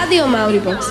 Rádio 0.00 0.24
Mauribox. 0.28 0.88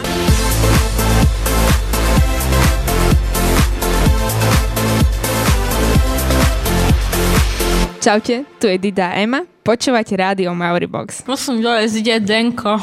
Čaute, 8.00 8.46
tu 8.62 8.70
je 8.70 8.78
Dida 8.78 9.10
a 9.10 9.18
Ema, 9.18 9.50
počúvate 9.66 10.14
rádio 10.14 10.54
Mauribox. 10.54 11.26
Prosím, 11.26 11.58
dole 11.58 11.90
zide 11.90 12.22
Denko. 12.22 12.78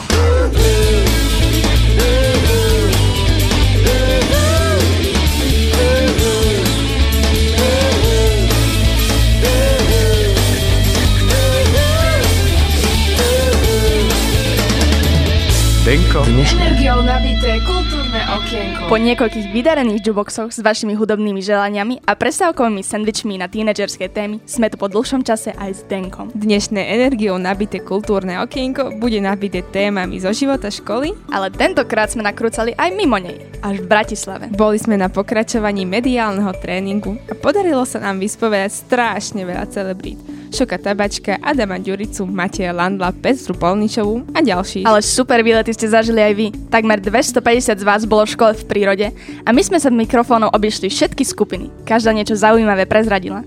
Denko. 15.86 16.26
Energiou 16.26 16.98
nabité 16.98 17.62
kultúrne 17.62 18.18
okienko. 18.34 18.90
Po 18.90 18.98
niekoľkých 18.98 19.54
vydarených 19.54 20.02
jukeboxoch 20.02 20.50
s 20.50 20.58
vašimi 20.58 20.98
hudobnými 20.98 21.38
želaniami 21.38 22.02
a 22.02 22.18
prestávkovými 22.18 22.82
sandvičmi 22.82 23.38
na 23.38 23.46
tínedžerské 23.46 24.10
témy 24.10 24.42
sme 24.50 24.66
tu 24.66 24.82
po 24.82 24.90
dlhšom 24.90 25.22
čase 25.22 25.54
aj 25.54 25.70
s 25.70 25.80
Denkom. 25.86 26.34
Dnešné 26.34 26.90
energiou 26.90 27.38
nabité 27.38 27.78
kultúrne 27.78 28.42
okienko 28.42 28.98
bude 28.98 29.22
nabité 29.22 29.62
témami 29.62 30.18
zo 30.18 30.34
života 30.34 30.74
školy. 30.74 31.14
Ale 31.30 31.54
tentokrát 31.54 32.10
sme 32.10 32.26
nakrúcali 32.26 32.74
aj 32.74 32.90
mimo 32.90 33.22
nej, 33.22 33.46
až 33.62 33.78
v 33.78 33.86
Bratislave. 33.86 34.50
Boli 34.58 34.82
sme 34.82 34.98
na 34.98 35.06
pokračovaní 35.06 35.86
mediálneho 35.86 36.50
tréningu 36.58 37.14
a 37.30 37.38
podarilo 37.38 37.86
sa 37.86 38.02
nám 38.02 38.18
vyspovedať 38.18 38.74
strašne 38.74 39.46
veľa 39.46 39.70
celebrít. 39.70 40.18
Šoka 40.50 40.78
Tabačka, 40.78 41.38
Adama 41.42 41.78
Ďuricu, 41.80 42.26
Mateja 42.26 42.70
Landla, 42.74 43.14
Petru 43.14 43.54
Polničovú 43.56 44.26
a 44.34 44.42
ďalší. 44.42 44.86
Ale 44.86 45.02
super 45.02 45.42
výlety 45.42 45.74
ste 45.74 45.90
zažili 45.90 46.22
aj 46.22 46.32
vy. 46.34 46.46
Takmer 46.70 46.98
250 47.02 47.80
z 47.80 47.84
vás 47.84 48.02
bolo 48.06 48.26
v 48.26 48.34
škole 48.34 48.52
v 48.54 48.64
prírode 48.66 49.06
a 49.42 49.48
my 49.50 49.62
sme 49.62 49.78
sa 49.82 49.90
mikrofónov 49.90 50.54
obišli 50.54 50.90
všetky 50.90 51.26
skupiny. 51.26 51.70
Každá 51.88 52.14
niečo 52.14 52.38
zaujímavé 52.38 52.86
prezradila. 52.86 53.42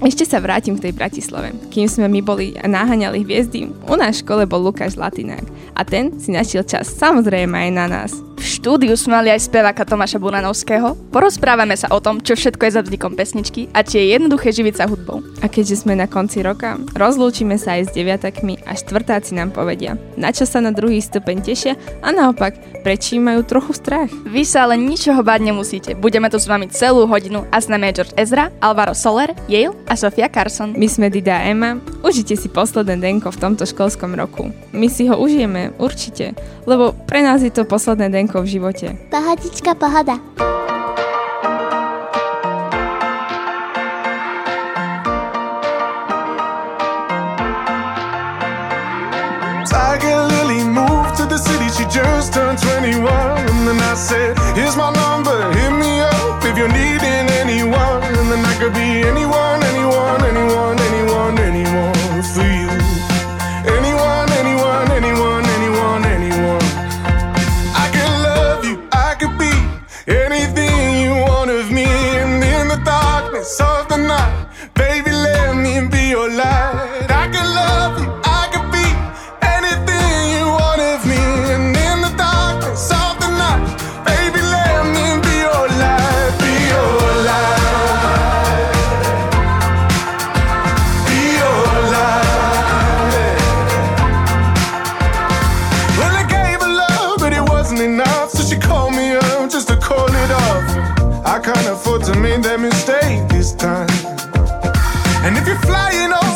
Ešte 0.00 0.24
sa 0.24 0.40
vrátim 0.40 0.80
k 0.80 0.88
tej 0.88 0.96
Bratislave. 0.96 1.52
Kým 1.68 1.84
sme 1.84 2.08
my 2.08 2.24
boli 2.24 2.56
a 2.56 2.64
naháňali 2.64 3.20
hviezdy, 3.20 3.68
u 3.68 3.94
nás 4.00 4.16
v 4.16 4.24
škole 4.24 4.42
bol 4.48 4.64
Lukáš 4.64 4.96
Latinák 4.96 5.44
a 5.76 5.84
ten 5.84 6.16
si 6.16 6.32
našiel 6.32 6.64
čas 6.64 6.88
samozrejme 6.96 7.52
aj 7.52 7.70
na 7.76 7.84
nás. 7.84 8.29
V 8.40 8.48
štúdiu 8.56 8.96
sme 8.96 9.20
mali 9.20 9.28
aj 9.28 9.52
speváka 9.52 9.84
Tomáša 9.84 10.16
Buranovského. 10.16 10.96
Porozprávame 11.12 11.76
sa 11.76 11.92
o 11.92 12.00
tom, 12.00 12.24
čo 12.24 12.32
všetko 12.32 12.62
je 12.64 12.72
za 12.72 12.80
vznikom 12.80 13.12
pesničky 13.12 13.68
a 13.76 13.84
či 13.84 14.00
je 14.00 14.16
jednoduché 14.16 14.48
živiť 14.48 14.74
sa 14.80 14.88
hudbou. 14.88 15.20
A 15.44 15.46
keďže 15.52 15.84
sme 15.84 15.92
na 15.92 16.08
konci 16.08 16.40
roka, 16.40 16.80
rozlúčime 16.96 17.60
sa 17.60 17.76
aj 17.76 17.92
s 17.92 17.94
deviatakmi 17.94 18.64
a 18.64 18.72
štvrtáci 18.72 19.36
nám 19.36 19.52
povedia, 19.52 20.00
na 20.16 20.32
čo 20.32 20.48
sa 20.48 20.64
na 20.64 20.72
druhý 20.72 21.04
stupeň 21.04 21.36
tešia 21.44 21.76
a 22.00 22.16
naopak, 22.16 22.56
prečí 22.80 23.20
majú 23.20 23.44
trochu 23.44 23.76
strach. 23.76 24.08
Vy 24.24 24.48
sa 24.48 24.64
ale 24.64 24.80
ničoho 24.80 25.20
báť 25.20 25.40
nemusíte. 25.44 25.90
Budeme 25.92 26.32
tu 26.32 26.40
s 26.40 26.48
vami 26.48 26.72
celú 26.72 27.04
hodinu 27.04 27.44
a 27.52 27.60
s 27.60 27.68
nami 27.68 27.92
je 27.92 28.00
George 28.00 28.16
Ezra, 28.16 28.48
Alvaro 28.64 28.96
Soler, 28.96 29.36
Yale 29.52 29.76
a 29.84 30.00
Sofia 30.00 30.32
Carson. 30.32 30.72
My 30.80 30.88
sme 30.88 31.12
Dida 31.12 31.44
a 31.44 31.44
Emma, 31.44 31.76
užite 32.00 32.40
si 32.40 32.48
posledné 32.48 33.04
denko 33.04 33.36
v 33.36 33.36
tomto 33.36 33.68
školskom 33.68 34.16
roku. 34.16 34.48
My 34.72 34.88
si 34.88 35.04
ho 35.12 35.20
užijeme, 35.20 35.76
určite, 35.76 36.32
lebo 36.64 36.96
pre 37.04 37.20
nás 37.20 37.44
je 37.44 37.52
to 37.52 37.68
posledné 37.68 38.08
denko 38.08 38.29
v 38.38 38.46
živote. 38.46 38.86
Pohodička, 39.10 39.74
pohoda. 39.74 40.22
Tiger 49.66 50.30
Lily 50.30 50.62
moved 50.62 51.18
to 51.18 51.26
the 51.26 51.38
city, 51.38 51.66
she 51.74 51.84
just 51.90 52.30
turned 52.30 52.58
21. 52.62 53.02
And 53.10 53.66
then 53.66 53.78
I 53.82 53.94
said, 53.98 54.38
Here's 54.54 54.76
my 54.78 54.90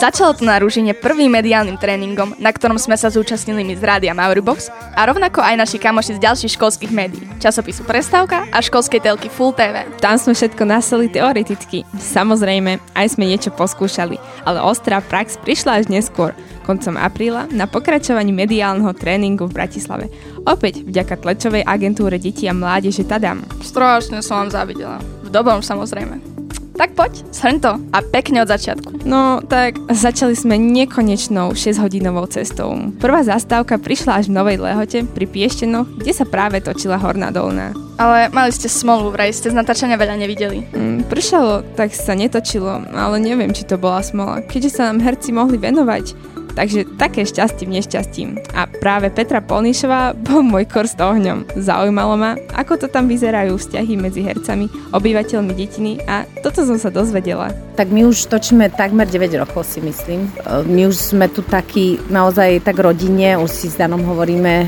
Začalo 0.04 0.37
to 0.37 0.44
na 0.44 0.60
Rúžine 0.60 0.92
prvým 0.92 1.32
mediálnym 1.32 1.81
tréningom, 1.81 2.37
na 2.37 2.53
ktorom 2.53 2.76
sme 2.76 2.92
sa 2.92 3.09
zúčastnili 3.09 3.65
my 3.65 3.72
z 3.72 3.88
rádia 3.88 4.12
Mauribox 4.12 4.69
a 4.92 5.00
rovnako 5.09 5.41
aj 5.41 5.56
naši 5.56 5.81
kamoši 5.81 6.20
z 6.20 6.28
ďalších 6.28 6.60
školských 6.60 6.92
médií, 6.92 7.25
časopisu 7.41 7.88
Prestávka 7.88 8.44
a 8.53 8.60
školskej 8.60 9.00
telky 9.00 9.32
Full 9.32 9.56
TV. 9.56 9.88
Tam 10.04 10.20
sme 10.20 10.37
všetko 10.37 10.60
naseli 10.69 11.09
teoreticky. 11.09 11.88
Samozrejme, 11.97 12.84
aj 12.93 13.16
sme 13.16 13.32
niečo 13.32 13.48
poskúšali, 13.56 14.20
ale 14.44 14.60
ostrá 14.60 15.00
prax 15.00 15.41
prišla 15.41 15.81
až 15.81 15.88
neskôr, 15.88 16.37
koncom 16.69 17.00
apríla, 17.00 17.48
na 17.48 17.64
pokračovaní 17.64 18.28
mediálneho 18.28 18.93
tréningu 18.93 19.48
v 19.48 19.56
Bratislave. 19.56 20.12
Opäť 20.44 20.84
vďaka 20.84 21.16
tlačovej 21.16 21.64
agentúre 21.64 22.20
detí 22.20 22.44
a 22.44 22.53
mládeže 22.53 23.09
Tadam. 23.09 23.41
Strašne 23.64 24.20
som 24.20 24.44
vám 24.44 24.53
závidela. 24.53 25.00
V 25.25 25.32
dobrom 25.32 25.64
samozrejme. 25.64 26.33
Tak 26.74 26.98
poď, 26.98 27.22
shrň 27.30 27.56
to 27.62 27.72
a 27.94 27.98
pekne 28.02 28.42
od 28.42 28.50
začiatku. 28.50 29.06
No, 29.06 29.38
tak 29.46 29.78
začali 29.94 30.34
sme 30.34 30.58
nekonečnou 30.58 31.54
6-hodinovou 31.54 32.26
cestou. 32.26 32.90
Prvá 32.98 33.22
zastávka 33.22 33.78
prišla 33.78 34.18
až 34.18 34.26
v 34.26 34.36
Novej 34.42 34.58
Lehote 34.58 35.06
pri 35.06 35.26
Pieštenoch, 35.30 35.86
kde 36.02 36.10
sa 36.10 36.26
práve 36.26 36.58
točila 36.58 36.98
Horná 36.98 37.30
Dolná. 37.30 37.70
Ale 37.94 38.26
mali 38.34 38.50
ste 38.50 38.66
smolu, 38.66 39.14
vraj 39.14 39.30
ste 39.30 39.54
z 39.54 39.58
natáčania 39.58 39.94
veľa 39.94 40.18
nevideli. 40.18 40.66
Mm, 40.74 41.06
pršalo, 41.06 41.62
tak 41.78 41.94
sa 41.94 42.18
netočilo, 42.18 42.90
ale 42.90 43.22
neviem, 43.22 43.54
či 43.54 43.62
to 43.62 43.78
bola 43.78 44.02
smola, 44.02 44.42
keďže 44.42 44.82
sa 44.82 44.90
nám 44.90 44.98
herci 44.98 45.30
mohli 45.30 45.54
venovať. 45.54 46.33
Takže 46.54 46.87
také 46.97 47.26
šťastie 47.26 47.66
v 47.66 47.75
nešťastí. 47.82 48.22
A 48.54 48.70
práve 48.70 49.10
Petra 49.10 49.42
Polnišová 49.42 50.15
bol 50.15 50.47
môj 50.47 50.70
kurz 50.70 50.94
ohňom. 50.94 51.50
Zaujímalo 51.59 52.15
ma, 52.15 52.38
ako 52.54 52.81
to 52.81 52.87
tam 52.87 53.10
vyzerajú 53.10 53.59
vzťahy 53.59 53.98
medzi 53.98 54.22
hercami, 54.22 54.70
obyvateľmi 54.94 55.53
detiny 55.53 55.98
a 56.06 56.22
toto 56.41 56.62
som 56.62 56.78
sa 56.78 56.94
dozvedela. 56.94 57.50
Tak 57.75 57.91
my 57.91 58.06
už 58.06 58.31
točíme 58.31 58.70
takmer 58.70 59.10
9 59.10 59.34
rokov 59.43 59.66
si 59.66 59.82
myslím. 59.82 60.31
E, 60.47 60.62
My 60.64 60.87
už 60.87 61.14
sme 61.14 61.26
tu 61.26 61.43
takí 61.43 61.98
naozaj 62.06 62.62
tak 62.62 62.78
rodine, 62.78 63.34
už 63.34 63.50
si 63.50 63.66
s 63.66 63.75
Danom 63.75 64.06
hovoríme, 64.06 64.54
e, 64.62 64.66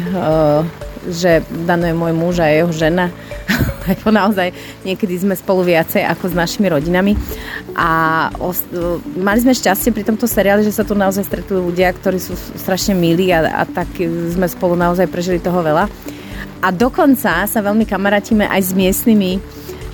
že 1.10 1.42
Dano 1.66 1.86
je 1.86 1.94
môj 1.94 2.12
muž 2.12 2.42
a 2.42 2.50
jeho 2.50 2.70
žena. 2.74 3.10
Lebo 3.90 4.10
naozaj 4.10 4.50
niekedy 4.82 5.14
sme 5.16 5.38
spolu 5.38 5.62
viacej 5.62 6.02
ako 6.02 6.32
s 6.32 6.34
našimi 6.34 6.66
rodinami. 6.66 7.14
A 7.78 7.90
os- 8.42 8.66
mali 9.14 9.38
sme 9.38 9.54
šťastie 9.54 9.94
pri 9.94 10.06
tomto 10.06 10.26
seriáli, 10.26 10.66
že 10.66 10.74
sa 10.74 10.82
tu 10.82 10.98
naozaj 10.98 11.26
stretujú 11.26 11.70
ľudia, 11.70 11.94
ktorí 11.94 12.18
sú 12.18 12.34
strašne 12.58 12.98
milí 12.98 13.30
a, 13.30 13.46
a 13.46 13.62
tak 13.62 13.88
sme 14.32 14.46
spolu 14.50 14.74
naozaj 14.74 15.06
prežili 15.06 15.38
toho 15.38 15.62
veľa. 15.62 15.86
A 16.64 16.68
dokonca 16.72 17.46
sa 17.46 17.60
veľmi 17.62 17.86
kamarátime 17.86 18.48
aj 18.48 18.60
s 18.60 18.72
miestnymi 18.74 19.38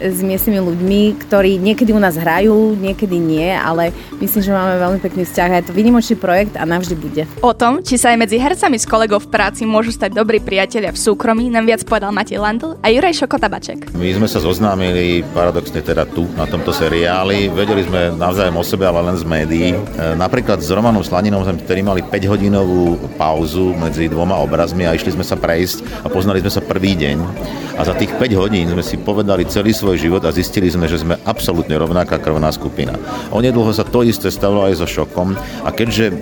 s 0.01 0.25
miestnymi 0.25 0.61
ľuďmi, 0.63 1.01
ktorí 1.29 1.59
niekedy 1.59 1.93
u 1.93 2.01
nás 2.01 2.17
hrajú, 2.17 2.79
niekedy 2.79 3.19
nie, 3.19 3.53
ale 3.53 3.93
myslím, 4.23 4.43
že 4.45 4.53
máme 4.55 4.79
veľmi 4.79 5.01
pekný 5.03 5.23
vzťah 5.29 5.49
a 5.53 5.59
je 5.61 5.67
to 5.69 5.77
výnimočný 5.77 6.17
projekt 6.17 6.55
a 6.57 6.65
navždy 6.65 6.95
bude. 6.97 7.23
O 7.43 7.53
tom, 7.53 7.83
či 7.83 7.99
sa 7.99 8.15
aj 8.15 8.23
medzi 8.23 8.39
hercami 8.39 8.79
s 8.79 8.87
kolegov 8.89 9.27
v 9.27 9.33
práci 9.35 9.67
môžu 9.69 9.93
stať 9.93 10.15
dobrí 10.15 10.39
priatelia 10.39 10.95
v 10.95 10.99
súkromí, 11.01 11.51
nám 11.51 11.69
viac 11.69 11.83
povedal 11.85 12.15
Matej 12.15 12.39
Landl 12.41 12.79
a 12.81 12.87
Juraj 12.89 13.25
Šokotabaček. 13.25 13.93
My 13.99 14.09
sme 14.15 14.29
sa 14.31 14.39
zoznámili 14.39 15.27
paradoxne 15.33 15.83
teda 15.83 16.07
tu, 16.07 16.29
na 16.39 16.47
tomto 16.47 16.71
seriáli. 16.71 17.51
Vedeli 17.51 17.83
sme 17.85 18.15
navzájom 18.15 18.57
o 18.57 18.65
sebe, 18.65 18.85
ale 18.87 19.03
len 19.03 19.17
z 19.19 19.25
médií. 19.27 19.69
E, 19.75 19.79
napríklad 20.15 20.61
s 20.61 20.71
Romanom 20.71 21.03
Slaninom 21.03 21.43
sme 21.43 21.61
vtedy 21.61 21.81
mali 21.83 22.01
5-hodinovú 22.05 23.01
pauzu 23.19 23.75
medzi 23.75 24.07
dvoma 24.07 24.39
obrazmi 24.39 24.85
a 24.85 24.95
išli 24.95 25.17
sme 25.17 25.25
sa 25.27 25.35
prejsť 25.35 26.05
a 26.05 26.13
poznali 26.13 26.45
sme 26.45 26.53
sa 26.53 26.63
prvý 26.63 26.95
deň. 26.95 27.17
A 27.73 27.89
za 27.89 27.97
tých 27.97 28.13
5 28.21 28.37
hodín 28.37 28.69
sme 28.69 28.85
si 28.85 29.01
povedali 29.01 29.49
celý 29.49 29.73
svoj 29.73 29.92
svoj 29.93 30.09
život 30.09 30.25
a 30.25 30.33
zistili 30.33 30.73
sme, 30.73 30.89
že 30.89 31.05
sme 31.05 31.21
absolútne 31.29 31.77
rovnaká 31.77 32.17
krvná 32.17 32.49
skupina. 32.49 32.97
Onedlho 33.29 33.69
sa 33.77 33.85
to 33.85 34.01
isté 34.01 34.33
stalo 34.33 34.65
aj 34.65 34.81
so 34.81 34.89
šokom 34.89 35.37
a 35.37 35.69
keďže 35.69 36.09
e, 36.09 36.15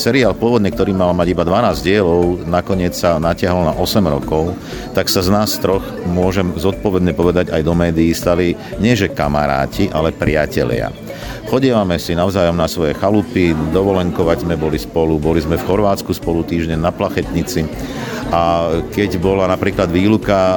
seriál 0.00 0.32
pôvodne, 0.32 0.72
ktorý 0.72 0.96
mal 0.96 1.12
mať 1.12 1.36
iba 1.36 1.44
12 1.44 1.84
dielov, 1.84 2.48
nakoniec 2.48 2.96
sa 2.96 3.20
natiahol 3.20 3.68
na 3.68 3.76
8 3.76 4.00
rokov, 4.00 4.56
tak 4.96 5.12
sa 5.12 5.20
z 5.20 5.28
nás 5.28 5.60
troch, 5.60 5.84
môžem 6.08 6.56
zodpovedne 6.56 7.12
povedať 7.12 7.52
aj 7.52 7.60
do 7.60 7.76
médií, 7.76 8.16
stali 8.16 8.56
nie 8.80 8.96
že 8.96 9.12
kamaráti, 9.12 9.92
ale 9.92 10.16
priatelia. 10.16 10.88
Chodievame 11.52 12.00
si 12.00 12.16
navzájom 12.16 12.56
na 12.56 12.64
svoje 12.64 12.96
chalupy, 12.96 13.52
dovolenkovať 13.76 14.48
sme 14.48 14.56
boli 14.56 14.80
spolu, 14.80 15.20
boli 15.20 15.44
sme 15.44 15.60
v 15.60 15.66
Chorvátsku 15.68 16.16
spolu 16.16 16.48
týždeň 16.48 16.80
na 16.80 16.96
Plachetnici 16.96 17.68
a 18.32 18.72
keď 18.88 19.20
bola 19.20 19.44
napríklad 19.48 19.92
výluka 19.92 20.36
e, 20.36 20.56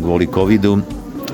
kvôli 0.00 0.28
covidu, 0.28 0.84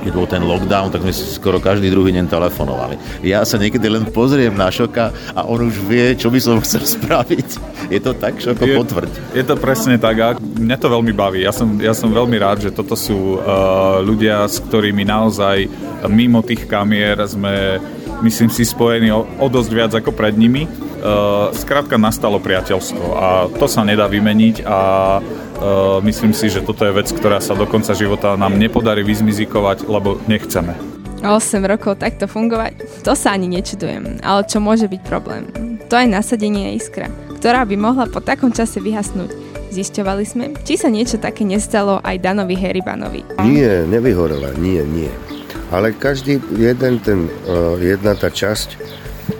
keď 0.03 0.13
bol 0.13 0.27
ten 0.27 0.43
lockdown, 0.43 0.91
tak 0.91 1.07
sme 1.07 1.15
si 1.15 1.23
skoro 1.31 1.63
každý 1.63 1.89
druhý 1.89 2.11
deň 2.11 2.27
telefonovali. 2.27 2.99
Ja 3.23 3.47
sa 3.47 3.57
niekedy 3.57 3.87
len 3.87 4.11
pozriem 4.11 4.53
na 4.53 4.69
Šoka 4.69 5.15
a 5.33 5.41
on 5.47 5.71
už 5.71 5.79
vie, 5.87 6.19
čo 6.19 6.29
by 6.29 6.41
som 6.43 6.59
chcel 6.59 6.83
spraviť. 6.83 7.49
Je 7.89 8.01
to 8.03 8.13
tak, 8.19 8.43
Šoko, 8.43 8.67
je, 8.67 8.75
potvrď. 8.75 9.13
Je 9.39 9.45
to 9.47 9.55
presne 9.55 9.95
tak 10.03 10.17
a 10.19 10.29
mňa 10.37 10.77
to 10.77 10.91
veľmi 10.91 11.15
baví. 11.15 11.47
Ja 11.47 11.55
som, 11.55 11.79
ja 11.79 11.95
som 11.95 12.11
veľmi 12.11 12.35
rád, 12.43 12.67
že 12.67 12.75
toto 12.75 12.99
sú 12.99 13.39
uh, 13.39 14.03
ľudia, 14.03 14.43
s 14.51 14.59
ktorými 14.59 15.07
naozaj 15.07 15.71
mimo 16.11 16.43
tých 16.43 16.67
kamier 16.67 17.23
sme, 17.31 17.79
myslím 18.27 18.51
si, 18.51 18.67
spojení 18.67 19.15
o, 19.15 19.23
o 19.39 19.47
dosť 19.47 19.71
viac 19.71 19.93
ako 19.95 20.11
pred 20.11 20.35
nimi. 20.35 20.67
Uh, 21.03 21.51
skrátka 21.51 21.99
nastalo 21.99 22.39
priateľstvo 22.39 23.05
a 23.19 23.51
to 23.51 23.67
sa 23.67 23.83
nedá 23.83 24.07
vymeniť 24.07 24.63
a 24.63 24.79
myslím 26.03 26.33
si, 26.35 26.51
že 26.51 26.65
toto 26.65 26.83
je 26.83 26.93
vec, 26.93 27.09
ktorá 27.11 27.39
sa 27.39 27.55
do 27.55 27.67
konca 27.67 27.95
života 27.95 28.35
nám 28.35 28.59
nepodarí 28.59 29.07
vyzmizikovať, 29.07 29.87
lebo 29.87 30.19
nechceme. 30.27 30.75
8 31.23 31.63
rokov 31.71 32.03
takto 32.03 32.27
fungovať, 32.27 33.03
to 33.07 33.15
sa 33.15 33.31
ani 33.31 33.47
nečudujem. 33.47 34.19
Ale 34.27 34.43
čo 34.43 34.59
môže 34.59 34.91
byť 34.91 35.01
problém? 35.07 35.47
To 35.87 35.95
je 35.95 36.11
nasadenie 36.11 36.75
iskra, 36.75 37.07
ktorá 37.39 37.63
by 37.63 37.77
mohla 37.79 38.11
po 38.11 38.19
takom 38.19 38.51
čase 38.51 38.83
vyhasnúť. 38.83 39.31
Zisťovali 39.73 40.25
sme, 40.27 40.45
či 40.67 40.77
sa 40.77 40.93
niečo 40.93 41.17
také 41.17 41.49
nestalo 41.49 42.03
aj 42.05 42.21
Danovi 42.21 42.59
Heribanovi. 42.59 43.25
Nie, 43.47 43.89
nevyhorela, 43.89 44.53
nie, 44.61 44.85
nie. 44.85 45.09
Ale 45.73 45.97
každý 45.97 46.43
jeden 46.53 47.01
ten, 47.01 47.31
uh, 47.49 47.81
jedna 47.81 48.13
tá 48.13 48.29
časť 48.29 48.77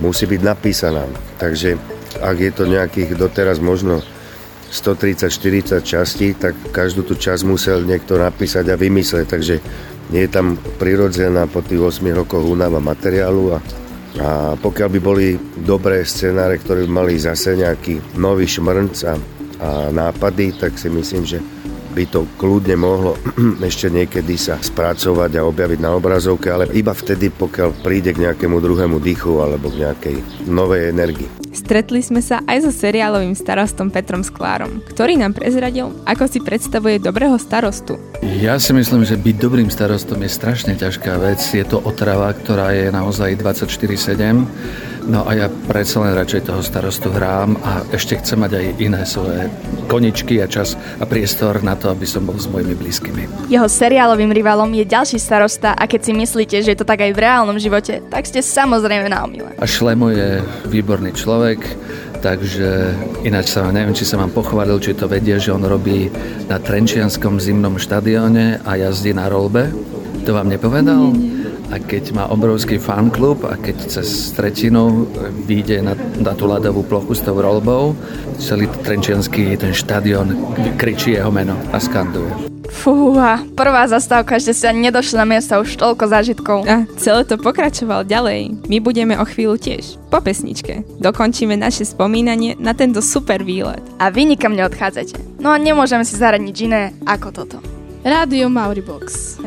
musí 0.01 0.25
byť 0.25 0.41
napísaná. 0.41 1.05
Takže 1.37 1.77
ak 2.23 2.37
je 2.39 2.53
to 2.55 2.65
nejakých 2.65 3.19
doteraz 3.19 3.61
možno 3.61 4.01
130-40 4.73 5.85
častí, 5.85 6.33
tak 6.33 6.57
každú 6.73 7.05
tú 7.05 7.13
časť 7.13 7.45
musel 7.45 7.85
niekto 7.85 8.17
napísať 8.17 8.73
a 8.73 8.81
vymysleť, 8.81 9.27
takže 9.29 9.61
nie 10.09 10.25
je 10.25 10.31
tam 10.33 10.57
prirodzená 10.81 11.45
po 11.45 11.61
tých 11.61 12.01
8 12.01 12.25
rokoch 12.25 12.41
únava 12.41 12.81
materiálu 12.81 13.53
a, 13.53 13.59
a 14.17 14.29
pokiaľ 14.57 14.89
by 14.97 15.01
boli 15.05 15.37
dobré 15.61 16.09
scenáre, 16.09 16.57
ktoré 16.57 16.89
by 16.89 17.05
mali 17.05 17.21
zase 17.21 17.53
nejaký 17.61 18.17
nový 18.17 18.49
šmrnc 18.49 18.97
a, 19.05 19.13
a 19.13 19.15
nápady, 19.93 20.57
tak 20.57 20.81
si 20.81 20.89
myslím, 20.89 21.25
že 21.29 21.39
by 21.93 22.05
to 22.09 22.25
kľudne 22.41 22.77
mohlo 22.81 23.21
ešte 23.69 23.93
niekedy 23.93 24.41
sa 24.41 24.57
spracovať 24.57 25.37
a 25.37 25.47
objaviť 25.47 25.79
na 25.85 25.93
obrazovke, 25.93 26.49
ale 26.49 26.73
iba 26.73 26.97
vtedy, 26.97 27.29
pokiaľ 27.29 27.85
príde 27.85 28.17
k 28.17 28.25
nejakému 28.25 28.57
druhému 28.59 28.97
dýchu 28.97 29.45
alebo 29.45 29.69
k 29.69 29.85
nejakej 29.85 30.17
novej 30.49 30.89
energii. 30.89 31.29
Stretli 31.53 32.01
sme 32.01 32.25
sa 32.25 32.41
aj 32.49 32.65
so 32.65 32.73
seriálovým 32.73 33.37
starostom 33.37 33.93
Petrom 33.93 34.25
Sklárom, 34.25 34.81
ktorý 34.89 35.21
nám 35.21 35.37
prezradil, 35.37 35.93
ako 36.09 36.25
si 36.25 36.41
predstavuje 36.41 36.97
dobrého 36.97 37.37
starostu. 37.37 38.01
Ja 38.25 38.57
si 38.57 38.73
myslím, 38.73 39.05
že 39.05 39.21
byť 39.21 39.37
dobrým 39.37 39.69
starostom 39.69 40.25
je 40.25 40.33
strašne 40.33 40.73
ťažká 40.73 41.21
vec. 41.21 41.45
Je 41.45 41.61
to 41.69 41.85
otrava, 41.85 42.33
ktorá 42.33 42.73
je 42.73 42.89
naozaj 42.89 43.37
24-7 43.37 44.92
No 45.03 45.27
a 45.27 45.35
ja 45.35 45.51
predsa 45.51 45.99
len 45.99 46.15
radšej 46.15 46.47
toho 46.47 46.63
starostu 46.63 47.11
hrám 47.11 47.59
a 47.67 47.83
ešte 47.91 48.15
chcem 48.23 48.39
mať 48.39 48.53
aj 48.55 48.67
iné 48.79 49.03
svoje 49.03 49.51
koničky 49.91 50.39
a 50.39 50.47
čas 50.47 50.79
a 51.03 51.05
priestor 51.05 51.59
na 51.67 51.75
to, 51.75 51.91
aby 51.91 52.07
som 52.07 52.23
bol 52.23 52.39
s 52.39 52.47
mojimi 52.47 52.79
blízkymi. 52.79 53.51
Jeho 53.51 53.67
seriálovým 53.67 54.31
rivalom 54.31 54.71
je 54.71 54.87
ďalší 54.87 55.19
starosta 55.19 55.75
a 55.75 55.91
keď 55.91 56.01
si 56.07 56.13
myslíte, 56.15 56.57
že 56.63 56.71
je 56.75 56.79
to 56.79 56.87
tak 56.87 57.03
aj 57.03 57.13
v 57.19 57.19
reálnom 57.19 57.59
živote, 57.59 57.99
tak 58.07 58.31
ste 58.31 58.47
samozrejme 58.47 59.11
na 59.11 59.27
omile. 59.27 59.51
A 59.59 59.67
Šlemo 59.67 60.15
je 60.15 60.39
výborný 60.71 61.11
človek, 61.19 61.59
takže 62.23 62.95
ináč 63.27 63.59
sa 63.59 63.67
neviem, 63.75 63.99
či 63.99 64.07
sa 64.07 64.23
vám 64.23 64.31
pochválil, 64.31 64.79
či 64.79 64.95
to 64.95 65.11
vedie, 65.11 65.35
že 65.43 65.51
on 65.51 65.67
robí 65.67 66.15
na 66.47 66.63
Trenčianskom 66.63 67.43
zimnom 67.43 67.75
štadióne 67.75 68.63
a 68.63 68.79
jazdí 68.79 69.11
na 69.11 69.27
rolbe. 69.27 69.67
To 70.23 70.39
vám 70.39 70.47
nepovedal? 70.47 71.11
Nie, 71.11 71.19
nie 71.19 71.42
a 71.73 71.81
keď 71.81 72.13
má 72.13 72.29
obrovský 72.29 72.77
fanklub 72.77 73.49
a 73.49 73.57
keď 73.57 73.89
cez 73.89 74.37
tretinu 74.37 75.09
vyjde 75.49 75.81
na, 75.81 75.97
na 76.21 76.37
tú 76.37 76.45
ľadovú 76.45 76.85
plochu 76.85 77.17
s 77.17 77.25
tou 77.25 77.41
rolbou, 77.41 77.97
celý 78.37 78.69
trenčianský 78.85 79.57
ten 79.57 79.73
štadión 79.73 80.37
kričí 80.77 81.17
jeho 81.17 81.33
meno 81.33 81.57
a 81.73 81.81
skanduje. 81.81 82.53
Fúha, 82.73 83.45
prvá 83.53 83.85
zastávka, 83.85 84.41
ešte 84.41 84.57
si 84.57 84.65
ani 84.65 84.89
nedošli 84.89 85.21
na 85.21 85.29
miesto, 85.29 85.61
už 85.61 85.77
toľko 85.77 86.05
zážitkov. 86.09 86.59
A 86.65 86.89
celé 86.97 87.23
to 87.29 87.37
pokračoval 87.37 88.09
ďalej. 88.09 88.65
My 88.67 88.81
budeme 88.81 89.15
o 89.21 89.29
chvíľu 89.29 89.61
tiež, 89.61 90.01
po 90.09 90.25
pesničke. 90.25 90.83
Dokončíme 90.99 91.53
naše 91.53 91.85
spomínanie 91.85 92.57
na 92.57 92.73
tento 92.73 93.05
super 93.05 93.45
výlet. 93.45 93.85
A 94.01 94.09
vy 94.09 94.25
nikam 94.25 94.57
neodchádzate. 94.57 95.21
No 95.39 95.53
a 95.53 95.61
nemôžeme 95.61 96.03
si 96.03 96.17
zahrať 96.17 96.43
nič 96.43 96.59
iné 96.65 96.97
ako 97.05 97.29
toto. 97.31 97.72
Rádio 98.03 98.51
Mauribox. 98.51 99.39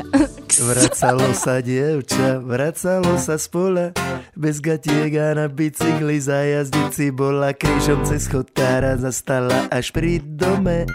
Vracalo 0.47 1.35
sa 1.35 1.59
dievča, 1.59 2.39
vracalo 2.39 3.19
sa 3.19 3.35
z 3.35 3.51
pola, 3.51 3.91
bez 4.31 4.63
gatiek 4.63 5.11
na 5.35 5.51
bicykli 5.51 6.23
zajazdiť 6.23 6.89
si 6.95 7.11
bola, 7.11 7.51
krížom 7.51 8.07
cez 8.07 8.31
chodkára 8.31 8.95
zastala 8.95 9.67
až 9.67 9.91
pri 9.91 10.23
dome. 10.23 10.87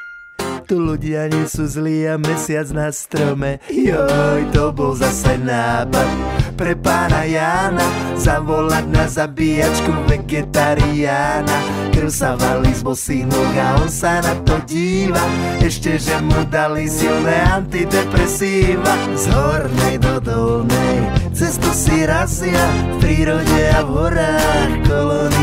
Tu 0.70 0.78
ľudia 0.78 1.26
nie 1.26 1.50
sú 1.50 1.66
zlí 1.66 2.06
a 2.06 2.14
mesiac 2.14 2.70
na 2.70 2.94
strome. 2.94 3.58
Joj, 3.74 4.54
to 4.54 4.70
bol 4.70 4.94
zase 4.94 5.34
nápad 5.42 6.06
pre 6.54 6.78
pána 6.78 7.26
Jána. 7.26 7.82
Zavolať 8.14 8.86
na 8.86 9.10
zabíjačku 9.10 9.90
vegetariána. 10.06 11.90
Krv 11.90 12.06
sa 12.14 12.38
valí 12.38 12.70
z 12.70 12.86
bosých 12.86 13.26
noh 13.26 13.50
a 13.58 13.82
on 13.82 13.90
sa 13.90 14.22
na 14.22 14.38
to 14.46 14.62
díva. 14.62 15.26
Ešte, 15.58 15.98
že 15.98 16.22
mu 16.22 16.46
dali 16.46 16.86
silné 16.86 17.50
antidepresíva. 17.50 18.94
Z 19.18 19.26
hornej 19.26 19.98
do 19.98 20.22
dolnej 20.22 21.02
cestu 21.40 21.72
si 21.72 22.04
razia 22.04 22.60
V 22.94 22.96
prírode 23.00 23.62
a 23.72 23.80
v 23.80 23.90
horách 23.96 24.72
kolóny 24.84 25.39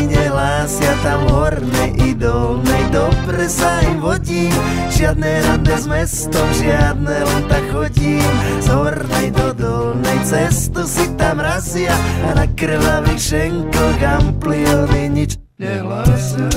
nehlásia 0.68 0.92
Tam 1.00 1.20
hornej 1.32 1.90
i 1.96 2.10
dolnej 2.12 2.84
dobre 2.92 3.48
sa 3.48 3.80
im 3.88 4.04
vodí. 4.04 4.52
Žiadne 4.92 5.30
rande 5.48 5.74
s 5.80 5.86
mestom, 5.88 6.44
žiadne 6.52 7.16
len 7.24 7.42
tak 7.48 7.64
chodím. 7.72 8.32
Z 8.60 8.68
hornej 8.68 9.32
do 9.32 9.48
dolnej 9.56 10.18
cestu 10.28 10.84
si 10.84 11.08
tam 11.16 11.40
razia 11.40 11.96
A 12.28 12.36
na 12.36 12.46
krvavých 12.52 13.16
šenkoch 13.16 14.00
ampliony 14.04 15.08
nič 15.08 15.40
nehlásia 15.56 16.52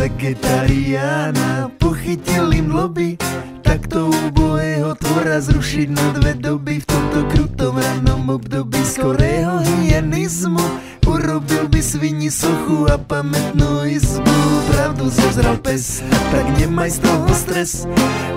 Vegetariána 0.00 1.39
tvora 5.20 5.36
zrušiť 5.36 5.88
na 5.92 6.06
dve 6.16 6.32
doby 6.32 6.80
V 6.80 6.86
tomto 6.88 7.28
krutom 7.28 7.76
rannom 7.76 8.40
období 8.40 8.80
skorého 8.80 9.60
hyenizmu 9.60 10.64
Urobil 11.04 11.68
by 11.68 11.80
svini 11.84 12.32
sochu 12.32 12.86
a 12.86 12.94
pamätnú 12.94 13.82
izbu. 13.82 14.38
Pravdu 14.70 15.10
zozral 15.10 15.58
pes, 15.58 16.06
tak 16.30 16.46
nemaj 16.54 16.96
z 16.96 16.98
toho 17.02 17.28
stres. 17.34 17.70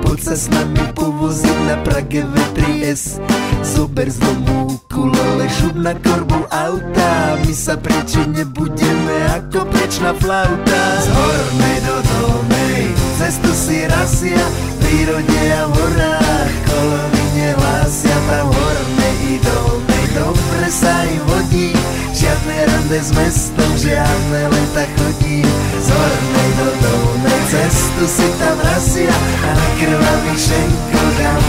Poď 0.02 0.20
sa 0.20 0.36
s 0.36 0.50
nami 0.50 0.82
povoziť 0.98 1.58
na 1.70 1.78
Prage 1.86 2.26
V3S 2.26 3.22
Zober 3.62 4.10
z 4.10 4.18
domu 4.20 4.74
ukulele, 4.74 5.46
šup 5.54 5.78
na 5.78 5.94
korbu 5.94 6.50
auta. 6.50 7.38
My 7.46 7.54
sa 7.54 7.78
priečiť 7.78 8.42
nebudeme 8.42 9.16
ako 9.38 9.70
prečná 9.70 10.18
flauta. 10.18 10.82
Z 11.00 11.08
hornej 11.14 11.78
do 11.88 11.98
dolnej, 12.02 12.90
cestu 13.22 13.54
si 13.54 13.86
rasia 13.86 14.73
prírode 14.94 15.42
a 15.58 15.66
v 15.66 15.74
horách, 15.74 16.54
kolony 16.70 17.26
nehlásia 17.34 18.18
Tam 18.30 18.48
hornej 18.54 19.16
i 19.26 19.36
dolnej, 19.42 20.06
dobre 20.14 20.68
sa 20.70 20.94
im 21.10 21.22
vodí 21.26 21.70
Žiadne 22.14 22.56
rande 22.70 23.00
s 23.02 23.10
mestom, 23.18 23.72
žiadne 23.74 24.42
len 24.54 24.68
tak 24.78 24.90
chodí 24.94 25.42
Z 25.82 25.88
hornej 25.90 26.50
do 26.62 26.70
dolnej 26.78 27.42
cestu 27.50 28.04
si 28.06 28.28
tam 28.38 28.58
rasia 28.62 29.16
A 29.42 29.50
na 29.58 29.68
krvavý 29.82 30.36
šenko 30.38 31.02
dám 31.18 31.42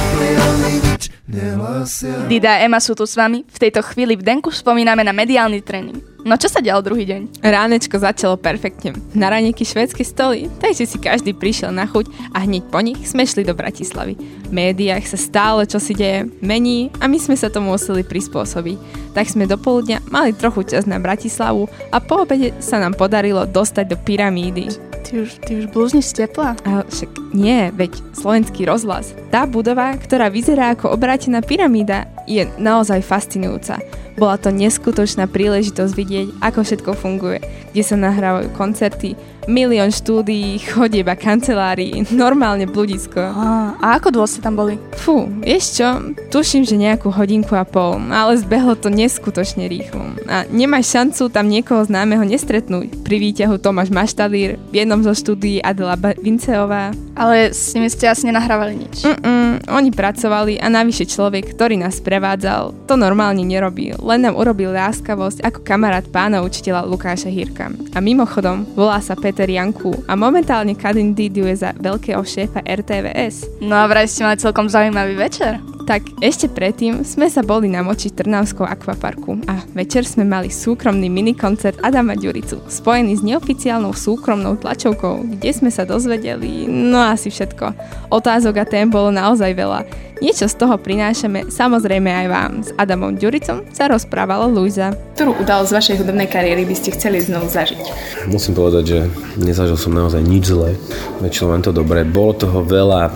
nič 0.65 1.03
nehlásia 1.29 2.17
Dida 2.25 2.57
a 2.57 2.63
Ema 2.65 2.81
sú 2.81 2.97
tu 2.97 3.05
s 3.05 3.13
vami. 3.13 3.45
V 3.45 3.59
tejto 3.61 3.85
chvíli 3.85 4.17
v 4.17 4.25
Denku 4.25 4.49
spomíname 4.49 5.05
na 5.05 5.13
mediálny 5.13 5.61
tréning. 5.61 6.14
No 6.25 6.41
čo 6.41 6.49
sa 6.49 6.65
dialo 6.65 6.81
druhý 6.81 7.05
deň? 7.05 7.45
Ránečko 7.45 8.01
začalo 8.01 8.41
perfektne. 8.41 8.97
Na 9.13 9.29
ranieky 9.29 9.61
švédske 9.61 10.01
stoly, 10.09 10.49
takže 10.57 10.89
si 10.89 10.97
každý 10.97 11.37
prišiel 11.37 11.69
na 11.69 11.85
chuť 11.85 12.09
a 12.33 12.49
hneď 12.49 12.65
po 12.73 12.81
nich 12.81 12.97
sme 13.05 13.29
šli 13.29 13.45
do 13.45 13.53
Bratislavy. 13.53 14.17
V 14.17 14.49
médiách 14.49 15.05
sa 15.05 15.21
stále 15.21 15.69
čo 15.69 15.77
si 15.77 15.93
deje, 15.93 16.25
mení 16.41 16.89
a 17.05 17.13
my 17.13 17.21
sme 17.21 17.37
sa 17.37 17.53
tomu 17.53 17.77
museli 17.77 18.01
prispôsobiť. 18.01 19.13
Tak 19.13 19.37
sme 19.37 19.45
do 19.45 19.61
poludňa 19.61 20.09
mali 20.09 20.33
trochu 20.33 20.65
čas 20.65 20.89
na 20.89 20.97
Bratislavu 20.97 21.69
a 21.93 22.01
po 22.01 22.25
obede 22.25 22.57
sa 22.57 22.81
nám 22.81 22.97
podarilo 22.97 23.45
dostať 23.45 23.85
do 23.93 24.01
pyramídy. 24.01 24.73
Ty 25.05 25.29
už, 25.29 25.31
ty 25.45 25.61
už 25.61 25.69
blúzniš 25.77 26.17
z 26.17 26.25
tepla? 26.25 26.57
Ale 26.65 26.89
však 26.89 27.37
nie, 27.37 27.69
veď 27.77 28.01
slovenský 28.17 28.65
rozhlas. 28.65 29.13
Tá 29.29 29.45
budova, 29.45 29.93
ktorá 30.01 30.33
vyzerá 30.33 30.73
ako 30.73 30.97
obrátená 30.97 31.45
pyramída, 31.45 32.09
je 32.25 32.49
naozaj 32.57 33.05
fascinujúca. 33.05 33.77
Bola 34.15 34.39
to 34.39 34.55
neskutočná 34.55 35.27
príležitosť 35.27 35.93
vidieť, 35.93 36.29
ako 36.39 36.63
všetko 36.63 36.91
funguje, 36.95 37.43
kde 37.75 37.83
sa 37.83 37.99
nahrávajú 37.99 38.55
koncerty, 38.55 39.19
milión 39.47 39.93
štúdií, 39.93 40.61
chodieb 40.61 41.09
a 41.09 41.17
kancelárií, 41.17 42.05
normálne 42.13 42.65
bludisko. 42.65 43.21
A, 43.21 43.77
a 43.79 43.87
ako 44.01 44.09
dlho 44.15 44.29
ste 44.29 44.41
tam 44.41 44.57
boli? 44.57 44.81
Fú, 44.97 45.29
vieš 45.45 45.81
čo, 45.81 45.89
tuším, 46.33 46.65
že 46.65 46.81
nejakú 46.81 47.13
hodinku 47.13 47.53
a 47.57 47.65
pol, 47.67 48.01
ale 48.11 48.41
zbehlo 48.41 48.77
to 48.77 48.89
neskutočne 48.89 49.69
rýchlo. 49.69 50.17
A 50.29 50.49
nemáš 50.49 50.93
šancu 50.93 51.29
tam 51.29 51.49
niekoho 51.53 51.85
známeho 51.85 52.25
nestretnúť. 52.25 53.05
Pri 53.05 53.17
výťahu 53.21 53.61
Tomáš 53.61 53.93
Maštadír, 53.93 54.57
v 54.73 54.75
jednom 54.75 55.05
zo 55.05 55.13
štúdií 55.13 55.61
Adela 55.61 55.97
Vinceová. 55.97 56.97
Ale 57.15 57.55
s 57.55 57.71
nimi 57.77 57.87
ste 57.87 58.11
asi 58.11 58.27
nenahrávali 58.27 58.75
nič. 58.75 59.07
Mm-mm, 59.07 59.71
oni 59.71 59.95
pracovali 59.95 60.59
a 60.59 60.67
navyše 60.67 61.07
človek, 61.07 61.55
ktorý 61.55 61.79
nás 61.79 62.03
prevádzal, 62.03 62.75
to 62.91 62.99
normálne 62.99 63.47
nerobil, 63.47 63.95
len 64.03 64.27
nám 64.27 64.35
urobil 64.35 64.75
láskavosť 64.75 65.47
ako 65.47 65.63
kamarát 65.63 66.03
pána 66.11 66.43
učiteľa 66.43 66.89
Lukáša 66.91 67.31
Hirka. 67.31 67.71
A 67.95 67.99
mimochodom, 68.03 68.67
volá 68.75 68.99
sa 68.99 69.15
Peter 69.35 69.51
Janku 69.51 69.91
a 70.07 70.15
momentálne 70.15 70.79
kandiduje 70.79 71.59
za 71.59 71.75
veľkého 71.75 72.23
šéfa 72.23 72.63
RTVS. 72.63 73.59
No 73.59 73.75
a 73.75 73.91
vraj 73.91 74.07
ste 74.07 74.23
mali 74.23 74.39
celkom 74.39 74.71
zaujímavý 74.71 75.19
večer. 75.19 75.59
Tak 75.85 76.25
ešte 76.25 76.49
predtým 76.49 77.05
sme 77.05 77.29
sa 77.29 77.45
boli 77.45 77.69
namočiť 77.69 78.17
Trnavskou 78.17 78.65
akvaparku 78.65 79.45
a 79.45 79.61
večer 79.77 80.09
sme 80.09 80.25
mali 80.25 80.49
súkromný 80.49 81.13
minikoncert 81.13 81.77
Adama 81.85 82.17
Ďuricu, 82.17 82.57
spojený 82.73 83.21
s 83.21 83.23
neoficiálnou 83.23 83.93
súkromnou 83.93 84.57
tlačovkou, 84.57 85.37
kde 85.37 85.51
sme 85.53 85.69
sa 85.69 85.85
dozvedeli, 85.85 86.65
no 86.65 87.05
asi 87.05 87.29
všetko. 87.29 87.77
Otázok 88.09 88.55
a 88.61 88.65
tém 88.65 88.89
bolo 88.89 89.13
naozaj 89.13 89.53
veľa. 89.53 89.85
Niečo 90.25 90.47
z 90.49 90.57
toho 90.57 90.81
prinášame 90.81 91.53
samozrejme 91.53 92.07
aj 92.07 92.27
vám. 92.33 92.53
S 92.65 92.71
Adamom 92.81 93.19
Ďuricom 93.19 93.67
sa 93.75 93.91
rozprávalo 93.91 94.49
Luisa. 94.49 94.95
Ktorú 95.19 95.37
udalosť 95.43 95.69
z 95.69 95.77
vašej 95.77 95.97
hudobnej 96.01 96.31
kariéry 96.31 96.65
by 96.65 96.75
ste 96.81 96.95
chceli 96.97 97.21
znovu 97.21 97.51
zažiť? 97.51 97.83
Musím 98.31 98.57
povedať, 98.57 98.85
že 98.89 98.99
nezažil 99.37 99.77
som 99.77 99.93
naozaj 99.93 100.23
nič 100.23 100.49
zlé. 100.49 100.79
Väčšinou 101.21 101.59
len 101.59 101.67
to 101.67 101.75
dobré. 101.75 102.07
Bolo 102.07 102.33
toho 102.41 102.63
veľa. 102.63 103.11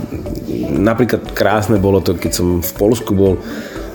Napríklad 0.69 1.33
krásne 1.33 1.79
bolo 1.79 2.03
to, 2.03 2.19
keď 2.19 2.33
som 2.35 2.58
v 2.61 2.73
Polsku 2.77 3.13
bol 3.15 3.37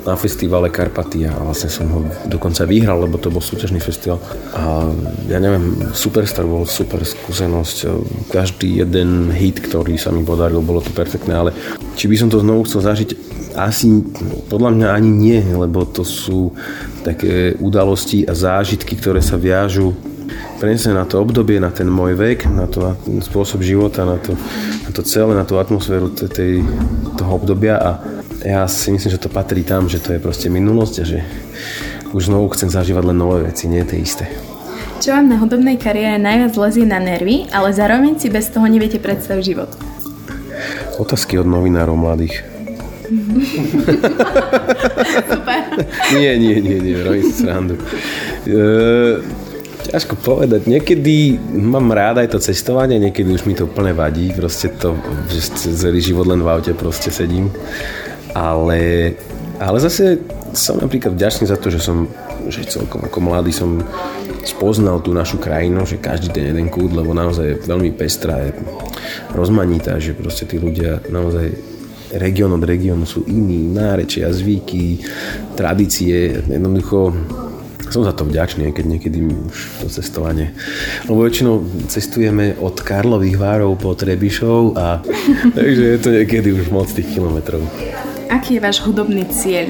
na 0.03 0.19
festivale 0.19 0.67
Karpatia 0.67 1.31
a 1.31 1.47
vlastne 1.47 1.71
som 1.71 1.87
ho 1.87 2.03
dokonca 2.27 2.67
vyhral, 2.67 3.07
lebo 3.07 3.15
to 3.15 3.31
bol 3.31 3.39
súťažný 3.39 3.79
festival. 3.79 4.19
A 4.51 4.91
ja 5.31 5.39
neviem, 5.39 5.95
Superstar 5.95 6.43
bol 6.43 6.67
super 6.67 7.07
skúsenosť. 7.07 7.87
Každý 8.27 8.83
jeden 8.83 9.31
hit, 9.31 9.63
ktorý 9.63 9.95
sa 9.95 10.11
mi 10.11 10.27
podaril, 10.27 10.59
bolo 10.59 10.83
to 10.83 10.91
perfektné, 10.91 11.31
ale 11.31 11.51
či 11.95 12.11
by 12.11 12.15
som 12.19 12.27
to 12.27 12.43
znovu 12.43 12.67
chcel 12.67 12.83
zažiť, 12.83 13.09
asi 13.53 14.01
podľa 14.49 14.69
mňa 14.75 14.87
ani 14.91 15.09
nie, 15.13 15.39
lebo 15.39 15.85
to 15.85 16.03
sú 16.03 16.51
také 17.05 17.53
udalosti 17.61 18.25
a 18.25 18.33
zážitky, 18.33 18.97
ktoré 18.97 19.21
sa 19.21 19.37
viažu 19.37 19.93
presne 20.57 20.95
na 20.95 21.03
to 21.03 21.19
obdobie, 21.19 21.59
na 21.59 21.69
ten 21.69 21.85
môj 21.85 22.15
vek, 22.15 22.47
na, 22.49 22.65
to, 22.65 22.79
na 22.81 22.93
ten 22.95 23.19
spôsob 23.19 23.61
života, 23.61 24.07
na 24.07 24.17
to, 24.17 24.33
na 24.87 24.91
to 24.95 25.01
celé, 25.03 25.35
na 25.35 25.43
tú 25.43 25.59
atmosféru 25.59 26.09
tej, 26.15 26.63
toho 27.19 27.31
obdobia 27.35 27.75
a 27.77 27.91
ja 28.43 28.67
si 28.67 28.91
myslím, 28.91 29.11
že 29.11 29.23
to 29.23 29.31
patrí 29.31 29.63
tam, 29.63 29.87
že 29.87 30.03
to 30.03 30.13
je 30.13 30.19
proste 30.19 30.51
minulosť 30.51 30.95
a 30.99 31.03
že 31.07 31.23
už 32.11 32.27
znovu 32.27 32.51
chcem 32.53 32.69
zažívať 32.69 33.03
len 33.09 33.17
nové 33.17 33.47
veci, 33.47 33.71
nie 33.71 33.83
tie 33.87 34.03
isté. 34.03 34.27
Čo 34.99 35.15
vám 35.15 35.31
na 35.31 35.39
hudobnej 35.39 35.79
kariére 35.79 36.19
najviac 36.19 36.55
lezie 36.55 36.85
na 36.87 36.99
nervy, 36.99 37.47
ale 37.51 37.73
zároveň 37.75 38.19
si 38.19 38.29
bez 38.31 38.49
toho 38.51 38.67
neviete 38.67 38.99
predstaviť 38.99 39.43
život? 39.43 39.71
Otázky 40.99 41.39
od 41.39 41.47
novinárov 41.47 41.97
mladých. 41.97 42.43
Super. 45.27 45.59
nie, 46.15 46.39
nie, 46.39 46.55
nie, 46.63 46.79
nie, 46.79 46.95
robím 47.03 47.23
si 47.27 47.35
srandu. 47.35 47.75
E, 48.47 49.19
ťažko 49.91 50.15
povedať. 50.23 50.71
Niekedy 50.71 51.35
mám 51.51 51.91
rád 51.91 52.23
aj 52.23 52.31
to 52.33 52.39
cestovanie, 52.39 52.95
niekedy 52.97 53.27
už 53.27 53.43
mi 53.43 53.53
to 53.53 53.67
úplne 53.67 53.91
vadí. 53.91 54.31
Proste 54.31 54.71
to, 54.71 54.95
že 55.27 55.75
celý 55.75 55.99
život 55.99 56.31
len 56.31 56.39
v 56.39 56.47
aute 56.47 56.71
proste 56.73 57.11
sedím. 57.11 57.51
Ale, 58.33 59.13
ale 59.61 59.77
zase 59.77 60.21
som 60.53 60.77
napríklad 60.77 61.13
vďačný 61.13 61.49
za 61.49 61.57
to, 61.57 61.69
že 61.69 61.81
som 61.81 62.09
že 62.47 62.67
celkom 62.67 63.07
ako 63.07 63.19
mladý 63.23 63.55
som 63.55 63.79
spoznal 64.43 64.99
tú 64.99 65.15
našu 65.15 65.39
krajinu, 65.39 65.87
že 65.87 66.01
každý 66.01 66.27
ten 66.27 66.51
jeden 66.51 66.67
kút, 66.67 66.91
lebo 66.91 67.15
naozaj 67.15 67.45
je 67.47 67.61
veľmi 67.63 67.95
pestrá, 67.95 68.43
je 68.43 68.51
rozmanitá, 69.31 69.95
že 69.99 70.11
proste 70.11 70.43
tí 70.43 70.59
ľudia 70.59 70.99
naozaj 71.07 71.55
región 72.19 72.51
od 72.53 72.63
regiónu 72.63 73.07
sú 73.07 73.23
iní, 73.25 73.71
nárečia, 73.71 74.29
zvyky, 74.29 75.01
tradície, 75.55 76.43
jednoducho 76.45 77.15
som 77.89 78.01
za 78.01 78.13
to 78.17 78.25
vďačný, 78.25 78.73
keď 78.73 78.85
niekedy 78.89 79.21
už 79.21 79.85
to 79.85 79.85
cestovanie. 79.85 80.49
Lebo 81.05 81.29
väčšinou 81.29 81.61
cestujeme 81.85 82.57
od 82.57 82.73
Karlových 82.81 83.37
várov 83.37 83.77
po 83.77 83.93
Trebišov 83.93 84.73
a 84.73 85.05
takže 85.57 85.83
je 85.93 85.99
to 86.01 86.09
niekedy 86.09 86.49
už 86.57 86.73
moc 86.73 86.89
tých 86.89 87.05
kilometrov. 87.13 87.61
Aký 88.33 88.57
je 88.57 88.65
váš 88.65 88.81
hudobný 88.81 89.29
cieľ? 89.29 89.69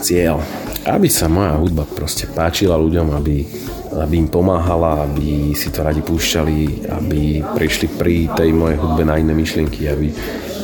Cieľ. 0.00 0.40
Aby 0.88 1.12
sa 1.12 1.28
moja 1.28 1.52
hudba 1.52 1.84
proste 1.84 2.24
páčila 2.24 2.80
ľuďom, 2.80 3.12
aby, 3.12 3.44
aby 3.92 4.14
im 4.16 4.24
pomáhala, 4.32 5.04
aby 5.04 5.52
si 5.52 5.68
to 5.68 5.84
radi 5.84 6.00
púšťali, 6.00 6.88
aby 6.88 7.44
prišli 7.44 7.92
pri 7.92 8.32
tej 8.32 8.56
mojej 8.56 8.80
hudbe 8.80 9.04
na 9.04 9.20
iné 9.20 9.36
myšlienky, 9.36 9.84
aby 9.92 10.08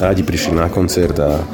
radi 0.01 0.25
prišli 0.25 0.57
na 0.57 0.73
koncert 0.73 1.21
a 1.21 1.45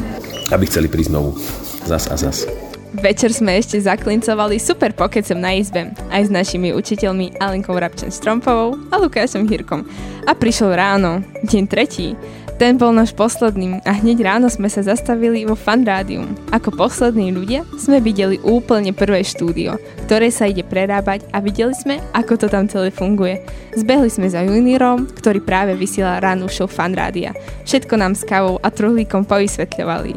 aby 0.54 0.70
chceli 0.70 0.86
prísť 0.86 1.10
znovu. 1.10 1.34
Zas 1.82 2.06
a 2.06 2.14
zas. 2.14 2.46
Večer 2.92 3.34
sme 3.34 3.58
ešte 3.58 3.82
zaklincovali 3.82 4.62
super 4.62 4.94
pokecem 4.94 5.34
na 5.34 5.58
izbe, 5.58 5.90
aj 6.14 6.28
s 6.28 6.30
našimi 6.30 6.70
učiteľmi 6.76 7.42
Alenkou 7.42 7.74
Rabčen 7.74 8.14
Strompovou 8.14 8.78
a 8.92 9.02
Lukášom 9.02 9.50
Hirkom. 9.50 9.82
A 10.28 10.36
prišiel 10.38 10.76
ráno, 10.78 11.26
deň 11.42 11.64
tretí. 11.66 12.14
Ten 12.60 12.76
bol 12.76 12.92
náš 12.92 13.16
posledný 13.16 13.80
a 13.82 13.92
hneď 13.96 14.22
ráno 14.22 14.46
sme 14.52 14.68
sa 14.68 14.84
zastavili 14.84 15.48
vo 15.48 15.56
Fan 15.56 15.82
Rádium. 15.82 16.36
Ako 16.52 16.72
poslední 16.76 17.32
ľudia 17.32 17.64
sme 17.80 17.98
videli 17.98 18.36
úplne 18.44 18.92
prvé 18.92 19.24
štúdio, 19.24 19.80
ktoré 20.06 20.28
sa 20.28 20.46
ide 20.46 20.62
prerábať 20.66 21.24
a 21.32 21.40
videli 21.40 21.72
sme, 21.72 21.98
ako 22.12 22.36
to 22.36 22.46
tam 22.52 22.68
celé 22.68 22.92
funguje. 22.92 23.40
Zbehli 23.72 24.12
sme 24.12 24.28
za 24.28 24.44
juniorom, 24.44 25.08
ktorý 25.08 25.40
práve 25.40 25.72
vysielal 25.74 26.20
ránu 26.20 26.46
show 26.46 26.68
Fan 26.68 26.92
Rádia. 26.92 27.32
Všetko 27.64 27.94
nám 27.96 28.12
s 28.12 28.22
kávou 28.28 28.60
a 28.60 28.68
truhlíkom 28.68 29.24
povysvetľovali. 29.24 30.12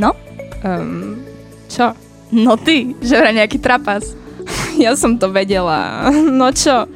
No? 0.00 0.12
Um, 0.62 1.24
čo? 1.66 1.96
No 2.30 2.58
ty, 2.58 2.94
že 3.02 3.18
vraj 3.18 3.34
nejaký 3.34 3.58
trapas. 3.62 4.14
ja 4.84 4.94
som 4.94 5.18
to 5.18 5.30
vedela. 5.32 6.10
No 6.12 6.52
čo? 6.52 6.86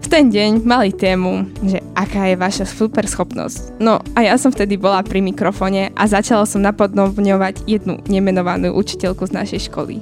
V 0.00 0.06
ten 0.08 0.32
deň 0.32 0.64
mali 0.64 0.90
tému, 0.96 1.44
že 1.60 1.84
aká 1.92 2.32
je 2.32 2.36
vaša 2.40 2.64
super 2.64 3.04
schopnosť. 3.04 3.76
No 3.78 4.00
a 4.16 4.24
ja 4.24 4.34
som 4.40 4.48
vtedy 4.48 4.80
bola 4.80 5.04
pri 5.04 5.20
mikrofone 5.20 5.92
a 5.92 6.02
začala 6.08 6.48
som 6.48 6.64
napodobňovať 6.64 7.68
jednu 7.68 8.00
nemenovanú 8.08 8.72
učiteľku 8.72 9.28
z 9.28 9.36
našej 9.36 9.60
školy. 9.68 10.00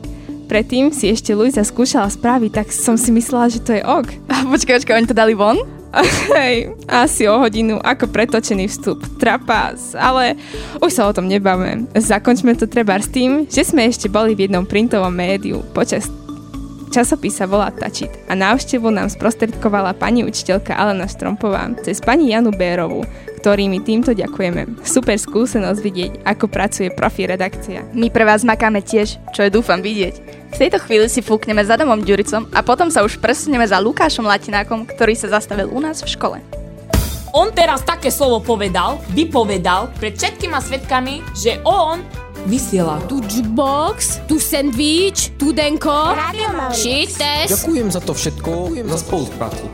Predtým 0.49 0.97
si 0.97 1.13
ešte 1.13 1.37
Luisa 1.37 1.61
skúšala 1.61 2.09
spraviť, 2.09 2.51
tak 2.65 2.69
som 2.73 2.97
si 2.97 3.13
myslela, 3.13 3.53
že 3.53 3.61
to 3.61 3.77
je 3.77 3.85
ok. 3.85 4.09
A 4.33 4.49
počkaj, 4.49 4.81
počkaj, 4.81 4.97
oni 4.97 5.11
to 5.11 5.19
dali 5.19 5.37
von? 5.37 5.61
Hej, 6.33 6.73
asi 6.89 7.29
o 7.29 7.37
hodinu 7.37 7.81
ako 7.81 8.09
pretočený 8.09 8.69
vstup. 8.69 9.05
Trapas, 9.21 9.93
ale 9.93 10.37
už 10.81 10.89
sa 10.93 11.09
o 11.09 11.13
tom 11.13 11.29
nebavme. 11.29 11.89
Zakončme 11.97 12.57
to 12.57 12.65
treba 12.65 12.97
s 12.97 13.13
tým, 13.13 13.45
že 13.49 13.65
sme 13.65 13.89
ešte 13.89 14.09
boli 14.09 14.33
v 14.33 14.49
jednom 14.49 14.65
printovom 14.65 15.13
médiu 15.13 15.61
počas 15.77 16.09
Časopis 16.89 17.37
sa 17.37 17.45
volá 17.45 17.69
Tačit 17.69 18.09
a 18.27 18.33
návštevu 18.33 18.89
nám 18.89 19.13
sprostredkovala 19.13 19.93
pani 19.93 20.25
učiteľka 20.25 20.73
Alena 20.73 21.05
Štrompová 21.05 21.69
cez 21.85 22.01
pani 22.01 22.33
Janu 22.33 22.49
Bérovú, 22.49 23.05
ktorými 23.45 23.85
týmto 23.85 24.17
ďakujeme. 24.17 24.81
Super 24.83 25.21
skúsenosť 25.21 25.81
vidieť, 25.85 26.13
ako 26.25 26.49
pracuje 26.49 26.89
profi 26.89 27.29
redakcia. 27.29 27.85
My 27.93 28.09
pre 28.09 28.25
vás 28.25 28.41
makáme 28.43 28.81
tiež, 28.81 29.21
čo 29.37 29.45
je 29.45 29.53
dúfam 29.53 29.85
vidieť. 29.85 30.15
V 30.49 30.57
tejto 30.57 30.81
chvíli 30.81 31.13
si 31.13 31.21
fúkneme 31.21 31.61
za 31.61 31.77
domom 31.77 32.01
Ďuricom 32.01 32.49
a 32.57 32.65
potom 32.65 32.89
sa 32.89 33.05
už 33.05 33.21
presunieme 33.21 33.69
za 33.69 33.77
Lukášom 33.79 34.25
Latinákom, 34.25 34.89
ktorý 34.89 35.13
sa 35.13 35.29
zastavil 35.29 35.69
u 35.69 35.79
nás 35.79 36.01
v 36.01 36.09
škole. 36.09 36.39
On 37.37 37.53
teraz 37.53 37.85
také 37.85 38.09
slovo 38.09 38.41
povedal, 38.41 38.97
vypovedal 39.13 39.93
pred 40.01 40.17
všetkýma 40.17 40.65
svetkami, 40.65 41.21
že 41.37 41.61
on 41.69 42.01
vysiela 42.47 43.01
Tu 43.09 43.21
jukebox, 43.29 44.21
tu 44.29 44.39
sandwich, 44.41 45.33
tu 45.39 45.53
denko. 45.53 46.15
Šites. 46.73 47.49
Ďakujem 47.49 47.91
za 47.91 48.01
to 48.01 48.13
všetko, 48.15 48.53
za 48.87 48.99
spoluprácu. 48.99 49.67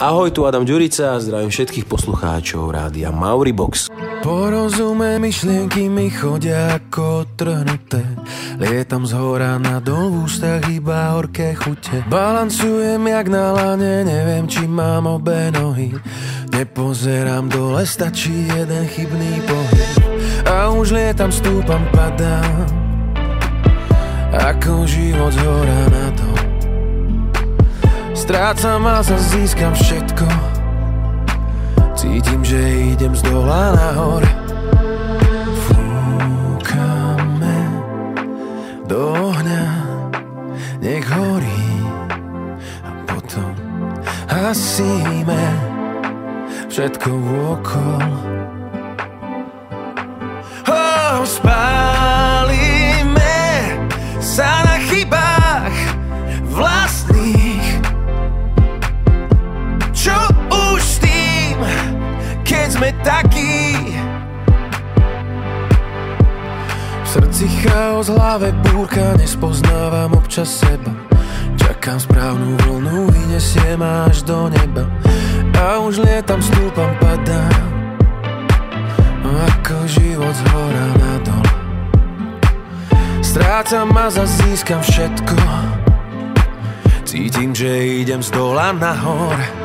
Ahoj, 0.00 0.32
tu 0.32 0.48
Adam 0.48 0.64
Ďurica 0.64 1.16
a 1.16 1.22
zdravím 1.22 1.52
všetkých 1.52 1.86
poslucháčov 1.86 2.72
rádia 2.72 3.12
Mauribox. 3.12 3.92
Porozumé 4.24 5.20
myšlienky 5.20 5.86
mi 5.92 6.08
chodia 6.08 6.80
ako 6.80 7.28
trhnuté. 7.36 8.02
Lietam 8.56 9.04
z 9.04 9.12
hora 9.16 9.60
na 9.60 9.84
dol 9.84 10.08
v 10.08 10.16
ústach 10.24 10.64
iba 10.72 11.12
horké 11.12 11.52
chute. 11.52 12.04
Balancujem 12.08 13.04
jak 13.04 13.26
na 13.28 13.52
lane, 13.52 14.04
neviem 14.06 14.48
či 14.48 14.64
mám 14.64 15.04
obe 15.04 15.52
nohy. 15.52 15.92
Nepozerám 16.54 17.52
dole, 17.52 17.84
stačí 17.84 18.48
jeden 18.48 18.86
chybný 18.88 19.42
pohyb. 19.44 19.90
A 20.48 20.72
už 20.72 20.94
lietam, 20.94 21.28
stúpam, 21.28 21.82
padám. 21.92 22.68
Ako 24.34 24.82
život 24.86 25.30
z 25.30 25.38
hora 25.46 25.80
na 25.92 26.06
dol 26.14 26.33
Strácam 28.24 28.80
a 28.88 29.04
zase 29.04 29.36
získam 29.36 29.76
všetko. 29.76 30.24
Cítim, 31.92 32.40
že 32.40 32.56
idem 32.96 33.12
z 33.12 33.20
dola 33.20 33.76
nahor. 33.76 34.24
Fúkame 35.68 37.58
do 38.88 39.12
ohňa 39.28 39.68
Nech 40.80 41.04
horí. 41.04 41.68
A 42.80 42.96
potom 43.04 43.52
hasíme 44.32 45.44
Všetko 46.72 47.10
vôkol 47.12 48.08
oh, 50.64 51.20
Spálime 51.28 51.93
V 67.34 67.36
srdci 67.36 67.66
chaos, 67.66 68.06
hlave 68.14 68.54
búrka, 68.62 69.18
nespoznávam 69.18 70.14
občas 70.14 70.54
seba. 70.54 70.94
Čakám 71.58 71.98
správnu 71.98 72.54
vlnu, 72.62 73.10
vyniesie 73.10 73.74
ma 73.74 74.06
až 74.06 74.22
do 74.22 74.46
neba. 74.46 74.86
A 75.58 75.82
už 75.82 75.98
lietam, 75.98 76.38
stúpam, 76.38 76.94
padám 77.02 77.90
Ako 79.26 79.82
život 79.82 80.30
z 80.30 80.42
hora 80.46 80.86
nadol 80.94 81.46
Strácam 83.18 83.90
a 83.98 84.14
získam 84.14 84.78
všetko. 84.78 85.34
Cítim, 87.02 87.50
že 87.50 87.66
idem 88.06 88.22
z 88.22 88.30
dola 88.30 88.70
nahor 88.70 89.63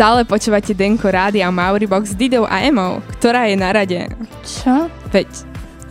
Stále 0.00 0.24
počúvate 0.24 0.72
Denko 0.72 1.12
Rádia 1.12 1.52
Mauribox 1.52 2.16
s 2.16 2.16
Didou 2.16 2.48
a 2.48 2.64
Emou, 2.64 3.04
ktorá 3.20 3.52
je 3.52 3.56
na 3.60 3.68
rade. 3.68 4.08
Čo? 4.48 4.88
Veď, 5.12 5.28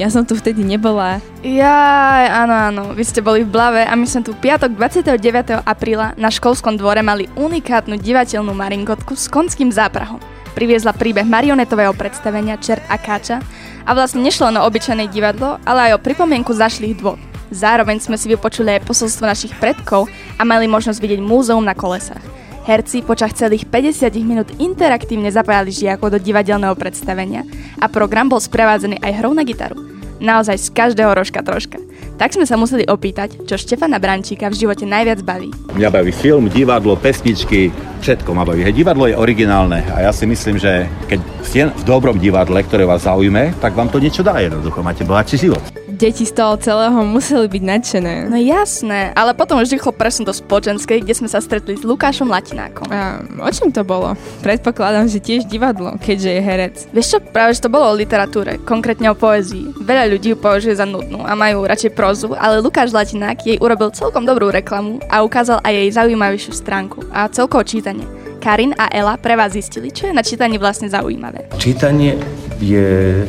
ja 0.01 0.09
som 0.09 0.25
tu 0.25 0.33
vtedy 0.33 0.65
nebola. 0.65 1.21
Jaj, 1.45 2.25
áno, 2.25 2.55
áno, 2.57 2.83
vy 2.97 3.05
ste 3.05 3.21
boli 3.21 3.45
v 3.45 3.53
Blave 3.53 3.85
a 3.85 3.93
my 3.93 4.09
sme 4.09 4.25
tu 4.25 4.33
piatok 4.33 4.73
29. 4.73 5.61
apríla 5.61 6.17
na 6.17 6.33
školskom 6.33 6.73
dvore 6.73 7.05
mali 7.05 7.29
unikátnu 7.37 8.01
divateľnú 8.01 8.49
maringotku 8.49 9.13
s 9.13 9.29
konským 9.29 9.69
záprahom. 9.69 10.17
Priviezla 10.57 10.89
príbeh 10.89 11.29
marionetového 11.29 11.93
predstavenia 11.93 12.57
Čert 12.57 12.81
a 12.89 12.97
Káča 12.97 13.45
a 13.85 13.93
vlastne 13.93 14.25
nešlo 14.25 14.49
len 14.49 14.57
o 14.57 14.65
obyčajné 14.65 15.05
divadlo, 15.13 15.61
ale 15.69 15.93
aj 15.93 16.01
o 16.01 16.03
pripomienku 16.09 16.49
zašlých 16.49 16.97
dôb. 16.97 17.21
Zároveň 17.53 18.01
sme 18.01 18.17
si 18.17 18.25
vypočuli 18.25 18.73
aj 18.73 18.89
posolstvo 18.89 19.29
našich 19.29 19.53
predkov 19.61 20.09
a 20.33 20.41
mali 20.41 20.65
možnosť 20.65 20.97
vidieť 20.97 21.21
múzeum 21.21 21.61
na 21.61 21.77
kolesách. 21.77 22.39
Herci 22.67 23.01
počas 23.05 23.31
celých 23.35 23.63
50 23.67 24.11
minút 24.23 24.49
interaktívne 24.59 25.31
zapájali 25.31 25.71
žiakov 25.71 26.11
do 26.11 26.19
divadelného 26.19 26.75
predstavenia 26.75 27.47
a 27.79 27.87
program 27.87 28.27
bol 28.27 28.41
sprevádzaný 28.41 28.99
aj 28.99 29.11
hrou 29.23 29.31
na 29.31 29.47
gitaru. 29.47 29.79
Naozaj 30.19 30.59
z 30.59 30.67
každého 30.75 31.15
rožka 31.15 31.39
troška. 31.39 31.79
Tak 32.19 32.35
sme 32.35 32.43
sa 32.43 32.59
museli 32.59 32.83
opýtať, 32.83 33.47
čo 33.47 33.55
Štefana 33.55 33.95
Brančíka 33.95 34.51
v 34.51 34.59
živote 34.59 34.83
najviac 34.83 35.23
baví. 35.23 35.55
Mňa 35.71 35.87
baví 35.87 36.11
film, 36.11 36.51
divadlo, 36.51 36.99
pesničky, 36.99 37.71
všetko 38.03 38.35
ma 38.35 38.43
baví. 38.43 38.67
Hej, 38.67 38.75
divadlo 38.75 39.07
je 39.07 39.15
originálne 39.15 39.79
a 39.95 40.03
ja 40.03 40.11
si 40.11 40.27
myslím, 40.27 40.59
že 40.59 40.91
keď 41.07 41.19
ste 41.47 41.61
v 41.71 41.83
dobrom 41.87 42.19
divadle, 42.19 42.59
ktoré 42.59 42.83
vás 42.83 43.07
zaujme, 43.07 43.55
tak 43.63 43.71
vám 43.71 43.87
to 43.87 44.03
niečo 44.03 44.19
dá 44.19 44.35
jednoducho, 44.43 44.83
máte 44.83 45.07
bohatší 45.07 45.47
život. 45.47 45.78
Deti 45.99 46.23
z 46.23 46.31
toho 46.31 46.55
celého 46.55 46.95
museli 47.03 47.51
byť 47.51 47.59
nadšené. 47.59 48.31
No 48.31 48.39
jasné, 48.39 49.11
ale 49.19 49.35
potom 49.35 49.59
už 49.59 49.67
rýchlo 49.75 49.91
presun 49.91 50.23
do 50.23 50.31
spoločenskej, 50.31 51.03
kde 51.03 51.11
sme 51.11 51.27
sa 51.27 51.43
stretli 51.43 51.75
s 51.75 51.83
Lukášom 51.83 52.31
Latinákom. 52.31 52.87
A 52.87 53.19
o 53.19 53.51
čom 53.51 53.67
to 53.67 53.83
bolo? 53.83 54.15
Predpokladám, 54.39 55.11
že 55.11 55.19
tiež 55.19 55.43
divadlo, 55.51 55.99
keďže 55.99 56.29
je 56.31 56.39
herec. 56.39 56.75
Vieš 56.95 57.07
čo, 57.11 57.17
práve 57.19 57.51
že 57.51 57.67
to 57.67 57.73
bolo 57.73 57.91
o 57.91 57.99
literatúre, 57.99 58.63
konkrétne 58.63 59.11
o 59.11 59.19
poézii. 59.19 59.75
Veľa 59.83 60.07
ľudí 60.15 60.31
ju 60.31 60.37
považuje 60.39 60.79
za 60.79 60.87
nudnú 60.87 61.19
a 61.27 61.35
majú 61.35 61.67
radšej 61.67 61.91
prozu, 61.91 62.31
ale 62.31 62.63
Lukáš 62.63 62.95
Latinák 62.95 63.43
jej 63.43 63.59
urobil 63.59 63.91
celkom 63.91 64.23
dobrú 64.23 64.55
reklamu 64.55 65.03
a 65.11 65.19
ukázal 65.19 65.59
aj 65.67 65.83
jej 65.83 65.89
zaujímavejšiu 65.99 66.55
stránku 66.55 67.11
a 67.11 67.27
celkovo 67.27 67.67
čítanie. 67.67 68.07
Karin 68.39 68.71
a 68.79 68.87
Ela 68.87 69.19
pre 69.19 69.35
vás 69.35 69.51
zistili, 69.51 69.91
čo 69.91 70.07
je 70.07 70.15
na 70.15 70.23
čítaní 70.23 70.55
vlastne 70.55 70.87
zaujímavé. 70.87 71.51
Čítanie 71.59 72.15
je 72.63 73.27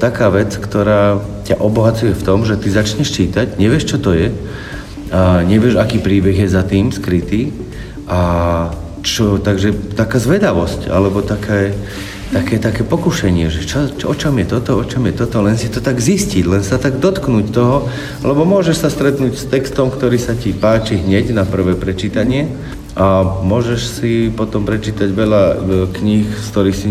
taká 0.00 0.32
vec, 0.32 0.56
ktorá 0.56 1.20
ťa 1.44 1.60
obohacuje 1.60 2.16
v 2.16 2.24
tom, 2.24 2.48
že 2.48 2.56
ty 2.56 2.72
začneš 2.72 3.12
čítať, 3.12 3.60
nevieš, 3.60 3.84
čo 3.94 3.98
to 4.00 4.16
je, 4.16 4.32
a 5.12 5.44
nevieš, 5.44 5.76
aký 5.76 6.00
príbeh 6.00 6.34
je 6.34 6.48
za 6.48 6.64
tým 6.64 6.88
skrytý 6.88 7.52
a 8.08 8.20
čo, 9.04 9.36
takže 9.36 9.96
taká 9.96 10.16
zvedavosť, 10.16 10.88
alebo 10.88 11.20
také, 11.20 11.76
také, 12.32 12.56
také 12.62 12.82
pokušenie, 12.86 13.50
že 13.50 13.66
čo, 13.66 13.90
čo, 13.90 14.12
o 14.12 14.14
čom 14.16 14.38
je 14.40 14.46
toto, 14.48 14.80
o 14.80 14.84
čom 14.86 15.04
je 15.10 15.14
toto, 15.18 15.44
len 15.44 15.58
si 15.60 15.68
to 15.68 15.84
tak 15.84 16.00
zistiť, 16.00 16.44
len 16.46 16.62
sa 16.64 16.80
tak 16.80 17.02
dotknúť 17.02 17.46
toho, 17.52 17.88
lebo 18.24 18.46
môžeš 18.46 18.86
sa 18.86 18.88
stretnúť 18.88 19.34
s 19.36 19.44
textom, 19.48 19.90
ktorý 19.90 20.16
sa 20.16 20.32
ti 20.38 20.54
páči 20.54 21.00
hneď 21.00 21.32
na 21.34 21.44
prvé 21.44 21.76
prečítanie 21.76 22.48
a 22.98 23.22
môžeš 23.22 23.80
si 24.02 24.12
potom 24.34 24.66
prečítať 24.66 25.14
veľa 25.14 25.42
e, 25.46 25.54
kníh, 25.94 26.26
z 26.26 26.46
ktorých 26.50 26.76
si 26.76 26.88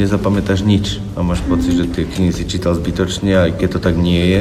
nezapamätáš 0.00 0.64
nič 0.64 0.96
a 1.12 1.20
máš 1.20 1.44
pocit, 1.44 1.76
že 1.76 1.92
tie 1.92 2.08
knihy 2.08 2.32
si 2.32 2.48
čítal 2.48 2.72
zbytočne, 2.72 3.36
aj 3.36 3.60
keď 3.60 3.68
to 3.76 3.80
tak 3.84 3.94
nie 4.00 4.22
je, 4.32 4.40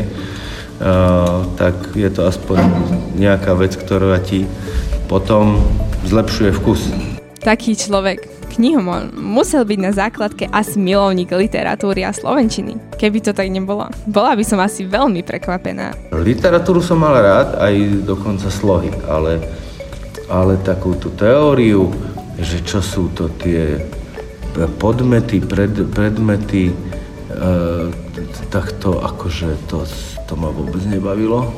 a, 0.80 1.44
tak 1.60 1.76
je 2.00 2.08
to 2.08 2.24
aspoň 2.24 2.64
nejaká 3.20 3.52
vec, 3.60 3.76
ktorá 3.76 4.24
ti 4.24 4.48
potom 5.12 5.60
zlepšuje 6.08 6.52
vkus. 6.56 6.82
Taký 7.44 7.76
človek, 7.76 8.32
knihomol, 8.56 9.12
musel 9.16 9.64
byť 9.64 9.80
na 9.80 9.92
základke 9.92 10.46
asi 10.52 10.78
milovník 10.78 11.32
literatúry 11.32 12.04
a 12.04 12.12
slovenčiny. 12.12 12.78
Keby 13.00 13.20
to 13.24 13.32
tak 13.32 13.48
nebolo, 13.48 13.88
bola 14.08 14.36
by 14.36 14.44
som 14.44 14.60
asi 14.60 14.88
veľmi 14.88 15.24
prekvapená. 15.24 15.96
Literatúru 16.16 16.80
som 16.84 17.00
mal 17.00 17.16
rád, 17.18 17.60
aj 17.60 18.06
dokonca 18.06 18.48
slohy, 18.52 18.92
ale, 19.08 19.40
ale 20.32 20.56
takú 20.64 20.96
tú 20.96 21.12
teóriu, 21.12 21.92
že 22.40 22.64
čo 22.64 22.80
sú 22.80 23.12
to 23.12 23.28
tie 23.36 23.84
podmety, 24.80 25.44
pred, 25.44 25.76
predmety, 25.92 26.72
e, 26.72 26.76
tak 28.48 28.80
to 28.80 29.04
akože 29.04 29.68
to, 29.68 29.84
to 30.24 30.34
ma 30.40 30.48
vôbec 30.48 30.80
nebavilo. 30.88 31.52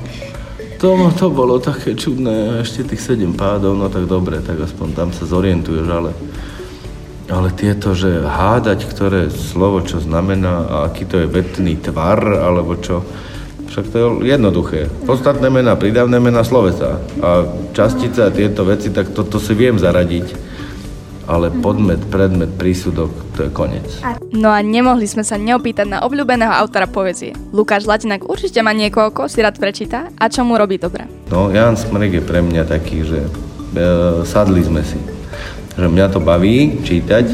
To, 0.81 0.89
to 1.15 1.31
bolo 1.31 1.61
také 1.61 1.95
čudné, 1.95 2.65
ešte 2.65 2.91
tých 2.91 3.01
sedem 3.13 3.37
pádov, 3.37 3.77
no 3.77 3.87
tak 3.87 4.09
dobre, 4.09 4.43
tak 4.43 4.59
aspoň 4.59 4.87
tam 4.97 5.09
sa 5.15 5.23
zorientuješ, 5.23 5.87
ale, 5.87 6.11
ale 7.31 7.49
tieto, 7.55 7.95
že 7.95 8.25
hádať, 8.25 8.89
ktoré 8.89 9.31
slovo 9.31 9.79
čo 9.85 10.03
znamená 10.03 10.67
a 10.67 10.75
aký 10.91 11.07
to 11.07 11.23
je 11.23 11.31
vetný 11.31 11.79
tvar, 11.79 12.19
alebo 12.19 12.75
čo, 12.75 13.05
však 13.73 13.89
to 13.89 13.97
je 13.97 14.07
jednoduché. 14.29 14.85
Podstatné 15.09 15.49
mená, 15.49 15.73
prídavné 15.73 16.21
mená 16.21 16.45
slovesa 16.45 17.01
a 17.17 17.49
častice 17.73 18.21
a 18.21 18.29
tieto 18.29 18.61
veci, 18.69 18.93
tak 18.93 19.09
toto 19.17 19.35
to 19.35 19.37
si 19.41 19.57
viem 19.57 19.81
zaradiť. 19.81 20.53
ale 21.23 21.47
podmet, 21.49 22.03
predmet, 22.11 22.51
prísudok, 22.59 23.07
to 23.39 23.47
je 23.47 23.49
koniec. 23.55 23.87
No 24.35 24.51
a 24.51 24.59
nemohli 24.59 25.07
sme 25.07 25.23
sa 25.23 25.39
neopýtať 25.39 25.87
na 25.87 25.99
obľúbeného 26.03 26.51
autora 26.51 26.83
poezie. 26.83 27.31
Lukáš 27.55 27.87
Latinak 27.87 28.27
určite 28.27 28.59
má 28.59 28.75
niekoho, 28.75 29.07
koho 29.07 29.31
si 29.31 29.39
rád 29.39 29.55
prečíta 29.55 30.11
a 30.19 30.27
čo 30.27 30.43
mu 30.43 30.59
robí 30.59 30.75
dobre. 30.75 31.07
No, 31.31 31.47
Jan 31.47 31.79
Smrek 31.79 32.19
je 32.19 32.23
pre 32.27 32.43
mňa 32.43 32.67
taký, 32.67 33.07
že 33.07 33.23
e, 33.23 33.29
sadli 34.27 34.67
sme 34.67 34.83
si. 34.83 34.99
Že 35.79 35.87
mňa 35.95 36.07
to 36.11 36.19
baví 36.19 36.83
čítať 36.83 37.25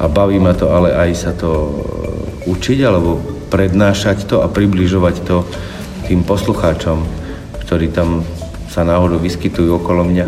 a 0.00 0.08
baví 0.08 0.40
ma 0.40 0.56
to 0.56 0.72
ale 0.72 0.96
aj 0.96 1.10
sa 1.12 1.36
to 1.36 1.52
e, 1.52 1.72
učiť 2.48 2.78
alebo 2.80 3.20
prednášať 3.52 4.24
to 4.24 4.40
a 4.40 4.48
približovať 4.48 5.16
to 5.20 5.44
tým 6.04 6.24
poslucháčom, 6.24 7.06
ktorí 7.64 7.88
tam 7.90 8.24
sa 8.68 8.84
náhodou 8.84 9.18
vyskytujú 9.22 9.74
okolo 9.80 10.04
mňa. 10.04 10.26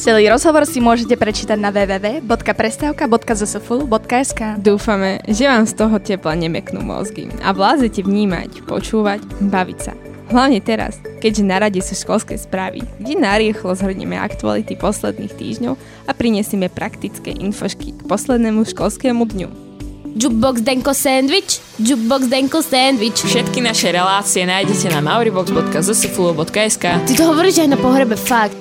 Celý 0.00 0.32
rozhovor 0.32 0.64
si 0.64 0.80
môžete 0.80 1.12
prečítať 1.12 1.60
na 1.60 1.68
www.prestávka.zsfulu.sk 1.68 4.40
Dúfame, 4.56 5.20
že 5.28 5.44
vám 5.44 5.68
z 5.68 5.76
toho 5.76 6.00
tepla 6.00 6.32
nemeknú 6.40 6.80
mozgy 6.80 7.28
a 7.44 7.52
vlázete 7.52 8.00
vnímať, 8.00 8.64
počúvať, 8.64 9.20
baviť 9.44 9.78
sa. 9.84 9.92
Hlavne 10.32 10.64
teraz, 10.64 10.96
keďže 11.20 11.44
na 11.44 11.60
rade 11.60 11.84
sú 11.84 11.92
školské 11.92 12.40
správy, 12.40 12.80
kde 12.96 13.20
narýchlo 13.20 13.76
zhrnieme 13.76 14.16
aktuality 14.16 14.72
posledných 14.72 15.36
týždňov 15.36 15.76
a 16.08 16.16
prinesieme 16.16 16.72
praktické 16.72 17.36
infošky 17.36 17.92
k 17.98 18.00
poslednému 18.08 18.64
školskému 18.64 19.26
dňu. 19.26 19.69
Jukebox 20.16 20.60
Denko 20.60 20.94
Sandwich, 20.94 21.60
Jukebox 21.78 22.26
Denko 22.26 22.62
Sandwich. 22.62 23.22
Všetky 23.22 23.62
naše 23.62 23.94
relácie 23.94 24.42
nájdete 24.42 24.90
na 24.90 24.98
mauribox.zsfulu.sk 24.98 26.84
Ty 27.06 27.12
to 27.14 27.24
hovoríš 27.30 27.62
aj 27.62 27.68
na 27.70 27.78
pohrebe, 27.78 28.18
fakt. 28.18 28.58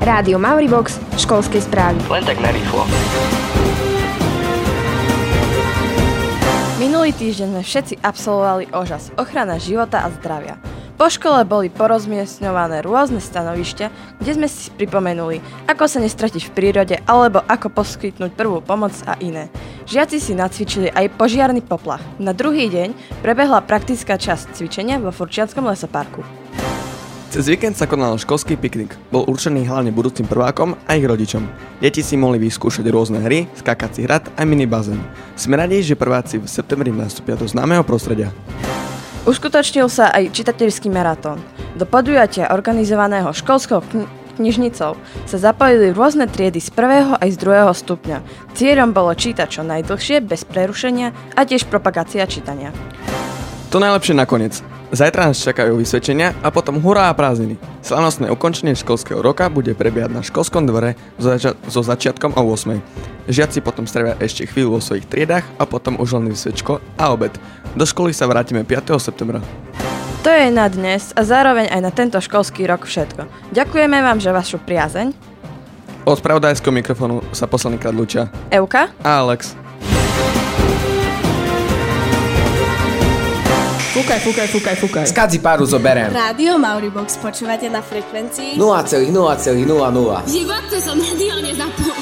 Rádio 0.00 0.40
Mauribox, 0.40 0.96
školskej 1.20 1.68
správy. 1.68 2.00
Len 2.08 2.24
tak 2.24 2.40
narýchlo. 2.40 2.88
Minulý 6.80 7.12
týždeň 7.16 7.48
sme 7.52 7.62
všetci 7.64 7.94
absolvovali 8.00 8.72
ožas, 8.72 9.12
ochrana 9.20 9.60
života 9.60 10.04
a 10.04 10.12
zdravia. 10.12 10.56
Po 10.94 11.10
škole 11.10 11.42
boli 11.42 11.74
porozmiestňované 11.74 12.86
rôzne 12.86 13.18
stanovišťa, 13.18 14.16
kde 14.22 14.30
sme 14.30 14.46
si 14.46 14.70
pripomenuli, 14.70 15.42
ako 15.66 15.90
sa 15.90 15.98
nestratiť 15.98 16.46
v 16.46 16.54
prírode 16.54 16.96
alebo 17.10 17.42
ako 17.42 17.66
poskytnúť 17.74 18.30
prvú 18.38 18.62
pomoc 18.62 18.94
a 19.10 19.18
iné. 19.18 19.50
Žiaci 19.90 20.22
si 20.22 20.32
nacvičili 20.38 20.94
aj 20.94 21.18
požiarny 21.18 21.66
poplach. 21.66 21.98
Na 22.22 22.30
druhý 22.30 22.70
deň 22.70 23.20
prebehla 23.26 23.66
praktická 23.66 24.14
časť 24.14 24.54
cvičenia 24.54 25.02
vo 25.02 25.10
Furčianskom 25.10 25.66
lesoparku. 25.66 26.22
Cez 27.34 27.50
víkend 27.50 27.74
sa 27.74 27.90
konal 27.90 28.14
školský 28.14 28.54
piknik. 28.54 28.94
Bol 29.10 29.26
určený 29.26 29.66
hlavne 29.66 29.90
budúcim 29.90 30.22
prvákom 30.22 30.78
a 30.86 30.94
ich 30.94 31.02
rodičom. 31.02 31.42
Deti 31.82 32.06
si 32.06 32.14
mohli 32.14 32.38
vyskúšať 32.38 32.86
rôzne 32.94 33.18
hry, 33.18 33.50
skákací 33.58 34.06
hrad 34.06 34.30
a 34.38 34.46
mini 34.46 34.70
bazén. 34.70 35.02
Sme 35.34 35.58
radi, 35.58 35.82
že 35.82 35.98
prváci 35.98 36.38
v 36.38 36.46
septembri 36.46 36.94
nastúpia 36.94 37.34
do 37.34 37.42
známeho 37.42 37.82
prostredia. 37.82 38.30
Uskutočnil 39.24 39.88
sa 39.88 40.12
aj 40.12 40.36
čitateľský 40.36 40.92
maratón. 40.92 41.40
Do 41.80 41.88
podujatia 41.88 42.52
organizovaného 42.52 43.32
školskou 43.32 43.80
kni- 43.80 44.04
knižnicou 44.36 45.00
sa 45.24 45.36
zapojili 45.40 45.96
rôzne 45.96 46.28
triedy 46.28 46.60
z 46.60 46.68
prvého 46.68 47.16
aj 47.16 47.32
z 47.32 47.40
druhého 47.40 47.72
stupňa. 47.72 48.20
Cieľom 48.52 48.92
bolo 48.92 49.16
čítať 49.16 49.48
čo 49.48 49.62
najdlhšie, 49.64 50.20
bez 50.20 50.44
prerušenia 50.44 51.16
a 51.32 51.40
tiež 51.48 51.64
propagácia 51.72 52.28
čítania. 52.28 52.68
To 53.72 53.80
najlepšie 53.80 54.12
nakoniec. 54.12 54.73
Zajtra 54.92 55.32
nás 55.32 55.40
čakajú 55.40 55.80
vysvedčenia 55.80 56.36
a 56.44 56.52
potom 56.52 56.76
hurá 56.76 57.08
a 57.08 57.16
prázdniny. 57.16 57.56
Slavnostné 57.80 58.28
ukončenie 58.28 58.76
školského 58.76 59.24
roka 59.24 59.48
bude 59.48 59.72
prebiehať 59.72 60.12
na 60.12 60.20
školskom 60.20 60.68
dvore 60.68 60.92
so, 61.16 61.32
zača- 61.32 61.56
so 61.72 61.80
začiatkom 61.80 62.36
o 62.36 62.42
8. 62.52 62.78
Žiaci 63.24 63.64
potom 63.64 63.88
strávia 63.88 64.20
ešte 64.20 64.44
chvíľu 64.44 64.76
vo 64.76 64.80
svojich 64.84 65.08
triedách 65.08 65.48
a 65.56 65.64
potom 65.64 65.96
už 65.96 66.20
len 66.20 66.28
vysvedčko 66.28 66.84
a 67.00 67.04
obed. 67.16 67.32
Do 67.72 67.88
školy 67.88 68.12
sa 68.12 68.28
vrátime 68.28 68.62
5. 68.68 69.00
septembra. 69.00 69.40
To 70.24 70.30
je 70.32 70.48
na 70.52 70.68
dnes 70.68 71.12
a 71.16 71.20
zároveň 71.24 71.68
aj 71.68 71.80
na 71.84 71.92
tento 71.92 72.16
školský 72.20 72.64
rok 72.68 72.84
všetko. 72.84 73.28
Ďakujeme 73.56 73.98
vám 74.00 74.20
za 74.20 74.32
vašu 74.32 74.60
priazeň. 74.60 75.12
Od 76.04 76.16
spravodajského 76.20 76.72
mikrofónu 76.72 77.24
sa 77.32 77.48
posledný 77.48 77.80
krát 77.80 77.96
lučia 77.96 78.28
Euka 78.52 78.92
a 79.00 79.24
Alex. 79.24 79.63
Fúkaj, 83.94 84.26
fúkaj, 84.26 84.48
fúkaj, 84.50 84.76
fúkaj. 84.82 85.06
Skadzi 85.06 85.38
páru 85.38 85.62
zoberiem. 85.62 86.10
Rádio 86.10 86.58
Mauribox 86.58 87.14
počúvate 87.22 87.70
na 87.70 87.78
frekvencii 87.78 88.58
0,0,00. 88.58 88.90
V 90.26 90.30
živote 90.34 90.82
som 90.82 90.98
rádio 90.98 91.38
nezapol. 91.38 91.94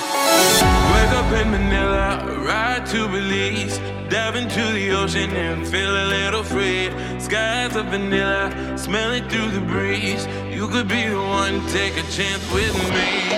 Wake 0.88 1.12
up 1.12 1.28
in 1.36 1.52
Manila, 1.52 2.16
ride 2.48 2.88
to 2.88 3.04
Belize, 3.12 3.76
dive 4.08 4.40
into 4.40 4.64
the 4.72 4.88
ocean 4.96 5.28
and 5.36 5.68
feel 5.68 5.92
a 5.92 6.08
little 6.08 6.40
free. 6.40 6.88
Skies 7.20 7.76
of 7.76 7.84
vanilla, 7.92 8.48
smell 8.80 9.12
it 9.12 9.28
through 9.28 9.52
the 9.52 9.60
breeze. 9.60 10.24
You 10.48 10.72
could 10.72 10.88
be 10.88 11.12
the 11.12 11.20
one, 11.20 11.60
take 11.76 12.00
a 12.00 12.06
chance 12.08 12.40
with 12.56 12.72
me. 12.88 13.36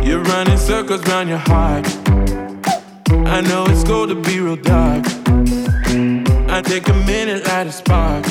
You're 0.00 0.24
running 0.24 0.56
circles 0.56 1.04
round 1.04 1.28
your 1.28 1.44
heart. 1.44 1.84
I 3.28 3.44
know 3.44 3.68
it's 3.68 3.84
going 3.84 4.08
to 4.08 4.16
be 4.16 4.40
real 4.40 4.56
dark. 4.56 5.04
Take 6.62 6.88
a 6.88 6.94
minute, 7.06 7.46
light 7.46 7.66
a 7.66 7.72
spark. 7.72 8.24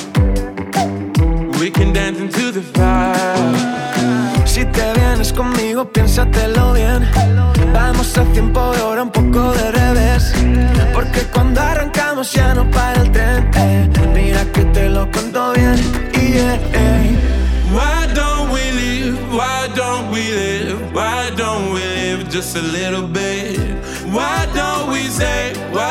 We 1.59 1.71
can 1.71 1.91
dance 1.93 2.19
into 2.19 2.51
the 2.51 2.61
fire. 2.61 4.45
Si 4.45 4.63
te 4.65 4.93
vienes 4.93 5.33
conmigo, 5.33 5.85
piénsatelo 5.91 6.73
bien. 6.73 7.07
Vamos 7.73 8.17
a 8.17 8.23
tiempo 8.33 8.73
y 8.77 8.79
ahora 8.81 9.03
un 9.03 9.11
poco 9.11 9.53
de 9.53 9.71
revés. 9.71 10.33
Porque 10.93 11.21
cuando 11.33 11.61
arrancamos 11.61 12.31
ya 12.33 12.53
no 12.53 12.69
para 12.69 13.01
el 13.01 13.11
tren. 13.11 13.49
eh. 13.55 13.89
Mira 14.13 14.45
que 14.53 14.63
te 14.65 14.89
lo 14.89 15.09
cuento 15.11 15.53
bien. 15.53 15.75
Yeah, 16.13 16.59
eh. 16.73 17.15
Why 17.73 18.07
don't 18.13 18.51
we 18.51 18.71
live? 18.71 19.17
Why 19.31 19.67
don't 19.75 20.11
we 20.11 20.21
live? 20.31 20.77
Why 20.93 21.31
don't 21.35 21.73
we 21.73 21.81
live 21.81 22.29
just 22.29 22.55
a 22.55 22.61
little 22.61 23.07
bit? 23.07 23.57
Why 24.11 24.45
don't 24.53 24.89
we 24.91 25.07
say? 25.09 25.53
Why 25.71 25.75
don't 25.75 25.75
we 25.75 25.75
say? 25.75 25.86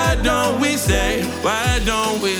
Why 1.46 1.78
don't 1.84 2.20
we 2.20 2.34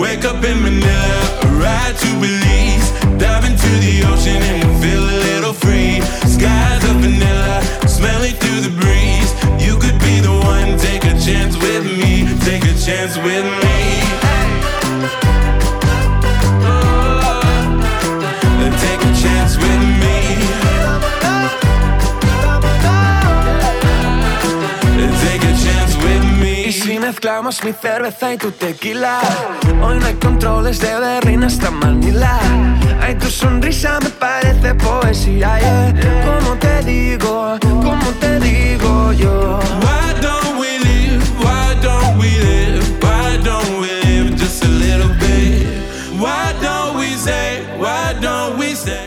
wake 0.00 0.24
up 0.24 0.42
in 0.42 0.62
Manila, 0.62 1.60
ride 1.60 1.94
to 1.94 2.10
Belize, 2.22 2.90
dive 3.20 3.44
into 3.44 3.68
the 3.84 4.02
ocean 4.10 4.40
and 4.40 4.82
feel 4.82 5.04
a 5.04 5.18
little 5.28 5.52
free? 5.52 6.00
Skies 6.24 6.82
of 6.88 6.96
vanilla, 7.04 7.60
smell 7.86 8.22
it 8.22 8.36
through 8.38 8.62
the 8.62 8.74
breeze. 8.80 9.30
You 9.62 9.76
could 9.76 10.00
be 10.00 10.20
the 10.20 10.32
one, 10.32 10.78
take 10.78 11.04
a 11.04 11.20
chance 11.20 11.54
with 11.58 11.84
me, 11.84 12.24
take 12.40 12.64
a 12.64 12.72
chance 12.80 13.18
with 13.18 13.44
me. 13.62 14.23
Mezclamos 27.14 27.62
mi 27.62 27.72
cerveza 27.72 28.34
y 28.34 28.38
tu 28.38 28.50
tequila. 28.50 29.20
Hoy 29.80 29.98
no 30.00 30.06
hay 30.06 30.14
controles 30.14 30.80
de 30.80 30.98
Berlín 30.98 31.44
hasta 31.44 31.70
Manila. 31.70 32.40
Ay, 33.00 33.14
tu 33.14 33.30
sonrisa 33.30 34.00
me 34.00 34.10
parece 34.10 34.74
poesía, 34.74 35.60
yeah. 35.60 35.94
Como 36.24 36.56
te 36.56 36.82
digo, 36.82 37.56
como 37.60 38.10
te 38.18 38.40
digo 38.40 39.12
yo 39.12 39.60
Why 39.82 40.20
don't 40.20 40.58
we 40.58 40.78
live? 40.78 41.22
Why 41.38 41.74
don't 41.80 42.18
we 42.18 42.30
live? 42.30 42.84
Why 43.00 43.36
don't 43.44 43.68
we 43.68 43.73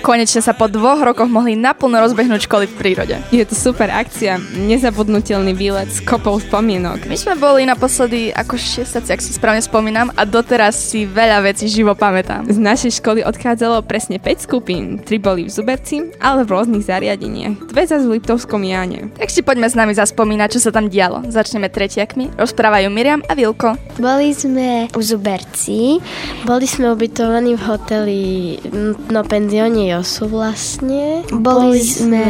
Konečne 0.08 0.40
sa 0.40 0.56
po 0.56 0.72
dvoch 0.72 1.04
rokoch 1.04 1.28
mohli 1.28 1.60
naplno 1.60 2.00
rozbehnúť 2.00 2.48
školy 2.48 2.64
v 2.72 2.78
prírode. 2.80 3.20
Je 3.28 3.44
to 3.44 3.52
super 3.52 3.92
akcia, 3.92 4.40
nezabudnutelný 4.56 5.52
výlet 5.52 5.92
s 5.92 6.00
kopou 6.00 6.40
spomienok. 6.40 7.12
My 7.12 7.20
sme 7.20 7.36
boli 7.36 7.68
naposledy 7.68 8.32
ako 8.32 8.56
šiestaci, 8.56 9.12
ak 9.12 9.20
si 9.20 9.36
správne 9.36 9.60
spomínam, 9.60 10.08
a 10.16 10.24
doteraz 10.24 10.80
si 10.80 11.04
veľa 11.04 11.44
vecí 11.44 11.68
živo 11.68 11.92
pamätám. 11.92 12.48
Z 12.48 12.56
našej 12.56 13.04
školy 13.04 13.28
odchádzalo 13.28 13.84
presne 13.84 14.16
5 14.16 14.48
skupín. 14.48 15.04
Tri 15.04 15.20
boli 15.20 15.44
v 15.44 15.52
Zuberci, 15.52 16.00
ale 16.24 16.48
v 16.48 16.56
rôznych 16.56 16.88
zariadeniach. 16.88 17.68
Dve 17.68 17.84
zase 17.84 18.08
v 18.08 18.16
Liptovskom 18.16 18.64
Jáne. 18.64 19.12
Tak 19.20 19.28
si 19.28 19.44
poďme 19.44 19.68
s 19.68 19.76
nami 19.76 19.92
zaspomínať, 19.92 20.56
čo 20.56 20.64
sa 20.64 20.72
tam 20.72 20.88
dialo. 20.88 21.28
Začneme 21.28 21.68
tretiakmi, 21.68 22.40
rozprávajú 22.40 22.88
Miriam 22.96 23.20
a 23.28 23.36
Vilko. 23.36 23.76
Boli 24.00 24.32
sme 24.32 24.88
v 24.88 25.02
Zuberci, 25.04 26.00
boli 26.48 26.64
sme 26.64 26.96
ubytovaní 26.96 27.60
v 27.60 27.64
hoteli, 27.68 28.22
no 29.12 29.28
penzióne 29.28 29.97
Josu 29.98 30.30
vlastne. 30.30 31.26
Boli 31.34 31.82
sme 31.82 32.22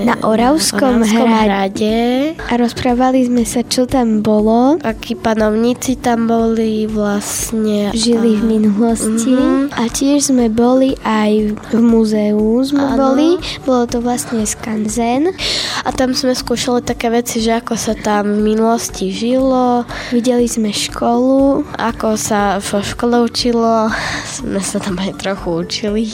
na 0.00 0.16
Oravskom, 0.24 1.04
Oravskom 1.04 1.28
hrade 1.28 1.96
a 2.40 2.52
rozprávali 2.56 3.28
sme 3.28 3.44
sa, 3.44 3.60
čo 3.60 3.84
tam 3.84 4.24
bolo. 4.24 4.80
Akí 4.80 5.12
panovníci 5.12 6.00
tam 6.00 6.24
boli 6.24 6.88
vlastne. 6.88 7.92
Žili 7.92 8.40
v 8.40 8.44
minulosti 8.48 9.28
Mhm. 9.28 9.76
a 9.76 9.82
tiež 9.86 10.32
sme 10.32 10.48
boli 10.48 10.96
aj 11.02 11.52
v 11.68 11.78
múzeu 11.78 12.40
sme 12.62 12.80
Áno. 12.80 13.12
boli. 13.12 13.36
Bolo 13.62 13.84
to 13.84 14.00
vlastne 14.00 14.40
skanzen. 14.42 15.36
A 15.84 15.92
tam 15.92 16.16
sme 16.16 16.32
skúšali 16.32 16.80
také 16.80 17.12
veci, 17.12 17.38
že 17.38 17.60
ako 17.60 17.76
sa 17.76 17.92
tam 17.92 18.24
v 18.32 18.56
minulosti 18.56 19.12
žilo. 19.12 19.84
Videli 20.08 20.48
sme 20.48 20.72
školu. 20.72 21.68
Ako 21.76 22.16
sa 22.16 22.56
v 22.56 22.80
škole 22.80 23.20
učilo. 23.20 23.92
Sme 24.24 24.64
sa 24.64 24.80
tam 24.80 24.96
aj 24.96 25.20
trochu 25.20 25.48
učili. 25.52 26.04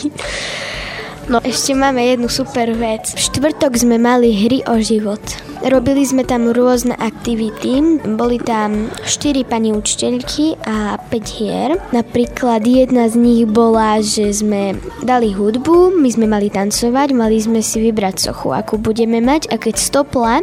No 1.29 1.45
ešte 1.45 1.77
máme 1.77 2.01
jednu 2.09 2.33
super 2.33 2.73
vec. 2.73 3.13
V 3.13 3.21
štvrtok 3.21 3.77
sme 3.77 4.01
mali 4.01 4.33
hry 4.33 4.65
o 4.65 4.81
život. 4.81 5.21
Robili 5.61 6.01
sme 6.01 6.25
tam 6.25 6.49
rôzne 6.57 6.97
aktivity. 6.97 8.01
Boli 8.17 8.41
tam 8.41 8.89
4 9.05 9.45
pani 9.45 9.77
učiteľky 9.77 10.57
a 10.65 10.97
5 10.97 11.29
hier. 11.29 11.77
Napríklad 11.93 12.65
jedna 12.65 13.13
z 13.13 13.21
nich 13.21 13.45
bola, 13.45 14.01
že 14.01 14.33
sme 14.33 14.81
dali 15.05 15.37
hudbu, 15.37 16.01
my 16.01 16.09
sme 16.09 16.33
mali 16.33 16.49
tancovať, 16.49 17.13
mali 17.13 17.37
sme 17.37 17.61
si 17.61 17.77
vybrať 17.77 18.33
sochu, 18.33 18.57
akú 18.57 18.81
budeme 18.81 19.21
mať 19.21 19.53
a 19.53 19.61
keď 19.61 19.77
stopla, 19.77 20.41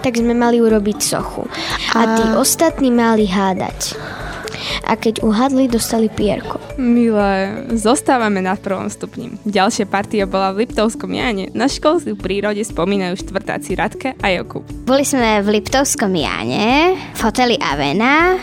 tak 0.00 0.16
sme 0.16 0.32
mali 0.32 0.56
urobiť 0.56 0.98
sochu. 1.04 1.44
A 1.92 2.16
tí 2.16 2.24
ostatní 2.32 2.88
mali 2.88 3.28
hádať. 3.28 3.92
A 4.84 4.96
keď 4.96 5.24
uhadli, 5.24 5.68
dostali 5.68 6.08
pierko. 6.08 6.60
Milé, 6.80 7.64
zostávame 7.76 8.40
na 8.40 8.56
prvom 8.58 8.88
stupni. 8.88 9.34
Ďalšia 9.44 9.86
partia 9.88 10.24
bola 10.24 10.50
v 10.52 10.64
Liptovskom 10.64 11.12
Jáne. 11.12 11.52
Na 11.52 11.68
školství 11.70 12.16
v 12.16 12.20
prírode 12.20 12.62
spomínajú 12.64 13.20
štvrtáci 13.20 13.76
Radke 13.76 14.08
a 14.18 14.26
Jakub. 14.32 14.64
Boli 14.88 15.04
sme 15.04 15.40
v 15.44 15.60
Liptovskom 15.60 16.12
Jáne, 16.16 16.96
v 16.96 17.20
hoteli 17.20 17.56
Avena. 17.60 18.36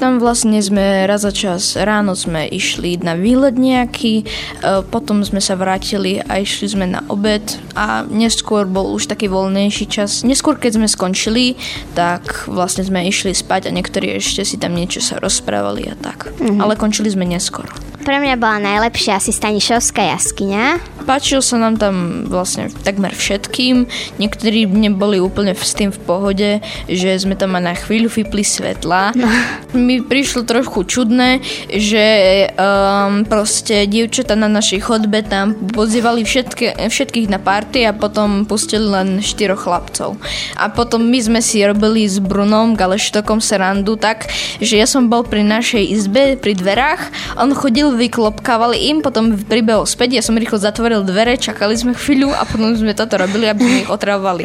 Tam 0.00 0.16
vlastne 0.16 0.56
sme 0.64 1.04
raz 1.04 1.28
za 1.28 1.32
čas 1.32 1.76
ráno 1.76 2.16
sme 2.16 2.48
išli 2.48 2.96
na 3.04 3.12
výlet 3.12 3.60
nejaký, 3.60 4.24
e, 4.24 4.80
potom 4.88 5.20
sme 5.20 5.44
sa 5.44 5.60
vrátili 5.60 6.24
a 6.24 6.40
išli 6.40 6.72
sme 6.72 6.88
na 6.88 7.04
obed 7.12 7.44
a 7.76 8.08
neskôr 8.08 8.64
bol 8.64 8.96
už 8.96 9.12
taký 9.12 9.28
voľnejší 9.28 9.84
čas. 9.92 10.24
Neskôr, 10.24 10.56
keď 10.56 10.80
sme 10.80 10.88
skončili, 10.88 11.52
tak 11.92 12.48
vlastne 12.48 12.80
sme 12.80 13.04
išli 13.12 13.36
spať 13.36 13.68
a 13.68 13.74
niektorí 13.76 14.16
ešte 14.16 14.40
si 14.40 14.56
tam 14.56 14.72
niečo 14.72 15.04
sa 15.04 15.20
rozprávali 15.20 15.92
a 15.92 15.94
tak. 16.00 16.32
Mhm. 16.40 16.64
Ale 16.64 16.80
končili 16.80 17.12
sme 17.12 17.28
neskôr. 17.28 17.68
Pre 18.00 18.16
mňa 18.16 18.40
bola 18.40 18.56
najlepšia 18.64 19.20
asi 19.20 19.28
Stanišovská 19.28 20.00
jaskyňa. 20.16 20.80
Páčil 21.04 21.44
sa 21.44 21.60
nám 21.60 21.76
tam 21.76 22.24
vlastne 22.32 22.72
takmer 22.80 23.12
všetkým. 23.12 23.84
Niektorí 24.16 24.64
neboli 24.64 25.20
úplne 25.20 25.52
s 25.52 25.76
tým 25.76 25.92
v 25.92 26.00
pohode, 26.08 26.50
že 26.88 27.10
sme 27.20 27.36
tam 27.36 27.60
aj 27.60 27.64
na 27.64 27.74
chvíľu 27.76 28.08
vypli 28.08 28.40
svetla. 28.40 29.12
No. 29.12 29.28
Mi 29.76 30.00
prišlo 30.00 30.48
trošku 30.48 30.88
čudné, 30.88 31.44
že 31.68 32.04
um, 32.56 33.28
proste 33.28 33.84
dievčatá 33.84 34.32
na 34.32 34.48
našej 34.48 34.80
chodbe 34.80 35.20
tam 35.20 35.52
pozývali 35.52 36.24
všetky, 36.24 36.80
všetkých 36.88 37.28
na 37.28 37.36
party 37.36 37.84
a 37.84 37.92
potom 37.92 38.48
pustili 38.48 38.88
len 38.88 39.20
štyroch 39.20 39.68
chlapcov. 39.68 40.16
A 40.56 40.72
potom 40.72 41.04
my 41.04 41.20
sme 41.20 41.40
si 41.44 41.60
robili 41.60 42.08
s 42.08 42.16
Brunom 42.16 42.72
Galeštokom 42.72 43.44
serandu 43.44 44.00
tak, 44.00 44.32
že 44.58 44.80
ja 44.80 44.88
som 44.88 45.12
bol 45.12 45.20
pri 45.20 45.44
našej 45.44 45.84
izbe, 45.84 46.40
pri 46.40 46.56
dverách, 46.56 47.36
on 47.36 47.52
chodil, 47.52 47.89
vyklopkával 47.96 48.76
im, 48.76 49.00
potom 49.00 49.34
pribehol 49.34 49.86
späť, 49.86 50.18
ja 50.18 50.22
som 50.22 50.36
rýchlo 50.36 50.60
zatvoril 50.60 51.02
dvere, 51.02 51.38
čakali 51.38 51.74
sme 51.74 51.92
chvíľu 51.96 52.34
a 52.34 52.46
potom 52.46 52.74
sme 52.74 52.94
toto 52.94 53.18
robili, 53.18 53.48
aby 53.48 53.62
sme 53.62 53.78
ich 53.86 53.90
otravovali. 53.90 54.44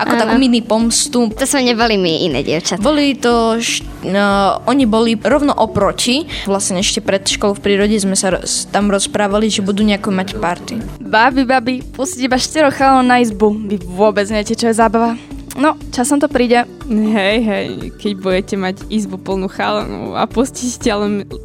Ako 0.00 0.12
Áno. 0.14 0.20
takú 0.24 0.34
mini 0.36 0.60
pomstu. 0.60 1.28
To 1.32 1.44
sme 1.44 1.72
neboli 1.72 1.96
my 2.00 2.28
iné 2.28 2.40
dievčatá. 2.46 2.80
Boli 2.80 3.16
to, 3.16 3.58
no, 4.06 4.26
oni 4.68 4.84
boli 4.84 5.16
rovno 5.18 5.52
oproti, 5.56 6.24
vlastne 6.48 6.80
ešte 6.80 7.02
pred 7.02 7.24
školou 7.24 7.56
v 7.56 7.64
prírode 7.64 7.96
sme 7.98 8.14
sa 8.14 8.32
roz, 8.32 8.68
tam 8.70 8.88
rozprávali, 8.88 9.48
že 9.52 9.64
budú 9.64 9.84
nejako 9.84 10.10
mať 10.12 10.28
party. 10.38 10.74
Babi, 11.00 11.42
babi, 11.44 11.74
pustiť 11.82 12.20
iba 12.26 12.38
štyroch 12.38 12.76
chalov 12.76 13.02
na 13.04 13.20
izbu. 13.20 13.52
Vy 13.66 13.82
vôbec 13.82 14.28
neviete, 14.28 14.56
čo 14.56 14.70
je 14.70 14.78
zábava. 14.78 15.35
No, 15.56 15.72
časom 15.88 16.20
to 16.20 16.28
príde. 16.28 16.68
Hej, 16.86 17.36
hej, 17.40 17.66
keď 17.96 18.12
budete 18.20 18.54
mať 18.60 18.76
izbu 18.92 19.16
plnú 19.16 19.48
chalanov 19.48 20.12
a 20.12 20.28
pustíte 20.28 20.92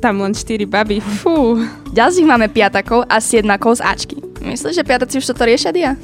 tam 0.04 0.16
len 0.20 0.36
4 0.36 0.68
baby, 0.68 1.00
fú. 1.00 1.56
Ďalších 1.96 2.28
máme 2.28 2.52
piatakov 2.52 3.08
a 3.08 3.24
siedmakov 3.24 3.80
z 3.80 3.88
Ačky. 3.88 4.20
Myslíš, 4.44 4.76
že 4.76 4.84
piataci 4.84 5.16
už 5.16 5.32
toto 5.32 5.48
riešia, 5.48 5.72
Dia? 5.72 5.96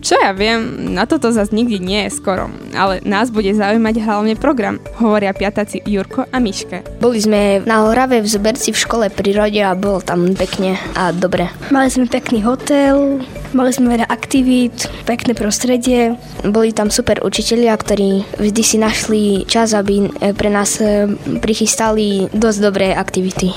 Čo 0.00 0.16
ja 0.16 0.32
viem, 0.32 0.92
na 0.96 1.04
toto 1.04 1.28
zase 1.28 1.52
nikdy 1.52 1.76
nie 1.76 2.00
je 2.08 2.16
skoro, 2.16 2.48
ale 2.72 3.04
nás 3.04 3.28
bude 3.28 3.52
zaujímať 3.52 4.00
hlavne 4.00 4.34
program, 4.40 4.80
hovoria 4.96 5.36
piataci 5.36 5.84
Jurko 5.84 6.24
a 6.30 6.40
Miške. 6.40 6.80
Boli 7.02 7.20
sme 7.20 7.60
na 7.66 7.84
Orave 7.84 8.22
v 8.22 8.30
Zuberci 8.30 8.72
v 8.72 8.78
škole 8.78 9.06
prírode 9.12 9.60
a 9.60 9.76
bolo 9.76 10.00
tam 10.00 10.32
pekne 10.32 10.80
a 10.96 11.12
dobre. 11.12 11.52
Mali 11.68 11.92
sme 11.92 12.08
pekný 12.08 12.40
hotel, 12.40 13.20
mali 13.52 13.70
sme 13.74 13.98
veľa 13.98 14.08
aktivít, 14.08 14.88
pekné 15.04 15.36
prostredie. 15.36 16.16
Boli 16.46 16.72
tam 16.72 16.88
super 16.88 17.20
učitelia, 17.20 17.74
ktorí 17.74 18.24
vždy 18.38 18.62
si 18.62 18.76
našli 18.78 19.22
čas, 19.44 19.76
aby 19.76 20.08
e, 20.08 20.32
pre 20.32 20.48
nás 20.48 20.78
e, 20.78 21.10
prichystali 21.42 22.32
dosť 22.32 22.58
dobré 22.62 22.94
aktivity. 22.94 23.50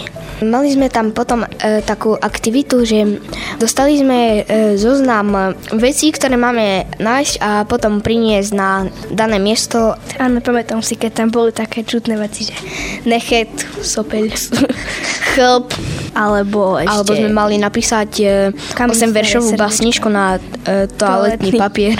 Mali 0.43 0.67
sme 0.67 0.91
tam 0.91 1.15
potom 1.15 1.47
e, 1.47 1.79
takú 1.85 2.17
aktivitu, 2.17 2.83
že 2.83 3.23
dostali 3.55 3.95
sme 3.95 4.43
e, 4.43 4.75
zoznam 4.75 5.55
vecí, 5.71 6.11
ktoré 6.11 6.24
máme 6.33 6.89
nájsť 6.97 7.33
a 7.37 7.49
potom 7.69 8.01
priniesť 8.01 8.51
na 8.57 8.89
dané 9.13 9.37
miesto. 9.37 9.93
Áno, 10.17 10.41
pamätám 10.41 10.81
si, 10.81 10.97
keď 10.97 11.21
tam 11.21 11.27
boli 11.29 11.53
také 11.53 11.85
čudné 11.85 12.17
veci, 12.17 12.49
že 12.49 12.57
nechet, 13.05 13.53
sopeľ, 13.85 14.33
chlp, 15.37 15.69
alebo 16.17 16.81
ešte... 16.81 16.89
Alebo 16.89 17.11
sme 17.13 17.29
mali 17.29 17.55
napísať 17.61 18.09
e, 18.17 18.25
Kam 18.73 18.89
8 18.89 18.97
sme 18.97 19.09
veršovú 19.13 19.53
srdiečko. 19.53 19.61
básničku 19.61 20.07
na 20.09 20.41
e, 20.65 20.89
toaletný 20.89 21.53
Toaletný. 21.53 21.59
papier. 21.61 21.97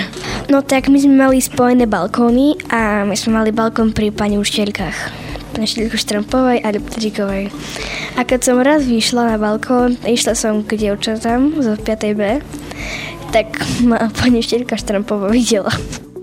No 0.50 0.66
tak 0.66 0.90
my 0.90 0.98
sme 0.98 1.16
mali 1.20 1.38
spojené 1.38 1.86
balkóny 1.86 2.58
a 2.74 3.06
my 3.06 3.14
sme 3.14 3.38
mali 3.38 3.54
balkón 3.54 3.94
pri 3.94 4.10
pani 4.10 4.40
učiteľkách. 4.40 4.98
Pani 5.52 5.64
učiteľku 5.68 5.96
Štrampovej 5.96 6.64
a 6.64 6.68
Liptrikovej. 6.72 7.48
A 8.16 8.24
keď 8.24 8.40
som 8.44 8.60
raz 8.60 8.84
vyšla 8.84 9.36
na 9.36 9.38
balkón, 9.40 10.00
išla 10.04 10.36
som 10.36 10.64
k 10.64 10.76
dievčatám 10.76 11.60
zo 11.60 11.76
5. 11.76 12.16
B, 12.16 12.40
tak 13.36 13.52
ma 13.84 14.08
pani 14.16 14.40
učiteľka 14.40 14.80
Štrampová 14.80 15.28
videla. 15.28 15.68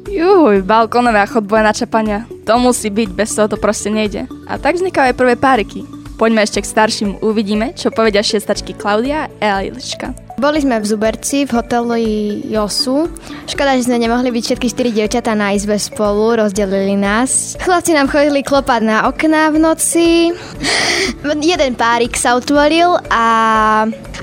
Juj, 0.09 0.65
balkónové 0.65 1.21
a 1.21 1.29
chodbové 1.29 1.61
načapania. 1.61 2.25
To 2.49 2.57
musí 2.57 2.89
byť, 2.89 3.09
bez 3.13 3.37
toho 3.37 3.53
to 3.53 3.61
proste 3.61 3.93
nejde. 3.93 4.25
A 4.49 4.57
tak 4.57 4.81
vznikajú 4.81 5.13
aj 5.13 5.21
prvé 5.21 5.37
páriky. 5.37 5.85
Poďme 6.23 6.47
ešte 6.47 6.63
k 6.63 6.71
starším, 6.71 7.11
uvidíme, 7.19 7.75
čo 7.75 7.91
povedia 7.91 8.23
šiestačky 8.23 8.79
Klaudia 8.79 9.27
a 9.43 9.59
Eliška. 9.59 10.15
Boli 10.39 10.63
sme 10.63 10.79
v 10.79 10.87
Zuberci, 10.87 11.43
v 11.43 11.51
hoteli 11.51 12.07
Josu. 12.47 13.11
Škoda, 13.51 13.75
že 13.75 13.91
sme 13.91 13.99
nemohli 13.99 14.31
byť 14.31 14.45
všetky 14.47 14.67
4 14.71 14.95
dievčatá 15.03 15.35
na 15.35 15.51
izbe 15.51 15.75
spolu, 15.75 16.39
rozdelili 16.39 16.95
nás. 16.95 17.59
Chlapci 17.59 17.99
nám 17.99 18.07
chodili 18.07 18.47
klopať 18.47 18.81
na 18.87 19.11
okná 19.11 19.51
v 19.51 19.59
noci. 19.67 20.31
Jeden 21.43 21.75
párik 21.75 22.15
sa 22.15 22.39
otvoril 22.39 23.03
a... 23.11 23.25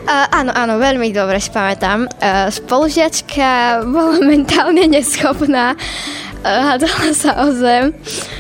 a 0.07 0.15
áno, 0.39 0.55
áno, 0.55 0.79
veľmi 0.79 1.12
dobre 1.12 1.43
si 1.43 1.51
pamätám. 1.51 2.07
E, 2.07 2.47
Spolužiačka 2.47 3.83
bola 3.83 4.23
mentálne 4.39 4.88
neschopná. 4.88 5.75
E, 6.39 6.47
Hádzala 6.47 7.12
sa 7.12 7.32
o 7.43 7.52
zem. 7.52 7.91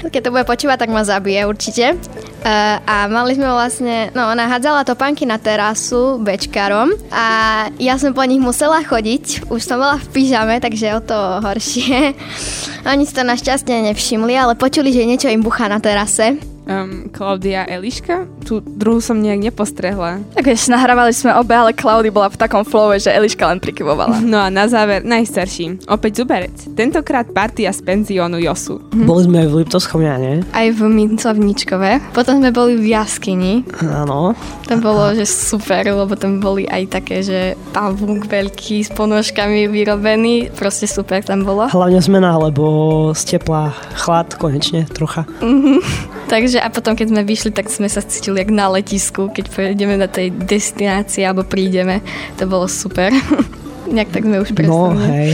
Keď 0.07 0.21
to 0.23 0.31
bude 0.31 0.47
počúvať, 0.47 0.87
tak 0.87 0.91
ma 0.95 1.03
zabije 1.03 1.43
určite. 1.43 1.99
Uh, 2.39 2.79
a 2.87 3.11
mali 3.11 3.35
sme 3.35 3.51
vlastne, 3.51 4.15
no 4.15 4.31
ona 4.31 4.47
hádzala 4.47 4.87
topánky 4.87 5.27
na 5.27 5.35
terasu 5.35 6.23
bečkarom 6.23 6.95
a 7.11 7.27
ja 7.75 7.99
som 7.99 8.15
po 8.15 8.23
nich 8.23 8.39
musela 8.39 8.79
chodiť, 8.79 9.51
už 9.51 9.59
som 9.59 9.75
bola 9.75 9.99
v 9.99 10.07
pyžame, 10.15 10.55
takže 10.63 10.95
o 10.95 11.03
to 11.03 11.19
horšie. 11.43 12.15
Oni 12.95 13.03
si 13.03 13.11
to 13.11 13.27
našťastie 13.27 13.83
nevšimli, 13.91 14.39
ale 14.39 14.55
počuli, 14.55 14.95
že 14.95 15.03
niečo 15.03 15.27
im 15.27 15.43
buchá 15.43 15.67
na 15.67 15.83
terase. 15.83 16.39
Um, 16.69 17.09
Klaudia 17.09 17.65
Eliška, 17.65 18.29
tú 18.45 18.61
druhú 18.61 19.01
som 19.01 19.17
nejak 19.17 19.49
nepostrehla. 19.49 20.21
Tak 20.37 20.45
vieš, 20.45 20.69
nahrávali 20.69 21.09
sme 21.17 21.33
obe, 21.33 21.57
ale 21.57 21.73
Klaudy 21.73 22.13
bola 22.13 22.29
v 22.29 22.37
takom 22.37 22.61
flowe, 22.61 23.01
že 23.01 23.09
Eliška 23.09 23.41
len 23.49 23.57
prikyvovala. 23.57 24.21
No 24.29 24.37
a 24.37 24.53
na 24.53 24.69
záver, 24.69 25.01
najstarší, 25.01 25.89
opäť 25.89 26.21
Zuberec. 26.21 26.53
Tentokrát 26.77 27.25
partia 27.33 27.73
z 27.73 27.81
penziónu 27.81 28.37
Josu. 28.37 28.77
Boli 28.93 29.25
sme 29.25 29.41
aj 29.41 29.47
v 29.49 29.55
Liptovskom 29.65 30.05
Jane. 30.05 30.45
Aj 30.53 30.69
v 30.69 30.85
Mincovničkove. 30.85 32.13
Potom 32.13 32.37
sme 32.37 32.53
boli 32.53 32.77
v 32.77 32.93
jaskyni. 32.93 33.65
Áno. 33.81 34.37
To 34.69 34.75
bolo, 34.77 35.17
že 35.17 35.25
super, 35.25 35.81
lebo 35.81 36.13
tam 36.13 36.37
boli 36.37 36.69
aj 36.69 37.01
také, 37.01 37.25
že 37.25 37.57
pavúk 37.73 38.29
veľký 38.29 38.85
s 38.85 38.93
ponožkami 38.93 39.65
vyrobený. 39.65 40.53
Proste 40.53 40.85
super 40.85 41.25
tam 41.25 41.41
bolo. 41.41 41.65
Hlavne 41.65 41.97
zmena, 41.97 42.37
lebo 42.37 43.09
z 43.17 43.33
tepla 43.33 43.73
chlad 43.97 44.37
konečne 44.37 44.85
trocha. 44.93 45.25
Mhm. 45.41 46.18
Takže 46.29 46.61
a 46.61 46.69
potom, 46.69 46.93
keď 46.93 47.09
sme 47.09 47.21
vyšli, 47.23 47.49
tak 47.49 47.67
sme 47.67 47.89
sa 47.89 47.99
cítili 47.99 48.37
jak 48.37 48.53
na 48.53 48.69
letisku, 48.69 49.27
keď 49.27 49.49
pôjdeme 49.49 49.97
na 49.97 50.05
tej 50.05 50.29
destinácii 50.29 51.25
alebo 51.25 51.41
prídeme. 51.41 52.05
To 52.37 52.45
bolo 52.45 52.69
super. 52.69 53.09
Nejak 53.89 54.13
tak 54.13 54.23
sme 54.23 54.37
už 54.37 54.53
No, 54.53 54.93
prestali. 54.93 55.05
hej. 55.09 55.29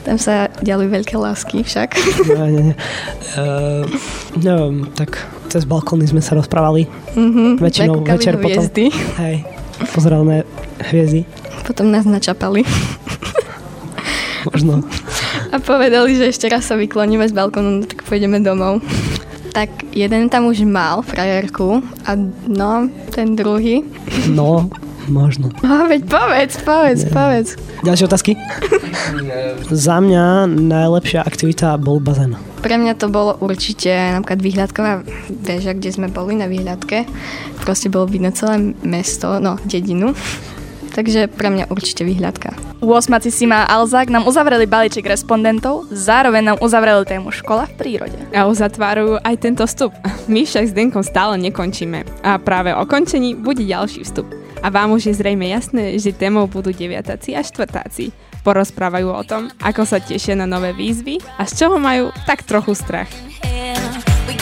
Tam 0.00 0.16
sa 0.16 0.46
diali 0.62 0.86
veľké 0.86 1.18
lásky 1.18 1.66
však. 1.66 1.98
Nie, 2.30 2.46
nie, 2.46 2.62
nie. 2.70 2.76
Uh, 3.34 3.82
neviem, 4.38 4.86
tak 4.94 5.18
cez 5.50 5.66
balkóny 5.66 6.06
sme 6.06 6.22
sa 6.22 6.38
rozprávali. 6.38 6.86
Mhm, 7.18 7.58
Väčšinou 7.58 8.06
večer 8.06 8.38
potom. 8.38 8.46
hviezdy. 8.46 8.94
Hej, 9.18 9.42
pozerali 9.90 10.46
hviezdy. 10.86 11.26
Potom 11.66 11.90
nás 11.90 12.06
načapali. 12.06 12.62
Možno. 14.46 14.86
A 15.50 15.58
povedali, 15.58 16.14
že 16.14 16.30
ešte 16.30 16.46
raz 16.46 16.62
sa 16.62 16.78
vykloníme 16.78 17.26
z 17.26 17.34
balkónu, 17.34 17.70
no 17.72 17.84
tak 17.84 18.06
pôjdeme 18.06 18.38
domov. 18.38 18.78
Tak 19.56 19.88
jeden 19.96 20.28
tam 20.28 20.52
už 20.52 20.68
mal 20.68 21.00
frajerku 21.00 21.80
a 22.04 22.12
no, 22.44 22.92
ten 23.08 23.32
druhý. 23.32 23.88
No, 24.28 24.68
možno. 25.08 25.48
A 25.64 25.88
veď 25.88 26.04
povedz, 26.04 26.60
povedz, 26.60 27.08
povedz. 27.08 27.56
Ďalšie 27.80 28.04
otázky? 28.04 28.36
Za 29.72 29.96
mňa 30.04 30.44
najlepšia 30.60 31.24
aktivita 31.24 31.72
bol 31.80 32.04
bazén. 32.04 32.36
Pre 32.60 32.76
mňa 32.76 33.00
to 33.00 33.08
bolo 33.08 33.40
určite 33.40 33.88
napríklad 34.20 34.44
výhľadková 34.44 34.92
väža, 35.32 35.72
kde 35.72 35.88
sme 35.88 36.12
boli 36.12 36.36
na 36.36 36.52
výhľadke. 36.52 37.08
Proste 37.64 37.88
bolo 37.88 38.12
vidno 38.12 38.36
celé 38.36 38.76
mesto, 38.84 39.40
no, 39.40 39.56
dedinu. 39.64 40.12
Takže 40.96 41.28
pre 41.28 41.52
mňa 41.52 41.68
určite 41.68 42.08
výhľadka. 42.08 42.56
8. 42.80 42.88
Sima 43.28 43.68
a 43.68 43.76
Alzák 43.76 44.08
nám 44.08 44.24
uzavreli 44.24 44.64
balíček 44.64 45.04
respondentov, 45.04 45.84
zároveň 45.92 46.56
nám 46.56 46.58
uzavreli 46.64 47.04
tému 47.04 47.28
škola 47.28 47.68
v 47.68 47.76
prírode. 47.76 48.16
A 48.32 48.48
uzatvárajú 48.48 49.20
aj 49.20 49.34
tento 49.36 49.68
vstup. 49.68 49.92
My 50.32 50.48
však 50.48 50.72
s 50.72 50.72
Denkom 50.72 51.04
stále 51.04 51.36
nekončíme. 51.36 52.24
A 52.24 52.40
práve 52.40 52.72
o 52.72 52.88
končení 52.88 53.36
bude 53.36 53.60
ďalší 53.60 54.08
vstup. 54.08 54.24
A 54.64 54.72
vám 54.72 54.96
už 54.96 55.12
je 55.12 55.20
zrejme 55.20 55.44
jasné, 55.52 56.00
že 56.00 56.16
témou 56.16 56.48
budú 56.48 56.72
deviatáci 56.72 57.36
a 57.36 57.44
štvrtáci. 57.44 58.16
Porozprávajú 58.40 59.12
o 59.12 59.22
tom, 59.28 59.52
ako 59.60 59.84
sa 59.84 60.00
tešia 60.00 60.32
na 60.32 60.48
nové 60.48 60.72
výzvy 60.72 61.20
a 61.36 61.44
z 61.44 61.60
čoho 61.60 61.76
majú 61.76 62.08
tak 62.24 62.40
trochu 62.40 62.72
strach. 62.72 63.12
We 64.26 64.34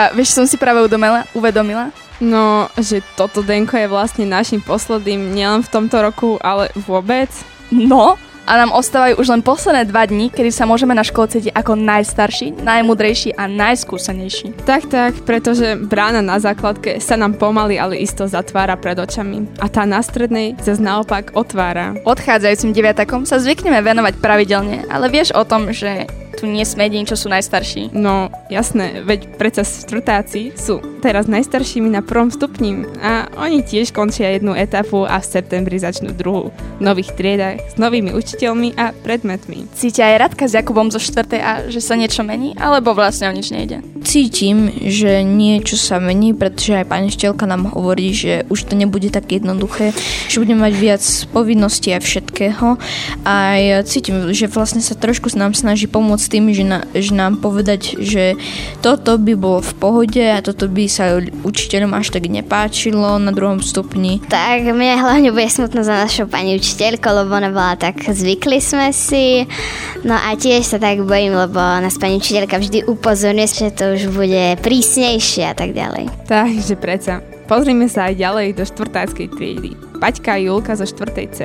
Dia, 0.00 0.16
vieš, 0.16 0.32
som 0.32 0.48
si 0.48 0.56
práve 0.56 0.80
udomela, 0.80 1.28
uvedomila? 1.36 1.92
No, 2.24 2.72
že 2.80 3.04
toto 3.20 3.44
Denko 3.44 3.76
je 3.76 3.84
vlastne 3.84 4.24
našim 4.24 4.64
posledným 4.64 5.36
nielen 5.36 5.60
v 5.60 5.68
tomto 5.68 6.00
roku, 6.00 6.40
ale 6.40 6.72
vôbec. 6.88 7.28
No, 7.68 8.16
a 8.48 8.52
nám 8.56 8.72
ostávajú 8.72 9.20
už 9.20 9.28
len 9.28 9.44
posledné 9.44 9.84
dva 9.92 10.08
dní, 10.08 10.32
kedy 10.32 10.48
sa 10.48 10.64
môžeme 10.64 10.96
na 10.96 11.04
škole 11.04 11.28
cítiť 11.28 11.52
ako 11.52 11.76
najstarší, 11.76 12.64
najmudrejší 12.64 13.36
a 13.36 13.44
najskúsenejší. 13.44 14.64
Tak, 14.64 14.88
tak, 14.88 15.20
pretože 15.28 15.76
brána 15.76 16.24
na 16.24 16.40
základke 16.40 16.96
sa 16.96 17.20
nám 17.20 17.36
pomaly, 17.36 17.76
ale 17.76 18.00
isto 18.00 18.24
zatvára 18.24 18.80
pred 18.80 18.96
očami. 18.96 19.52
A 19.60 19.68
tá 19.68 19.84
na 19.84 20.00
strednej 20.00 20.56
zase 20.64 20.80
naopak 20.80 21.36
otvára. 21.36 21.92
Odchádzajúcim 22.08 22.72
deviatakom 22.72 23.28
sa 23.28 23.36
zvykneme 23.36 23.84
venovať 23.84 24.16
pravidelne, 24.16 24.88
ale 24.88 25.12
vieš 25.12 25.36
o 25.36 25.44
tom, 25.44 25.76
že 25.76 26.08
tu 26.40 26.48
nie 26.48 26.64
sme 26.64 26.88
jediní, 26.88 27.04
čo 27.04 27.20
sú 27.20 27.28
najstarší. 27.28 27.92
No, 27.92 28.32
jasné, 28.48 29.04
veď 29.04 29.36
predsa 29.36 29.60
štvrtáci 29.60 30.56
sú 30.56 30.80
teraz 31.04 31.28
najstaršími 31.28 31.92
na 31.92 32.00
prvom 32.00 32.32
stupni 32.32 32.88
a 33.00 33.28
oni 33.36 33.60
tiež 33.60 33.92
končia 33.92 34.32
jednu 34.32 34.56
etapu 34.56 35.04
a 35.04 35.20
v 35.20 35.28
septembri 35.28 35.76
začnú 35.76 36.16
druhú. 36.16 36.48
V 36.80 36.82
nových 36.82 37.12
triedách, 37.12 37.60
s 37.68 37.76
novými 37.76 38.16
učiteľmi 38.16 38.72
a 38.80 38.96
predmetmi. 39.04 39.68
Cítia 39.76 40.16
aj 40.16 40.16
Radka 40.16 40.44
s 40.48 40.56
Jakubom 40.56 40.88
zo 40.88 40.96
štvrtej 40.96 41.40
a 41.44 41.52
že 41.68 41.84
sa 41.84 41.96
niečo 42.00 42.24
mení, 42.24 42.56
alebo 42.56 42.96
vlastne 42.96 43.28
o 43.28 43.36
nič 43.36 43.52
nejde? 43.52 43.84
Cítim, 44.00 44.72
že 44.88 45.20
niečo 45.20 45.76
sa 45.76 46.00
mení, 46.00 46.32
pretože 46.32 46.80
aj 46.80 46.88
pani 46.88 47.12
štelka 47.12 47.44
nám 47.44 47.68
hovorí, 47.76 48.16
že 48.16 48.48
už 48.48 48.72
to 48.72 48.74
nebude 48.80 49.12
tak 49.12 49.28
jednoduché, 49.28 49.92
že 50.32 50.40
budeme 50.40 50.64
mať 50.64 50.74
viac 50.80 51.02
povinností 51.36 51.92
a 51.92 52.00
všetkého. 52.00 52.80
A 53.28 53.34
ja 53.60 53.84
cítim, 53.84 54.32
že 54.32 54.48
vlastne 54.48 54.80
sa 54.80 54.96
trošku 54.96 55.32
nám 55.36 55.52
snaží 55.52 55.84
pomôcť 55.84 56.29
tým, 56.30 56.54
že, 56.54 56.62
na, 56.62 56.86
že 56.94 57.10
nám 57.10 57.42
povedať, 57.42 57.98
že 57.98 58.38
toto 58.78 59.18
by 59.18 59.34
bolo 59.34 59.58
v 59.58 59.72
pohode 59.82 60.22
a 60.22 60.38
toto 60.38 60.70
by 60.70 60.86
sa 60.86 61.18
učiteľom 61.18 61.90
až 61.98 62.14
tak 62.14 62.30
nepáčilo 62.30 63.18
na 63.18 63.34
druhom 63.34 63.58
stupni. 63.58 64.22
Tak 64.30 64.70
mne 64.70 65.02
hlavne 65.02 65.34
bude 65.34 65.50
smutno 65.50 65.82
za 65.82 66.06
našou 66.06 66.30
pani 66.30 66.54
učiteľkou, 66.54 67.10
lebo 67.10 67.34
ona 67.34 67.50
bola 67.50 67.74
tak 67.74 67.98
zvykli 68.06 68.62
sme 68.62 68.94
si. 68.94 69.42
No 70.06 70.14
a 70.14 70.38
tiež 70.38 70.62
sa 70.62 70.78
tak 70.78 71.02
bojím, 71.02 71.34
lebo 71.34 71.58
nás 71.58 71.98
pani 71.98 72.22
učiteľka 72.22 72.62
vždy 72.62 72.86
upozorňuje, 72.86 73.48
že 73.50 73.74
to 73.74 73.84
už 73.98 74.14
bude 74.14 74.62
prísnejšie 74.62 75.50
a 75.50 75.54
tak 75.58 75.74
ďalej. 75.74 76.06
Takže 76.30 76.78
predsa, 76.78 77.24
pozrime 77.50 77.90
sa 77.90 78.06
aj 78.06 78.14
ďalej 78.20 78.46
do 78.54 78.64
štvrtáckej 78.68 79.26
triedy. 79.34 79.70
Paťka 79.98 80.38
a 80.38 80.40
Julka 80.40 80.78
zo 80.78 80.86
štvrtej 80.86 81.26
C. 81.34 81.38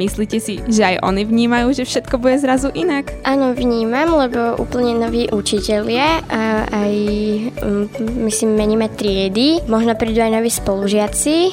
Myslíte 0.00 0.40
si, 0.40 0.64
že 0.64 0.80
aj 0.80 1.04
oni 1.04 1.28
vnímajú, 1.28 1.76
že 1.76 1.84
všetko 1.84 2.16
bude 2.16 2.40
zrazu 2.40 2.72
inak? 2.72 3.12
Áno, 3.20 3.52
vnímam, 3.52 4.16
lebo 4.16 4.56
úplne 4.56 4.96
noví 4.96 5.28
učitelia 5.28 6.24
a 6.24 6.64
aj, 6.72 6.94
mm, 7.60 7.86
myslím, 8.24 8.56
meníme 8.56 8.88
triedy. 8.88 9.60
Možno 9.68 9.92
prídu 10.00 10.24
aj 10.24 10.40
noví 10.40 10.48
spolužiaci 10.48 11.52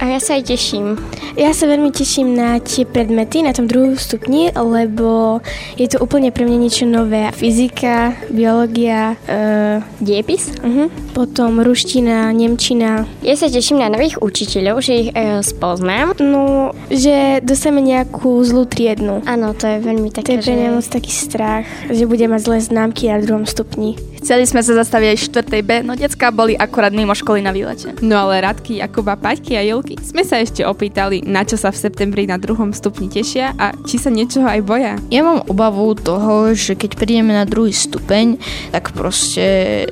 A 0.00 0.08
ja 0.08 0.16
sa 0.16 0.40
aj 0.40 0.48
teším. 0.48 0.96
Ja 1.36 1.52
sa 1.52 1.68
veľmi 1.68 1.92
teším 1.92 2.32
na 2.32 2.56
tie 2.56 2.88
predmety 2.88 3.44
na 3.44 3.52
tom 3.52 3.68
druhom 3.68 4.00
stupni, 4.00 4.48
lebo 4.48 5.44
je 5.76 5.92
to 5.92 6.00
úplne 6.00 6.32
pre 6.32 6.48
mňa 6.48 6.56
niečo 6.56 6.88
nové. 6.88 7.28
Fyzika, 7.36 8.16
biológia, 8.32 9.20
uh, 9.28 9.84
diepis, 10.00 10.56
uh-huh. 10.56 10.88
potom 11.12 11.60
ruština, 11.60 12.32
nemčina. 12.32 13.04
Ja 13.20 13.36
sa 13.36 13.52
teším 13.52 13.84
na 13.84 13.92
nových 13.92 14.16
učiteľov, 14.24 14.80
že 14.80 14.92
ich 15.04 15.10
uh, 15.12 15.44
spoznám. 15.44 16.16
No, 16.16 16.72
že 16.88 17.44
dostaneme 17.44 17.84
nejakú 17.84 18.40
zlú 18.40 18.64
triednu. 18.64 19.20
Áno, 19.28 19.52
to 19.52 19.68
je 19.68 19.84
veľmi 19.84 20.08
také, 20.16 20.32
To 20.32 20.34
je 20.40 20.44
pre 20.48 20.56
mňa 20.56 20.80
moc 20.80 20.86
taký 20.88 21.12
strach, 21.12 21.68
že 21.92 22.08
bude 22.08 22.24
mať 22.24 22.40
zlé 22.40 22.58
známky 22.64 23.12
na 23.12 23.20
druhom 23.20 23.44
stupni. 23.44 24.00
Chceli 24.20 24.44
sme 24.44 24.60
sa 24.60 24.76
zastaviť 24.76 25.08
aj 25.10 25.16
v 25.16 25.24
4. 25.64 25.68
B, 25.68 25.70
no 25.80 25.96
decka 25.96 26.28
boli 26.28 26.52
akorát 26.52 26.92
mimo 26.92 27.16
školy 27.16 27.40
na 27.40 27.56
výlete. 27.56 27.96
No 28.04 28.28
ale 28.28 28.44
Radky, 28.44 28.78
Jakuba, 28.78 29.16
Paťky 29.16 29.56
a 29.56 29.64
Julky 29.64 29.96
sme 29.96 30.22
sa 30.28 30.36
ešte 30.36 30.60
opýtali, 30.60 31.24
na 31.24 31.40
čo 31.42 31.56
sa 31.56 31.72
v 31.72 31.80
septembri 31.80 32.28
na 32.28 32.36
druhom 32.36 32.76
stupni 32.76 33.08
tešia 33.08 33.56
a 33.56 33.72
či 33.88 33.96
sa 33.96 34.12
niečoho 34.12 34.44
aj 34.44 34.60
boja. 34.60 34.94
Ja 35.08 35.24
mám 35.24 35.40
obavu 35.48 35.96
toho, 35.96 36.52
že 36.52 36.76
keď 36.76 37.00
prídeme 37.00 37.32
na 37.32 37.48
druhý 37.48 37.72
stupeň, 37.72 38.36
tak 38.76 38.92
proste 38.92 39.88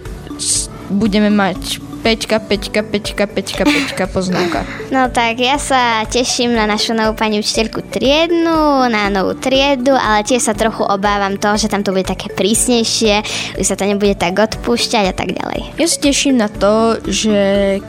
budeme 0.93 1.33
mať 1.33 1.88
Peťka, 2.09 2.40
Peťka, 2.40 2.80
Peťka, 2.88 3.24
Peťka, 3.28 3.62
Peťka, 3.68 4.04
poznámka. 4.09 4.64
No 4.88 5.12
tak 5.12 5.44
ja 5.44 5.61
sa 5.61 6.09
teším 6.09 6.56
na 6.56 6.64
našu 6.64 6.96
novú 6.96 7.12
pani 7.12 7.36
učiteľku 7.36 7.84
triednu, 7.84 8.88
na 8.88 9.12
novú 9.12 9.36
triedu, 9.36 9.92
ale 9.92 10.24
tiež 10.24 10.48
sa 10.48 10.56
trochu 10.56 10.88
obávam 10.88 11.36
toho, 11.36 11.61
že 11.61 11.68
tam 11.68 11.84
to 11.84 11.92
bude 11.92 12.09
také 12.09 12.32
prísnejšie, 12.32 13.20
už 13.61 13.66
sa 13.68 13.76
to 13.76 13.84
nebude 13.84 14.16
tak 14.16 14.40
odpúšťať 14.40 15.04
a 15.04 15.12
tak 15.12 15.36
ďalej. 15.36 15.76
Ja 15.76 15.84
sa 15.84 15.98
teším 16.00 16.40
na 16.40 16.48
to, 16.48 16.96
že 17.04 17.36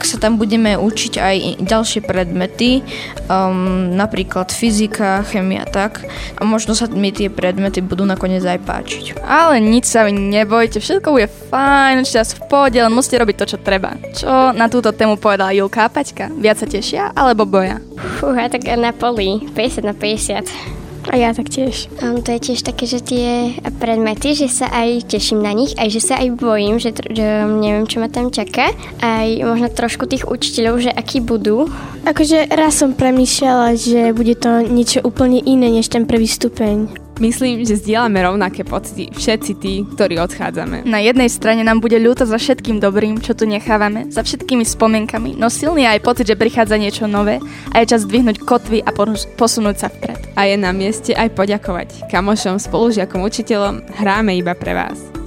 sa 0.04 0.20
tam 0.20 0.36
budeme 0.36 0.76
učiť 0.76 1.16
aj 1.16 1.36
ďalšie 1.64 2.04
predmety, 2.04 2.84
um, 3.24 3.96
napríklad 3.96 4.52
fyzika, 4.52 5.24
chemia 5.32 5.64
tak 5.64 6.04
a 6.36 6.44
možno 6.44 6.76
sa 6.76 6.84
mi 6.92 7.08
tie 7.08 7.32
predmety 7.32 7.80
budú 7.80 8.04
nakoniec 8.04 8.44
aj 8.44 8.60
páčiť. 8.68 9.04
Ale 9.24 9.64
nič 9.64 9.88
sa 9.88 10.04
vy 10.04 10.12
nebojte, 10.12 10.76
všetko 10.76 11.08
bude 11.08 11.32
fajn, 11.48 12.04
čas 12.04 12.36
v 12.36 12.44
pohode, 12.52 12.76
len 12.76 12.92
musíte 12.92 13.16
robiť 13.16 13.36
to, 13.40 13.56
čo 13.56 13.58
treba. 13.64 13.96
Čo 14.10 14.52
na 14.52 14.66
túto 14.66 14.90
tému 14.90 15.16
povedala 15.16 15.54
Julka 15.54 15.86
a 15.86 15.92
Paťka? 15.92 16.34
Viac 16.34 16.62
sa 16.62 16.66
tešia 16.66 17.14
alebo 17.14 17.46
boja? 17.46 17.78
Fúha, 18.18 18.50
tak 18.50 18.66
na 18.74 18.90
poli, 18.90 19.46
50 19.54 19.86
na 19.86 19.94
50. 19.94 20.80
A 21.08 21.16
ja 21.16 21.32
tak 21.32 21.48
tiež. 21.48 21.88
Um, 22.04 22.20
to 22.20 22.36
je 22.36 22.52
tiež 22.52 22.60
také, 22.60 22.84
že 22.84 23.00
tie 23.00 23.56
predmety, 23.80 24.36
že 24.36 24.52
sa 24.52 24.68
aj 24.68 25.08
teším 25.08 25.40
na 25.40 25.56
nich, 25.56 25.72
aj 25.80 25.88
že 25.88 26.00
sa 26.04 26.20
aj 26.20 26.36
bojím, 26.36 26.76
že, 26.76 26.92
že 26.92 27.48
neviem, 27.48 27.88
čo 27.88 28.04
ma 28.04 28.12
tam 28.12 28.28
čaká. 28.28 28.70
Aj 29.00 29.28
možno 29.40 29.72
trošku 29.72 30.04
tých 30.04 30.28
učiteľov, 30.28 30.84
že 30.84 30.92
akí 30.92 31.24
budú. 31.24 31.72
Akože 32.04 32.52
raz 32.52 32.78
som 32.78 32.92
premýšľala, 32.92 33.80
že 33.80 34.12
bude 34.12 34.36
to 34.36 34.60
niečo 34.68 35.00
úplne 35.00 35.40
iné, 35.40 35.72
než 35.72 35.88
ten 35.88 36.04
prvý 36.04 36.28
stupeň. 36.28 37.09
Myslím, 37.20 37.68
že 37.68 37.76
zdieľame 37.76 38.16
rovnaké 38.24 38.64
pocity 38.64 39.12
všetci 39.12 39.52
tí, 39.60 39.84
ktorí 39.84 40.16
odchádzame. 40.24 40.88
Na 40.88 41.04
jednej 41.04 41.28
strane 41.28 41.60
nám 41.60 41.84
bude 41.84 42.00
ľúto 42.00 42.24
za 42.24 42.40
všetkým 42.40 42.80
dobrým, 42.80 43.20
čo 43.20 43.36
tu 43.36 43.44
nechávame, 43.44 44.08
za 44.08 44.24
všetkými 44.24 44.64
spomienkami, 44.64 45.36
no 45.36 45.52
silný 45.52 45.84
aj 45.84 46.00
pocit, 46.00 46.32
že 46.32 46.40
prichádza 46.40 46.80
niečo 46.80 47.04
nové 47.04 47.36
a 47.76 47.84
je 47.84 47.92
čas 47.92 48.08
dvihnúť 48.08 48.40
kotvy 48.40 48.80
a 48.80 48.90
posunúť 49.36 49.76
sa 49.76 49.92
vpred. 49.92 50.32
A 50.32 50.48
je 50.48 50.56
na 50.56 50.72
mieste 50.72 51.12
aj 51.12 51.36
poďakovať 51.36 52.08
kamošom, 52.08 52.56
spolužiakom, 52.56 53.20
učiteľom, 53.20 53.84
hráme 54.00 54.32
iba 54.40 54.56
pre 54.56 54.72
vás. 54.72 55.19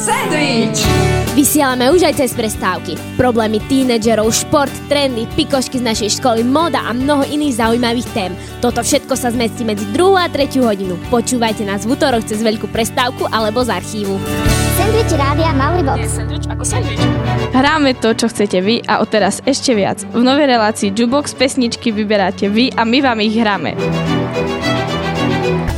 Sandwich! 0.00 0.80
Vysielame 1.36 1.92
už 1.92 2.08
aj 2.08 2.24
cez 2.24 2.32
prestávky. 2.32 2.96
Problémy 3.20 3.60
tínedžerov, 3.68 4.32
šport, 4.32 4.72
trendy, 4.88 5.28
pikošky 5.36 5.76
z 5.76 5.84
našej 5.84 6.10
školy, 6.16 6.40
moda 6.40 6.88
a 6.88 6.96
mnoho 6.96 7.20
iných 7.28 7.60
zaujímavých 7.60 8.08
tém. 8.16 8.32
Toto 8.64 8.80
všetko 8.80 9.12
sa 9.12 9.28
zmestí 9.28 9.60
medzi 9.60 9.84
2 9.92 10.00
a 10.16 10.32
3 10.32 10.56
hodinu. 10.64 10.96
Počúvajte 11.12 11.68
nás 11.68 11.84
v 11.84 12.00
útorok 12.00 12.24
cez 12.24 12.40
veľkú 12.40 12.72
prestávku 12.72 13.28
alebo 13.28 13.60
z 13.60 13.76
archívu. 13.76 14.16
Sandwich 14.80 15.12
Rádia 15.20 15.52
Mauribox. 15.52 16.16
Hráme 17.52 17.92
to, 18.00 18.16
čo 18.16 18.32
chcete 18.32 18.56
vy 18.64 18.80
a 18.88 19.04
odteraz 19.04 19.44
ešte 19.44 19.76
viac. 19.76 20.00
V 20.16 20.24
novej 20.24 20.48
relácii 20.48 20.96
Jubox 20.96 21.36
pesničky 21.36 21.92
vyberáte 21.92 22.48
vy 22.48 22.72
a 22.72 22.88
my 22.88 22.98
vám 23.04 23.20
ich 23.20 23.36
hráme. 23.36 23.76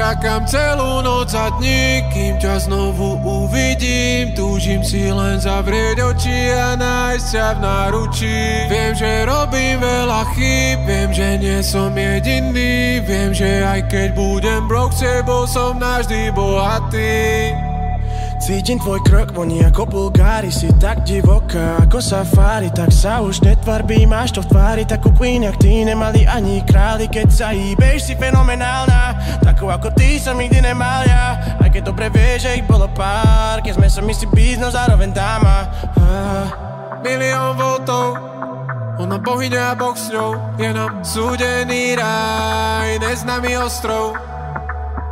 Čakám 0.00 0.48
celú 0.48 1.04
noc 1.04 1.28
a 1.36 1.52
dní, 1.60 2.00
kým 2.08 2.40
ťa 2.40 2.64
znovu 2.64 3.20
uvidím. 3.20 4.32
Túžim 4.32 4.80
si 4.80 5.12
len 5.12 5.36
zavrieť 5.36 6.00
oči 6.00 6.56
a 6.56 6.72
nájsť 6.72 7.26
ťa 7.28 7.48
v 7.52 7.58
náručí. 7.60 8.40
Viem, 8.72 8.96
že 8.96 9.28
robím 9.28 9.76
veľa 9.76 10.24
chýb, 10.32 10.88
viem, 10.88 11.12
že 11.12 11.28
nie 11.36 11.60
som 11.60 11.92
jediný. 11.92 13.04
Viem, 13.04 13.36
že 13.36 13.60
aj 13.60 13.92
keď 13.92 14.16
budem 14.16 14.64
brok, 14.64 14.96
s 14.96 15.04
tebou 15.04 15.44
som 15.44 15.76
navždy 15.76 16.32
bohatý 16.32 17.69
Cítim 18.50 18.82
tvoj 18.82 18.98
krok, 19.06 19.30
voní 19.30 19.62
ako 19.62 19.86
bulgári 19.86 20.50
Si 20.50 20.66
tak 20.82 21.06
divoká 21.06 21.86
ako 21.86 22.02
safari 22.02 22.66
Tak 22.74 22.90
sa 22.90 23.22
už 23.22 23.46
netvarbí, 23.46 24.10
máš 24.10 24.34
to 24.34 24.42
v 24.42 24.50
tvári 24.50 24.82
Takú 24.82 25.14
queen, 25.14 25.46
jak 25.46 25.54
ty 25.62 25.86
nemali 25.86 26.26
ani 26.26 26.58
králi 26.66 27.06
Keď 27.06 27.28
sa 27.30 27.54
hýbeš, 27.54 28.10
si 28.10 28.18
fenomenálna 28.18 29.38
Takú 29.46 29.70
ako 29.70 29.94
ty 29.94 30.18
som 30.18 30.34
nikdy 30.34 30.66
nemal 30.66 31.06
ja. 31.06 31.38
Aj 31.62 31.70
keď 31.70 31.94
dobre 31.94 32.10
vieš, 32.10 32.50
že 32.50 32.58
ich 32.58 32.66
bolo 32.66 32.90
pár 32.90 33.62
Keď 33.62 33.78
sme 33.78 33.86
sa 33.86 34.02
si 34.02 34.26
byť, 34.26 34.56
no 34.58 34.66
zároveň 34.74 35.14
dáma 35.14 35.70
ah. 36.02 36.46
Milión 37.06 37.54
voltov 37.54 38.18
Ona 38.98 39.22
bohyňa 39.22 39.62
a 39.62 39.78
boh 39.78 39.94
s 39.94 40.10
ňou 40.10 40.58
Je 40.58 40.74
nám 40.74 41.06
súdený 41.06 41.94
raj 41.94 42.98
Neznámy 42.98 43.62
ostrov 43.62 44.18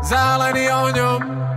Zálený 0.03 0.75
ohňom 0.75 1.48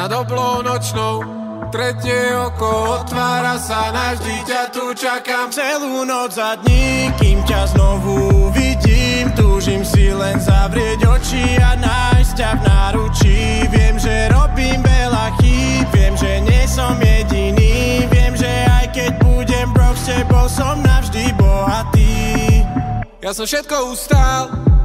nad 0.00 0.12
oblou 0.16 0.64
nočnou 0.64 1.20
Tretie 1.68 2.32
oko 2.32 3.04
otvára 3.04 3.60
sa 3.60 3.92
navždy 3.92 4.48
ťa 4.48 4.62
tu 4.72 4.96
čakám 4.96 5.52
Celú 5.52 6.08
noc 6.08 6.40
a 6.40 6.56
dní, 6.56 7.12
kým 7.20 7.44
ťa 7.44 7.76
znovu 7.76 8.48
vidím 8.56 9.28
Túžim 9.36 9.84
si 9.84 10.08
len 10.08 10.40
zavrieť 10.40 11.04
oči 11.04 11.44
a 11.60 11.76
nájsť 11.76 12.32
ťa 12.32 12.50
v 12.56 12.60
náručí. 12.64 13.38
Viem, 13.68 14.00
že 14.00 14.32
robím 14.32 14.80
veľa 14.80 15.36
chýb, 15.36 15.86
viem, 15.92 16.14
že 16.16 16.32
nie 16.48 16.64
som 16.64 16.96
jediný 16.96 18.08
Viem, 18.08 18.34
že 18.40 18.50
aj 18.80 18.86
keď 18.96 19.10
budem 19.20 19.68
brok, 19.76 19.94
s 20.00 20.08
tebou 20.08 20.48
som 20.48 20.80
navždy 20.80 21.28
bohatý. 21.36 22.64
Ja 23.20 23.36
som 23.36 23.44
všetko 23.44 23.92
ustál, 23.92 24.48
ne, 24.48 24.79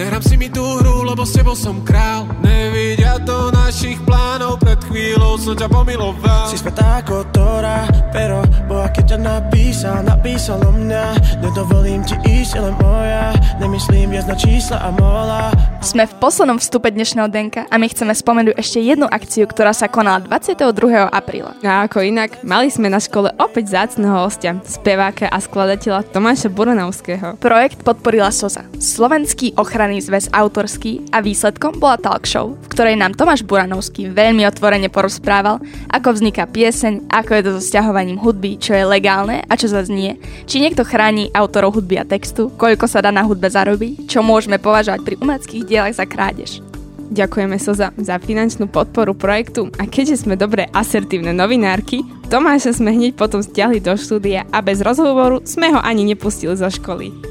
nehrám 0.00 0.24
si 0.24 0.34
mi 0.40 0.48
tú 0.48 0.64
hru, 0.80 1.04
lebo 1.04 1.28
s 1.28 1.36
tebou 1.36 1.52
som 1.52 1.84
král 1.84 2.24
Nevidia 2.40 3.20
do 3.20 3.52
našich 3.52 4.00
plánov, 4.08 4.56
pred 4.56 4.80
chvíľou 4.88 5.36
som 5.36 5.52
ťa 5.52 5.68
pomiloval 5.68 6.48
Si 6.48 6.56
svetá 6.56 7.04
ako 7.04 7.28
Tora, 7.28 7.84
pero 8.08 8.40
Boha 8.64 8.88
keď 8.88 9.16
ťa 9.16 9.18
napísal, 9.20 10.00
napísal 10.00 10.56
o 10.64 10.72
mňa 10.72 11.04
Nedovolím 11.44 12.00
ti 12.00 12.16
ísť, 12.24 12.64
len 12.64 12.74
moja 12.80 13.36
Nemyslím 13.60 14.16
viac 14.16 14.24
na 14.24 14.36
čísla 14.40 14.80
a 14.80 14.88
mola 14.88 15.52
Sme 15.84 16.08
v 16.08 16.14
poslednom 16.16 16.56
vstupe 16.56 16.88
dnešného 16.88 17.28
denka 17.28 17.68
a 17.68 17.74
my 17.76 17.84
chceme 17.92 18.16
spomenúť 18.16 18.56
ešte 18.56 18.80
jednu 18.80 19.04
akciu, 19.04 19.44
ktorá 19.44 19.76
sa 19.76 19.84
konala 19.88 20.24
22. 20.24 21.08
apríla. 21.12 21.52
A 21.60 21.84
ako 21.84 22.04
inak, 22.04 22.40
mali 22.40 22.72
sme 22.72 22.88
na 22.88 23.00
škole 23.00 23.32
opäť 23.36 23.76
zácného 23.76 24.16
hostia, 24.16 24.56
speváka 24.64 25.28
a 25.28 25.36
skladateľa 25.40 26.08
Tomáša 26.08 26.48
Buranovského. 26.52 27.36
Projekt 27.40 27.84
podporila 27.84 28.32
SOZA, 28.32 28.68
Slovenský 28.76 29.56
ochranný 29.56 29.89
zväz 29.98 30.30
autorský 30.30 31.10
a 31.10 31.18
výsledkom 31.18 31.82
bola 31.82 31.98
talk 31.98 32.22
show, 32.22 32.54
v 32.54 32.70
ktorej 32.70 32.94
nám 32.94 33.18
Tomáš 33.18 33.42
Buranovský 33.42 34.06
veľmi 34.06 34.46
otvorene 34.46 34.86
porozprával, 34.86 35.58
ako 35.90 36.14
vzniká 36.14 36.46
pieseň, 36.46 37.10
ako 37.10 37.30
je 37.34 37.42
to 37.42 37.50
so 37.58 37.62
sťahovaním 37.66 38.22
hudby, 38.22 38.54
čo 38.62 38.78
je 38.78 38.86
legálne 38.86 39.42
a 39.42 39.52
čo 39.58 39.66
zaznie, 39.66 40.22
či 40.46 40.62
niekto 40.62 40.86
chráni 40.86 41.34
autorov 41.34 41.74
hudby 41.74 41.98
a 41.98 42.06
textu, 42.06 42.54
koľko 42.54 42.86
sa 42.86 43.02
dá 43.02 43.10
na 43.10 43.26
hudbe 43.26 43.50
zarobiť, 43.50 44.06
čo 44.06 44.22
môžeme 44.22 44.62
považovať 44.62 45.02
pri 45.02 45.18
umeleckých 45.18 45.66
dielach 45.66 45.98
za 45.98 46.06
krádež. 46.06 46.62
Ďakujeme 47.10 47.58
Soza 47.58 47.90
za 47.98 48.22
finančnú 48.22 48.70
podporu 48.70 49.18
projektu 49.18 49.66
a 49.82 49.90
keďže 49.90 50.22
sme 50.22 50.38
dobré 50.38 50.70
asertívne 50.70 51.34
novinárky, 51.34 52.06
Tomáša 52.30 52.78
sme 52.78 52.94
hneď 52.94 53.18
potom 53.18 53.42
stiahli 53.42 53.82
do 53.82 53.98
štúdia 53.98 54.46
a 54.54 54.62
bez 54.62 54.78
rozhovoru 54.78 55.42
sme 55.42 55.74
ho 55.74 55.82
ani 55.82 56.06
nepustili 56.06 56.54
zo 56.54 56.70
školy. 56.70 57.29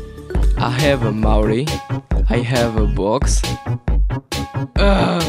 I 0.60 0.76
have 0.84 1.08
a 1.08 1.12
Maori. 1.16 1.64
I 2.28 2.44
have 2.44 2.76
a 2.76 2.84
box. 2.84 3.40
Uh, 4.76 5.24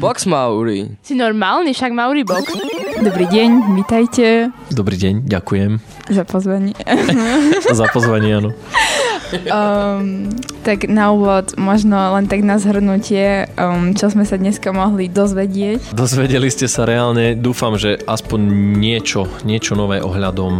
box 0.00 0.24
Maori. 0.24 0.96
Si 1.04 1.12
normálny, 1.12 1.76
však 1.76 1.92
Mauri 1.92 2.24
box. 2.24 2.56
Dobrý 3.04 3.28
deň, 3.28 3.76
vítajte. 3.76 4.48
Dobrý 4.72 4.96
deň, 4.96 5.28
ďakujem. 5.28 5.76
Za 6.08 6.24
pozvanie. 6.24 6.72
Za 7.68 7.84
pozvanie, 7.92 8.32
áno. 8.32 8.56
Um, 9.52 10.32
tak 10.64 10.88
na 10.88 11.12
úvod 11.12 11.52
možno 11.60 12.16
len 12.16 12.32
tak 12.32 12.40
na 12.48 12.56
zhrnutie, 12.56 13.44
um, 13.60 13.92
čo 13.92 14.08
sme 14.08 14.24
sa 14.24 14.40
dneska 14.40 14.72
mohli 14.72 15.12
dozvedieť. 15.12 15.92
Dozvedeli 15.92 16.48
ste 16.48 16.64
sa 16.64 16.88
reálne, 16.88 17.36
dúfam, 17.36 17.76
že 17.76 18.00
aspoň 18.08 18.40
niečo, 18.80 19.28
niečo 19.44 19.76
nové 19.76 20.00
ohľadom 20.00 20.56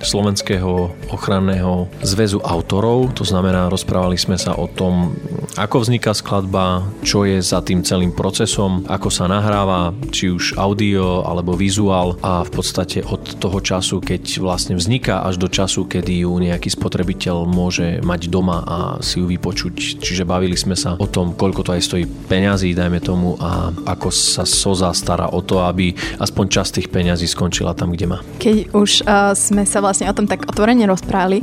Slovenského 0.00 0.90
ochranného 1.12 1.86
zväzu 2.00 2.40
autorov. 2.40 3.12
To 3.20 3.24
znamená, 3.24 3.68
rozprávali 3.68 4.16
sme 4.16 4.40
sa 4.40 4.56
o 4.56 4.64
tom, 4.66 5.12
ako 5.60 5.84
vzniká 5.84 6.16
skladba, 6.16 6.82
čo 7.04 7.28
je 7.28 7.38
za 7.44 7.60
tým 7.60 7.84
celým 7.84 8.16
procesom, 8.16 8.82
ako 8.88 9.12
sa 9.12 9.28
nahráva, 9.28 9.92
či 10.08 10.32
už 10.32 10.56
audio 10.56 11.22
alebo 11.22 11.52
vizuál 11.52 12.16
a 12.24 12.42
v 12.42 12.50
podstate 12.50 13.04
od 13.04 13.36
toho 13.36 13.60
času, 13.60 14.00
keď 14.00 14.40
vlastne 14.40 14.74
vzniká 14.80 15.22
až 15.22 15.36
do 15.36 15.52
času, 15.52 15.84
kedy 15.84 16.24
ju 16.24 16.32
nejaký 16.40 16.72
spotrebiteľ 16.72 17.44
môže 17.44 18.00
mať 18.00 18.32
doma 18.32 18.64
a 18.64 18.76
si 19.04 19.20
ju 19.20 19.28
vypočuť. 19.28 20.00
Čiže 20.00 20.24
bavili 20.24 20.56
sme 20.56 20.74
sa 20.74 20.96
o 20.96 21.06
tom, 21.06 21.36
koľko 21.36 21.60
to 21.68 21.70
aj 21.76 21.82
stojí 21.84 22.04
peňazí, 22.08 22.72
dajme 22.72 23.04
tomu, 23.04 23.36
a 23.36 23.68
ako 23.84 24.08
sa 24.08 24.48
SOZA 24.48 24.96
stará 24.96 25.28
o 25.28 25.44
to, 25.44 25.60
aby 25.60 25.92
aspoň 26.16 26.44
časť 26.48 26.70
tých 26.80 26.88
peňazí 26.88 27.28
skončila 27.28 27.76
tam, 27.76 27.92
kde 27.92 28.06
má. 28.16 28.18
Keď 28.40 28.56
už 28.72 28.90
uh, 29.04 29.36
sme 29.36 29.68
sa 29.68 29.78
vlastne 29.78 29.89
o 29.92 30.16
tom 30.16 30.30
tak 30.30 30.46
otvorene 30.46 30.86
rozprávali. 30.86 31.42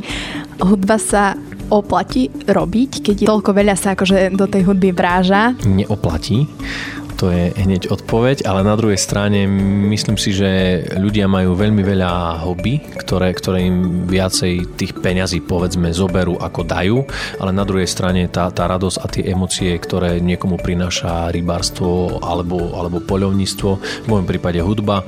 Hudba 0.61 0.97
sa 0.97 1.35
oplatí 1.67 2.31
robiť, 2.47 3.03
keď 3.03 3.15
toľko 3.27 3.51
veľa 3.51 3.75
sa 3.75 3.93
akože 3.93 4.31
do 4.31 4.47
tej 4.47 4.63
hudby 4.63 4.95
vráža? 4.95 5.51
Neoplatí 5.67 6.47
to 7.17 7.33
je 7.33 7.49
hneď 7.57 7.89
odpoveď, 7.89 8.45
ale 8.45 8.61
na 8.61 8.77
druhej 8.77 9.01
strane 9.01 9.49
myslím 9.89 10.21
si, 10.21 10.37
že 10.37 10.85
ľudia 11.01 11.25
majú 11.25 11.57
veľmi 11.57 11.81
veľa 11.81 12.45
hobby, 12.45 12.77
ktoré, 12.77 13.33
ktoré 13.33 13.65
im 13.65 14.05
viacej 14.05 14.77
tých 14.77 14.93
peňazí 15.01 15.41
povedzme 15.41 15.89
zoberú 15.89 16.37
ako 16.37 16.61
dajú, 16.61 17.01
ale 17.41 17.51
na 17.51 17.65
druhej 17.65 17.89
strane 17.89 18.29
tá, 18.29 18.53
tá 18.53 18.69
radosť 18.69 18.97
a 19.01 19.05
tie 19.09 19.23
emócie, 19.33 19.73
ktoré 19.73 20.21
niekomu 20.21 20.61
prináša 20.61 21.33
rybárstvo 21.33 22.21
alebo, 22.21 22.77
alebo 22.77 23.01
poľovníctvo, 23.01 23.69
v 24.05 24.07
môjom 24.07 24.29
prípade 24.29 24.61
hudba, 24.61 25.01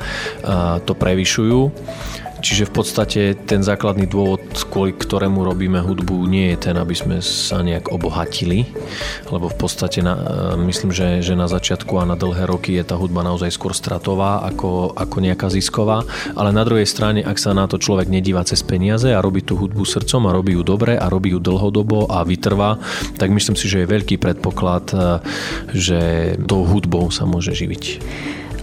to 0.90 0.98
prevyšujú. 0.98 1.62
Čiže 2.40 2.72
v 2.72 2.74
podstate 2.74 3.22
ten 3.36 3.60
základný 3.60 4.08
dôvod, 4.08 4.40
kvôli 4.72 4.96
ktorému 4.96 5.44
robíme 5.44 5.84
hudbu, 5.84 6.24
nie 6.24 6.56
je 6.56 6.72
ten, 6.72 6.76
aby 6.80 6.96
sme 6.96 7.20
sa 7.20 7.60
nejak 7.60 7.92
obohatili, 7.92 8.64
lebo 9.28 9.52
v 9.52 9.58
podstate 9.60 10.00
na, 10.00 10.16
e, 10.56 10.68
myslím, 10.72 10.96
že, 10.96 11.20
že 11.20 11.36
na 11.36 11.52
začiatku 11.52 12.00
a 12.00 12.08
na 12.08 12.16
dlhé 12.16 12.48
roky 12.48 12.80
je 12.80 12.88
tá 12.88 12.96
hudba 12.96 13.28
naozaj 13.28 13.52
skôr 13.52 13.76
stratová 13.76 14.48
ako, 14.48 14.96
ako 14.96 15.18
nejaká 15.20 15.52
zisková, 15.52 16.08
ale 16.34 16.56
na 16.56 16.64
druhej 16.64 16.88
strane, 16.88 17.20
ak 17.20 17.36
sa 17.36 17.52
na 17.52 17.68
to 17.68 17.76
človek 17.76 18.08
nedíva 18.08 18.48
cez 18.48 18.64
peniaze 18.64 19.12
a 19.12 19.20
robí 19.20 19.44
tú 19.44 19.60
hudbu 19.60 19.84
srdcom 19.84 20.32
a 20.32 20.36
robí 20.36 20.56
ju 20.56 20.64
dobre 20.64 20.96
a 20.96 21.12
robí 21.12 21.36
ju 21.36 21.44
dlhodobo 21.44 22.08
a 22.08 22.24
vytrvá, 22.24 22.80
tak 23.20 23.36
myslím 23.36 23.60
si, 23.60 23.68
že 23.68 23.84
je 23.84 23.92
veľký 23.92 24.16
predpoklad, 24.16 24.86
e, 24.96 24.98
že 25.76 26.00
tou 26.40 26.64
hudbou 26.64 27.12
sa 27.12 27.28
môže 27.28 27.52
živiť. 27.52 27.84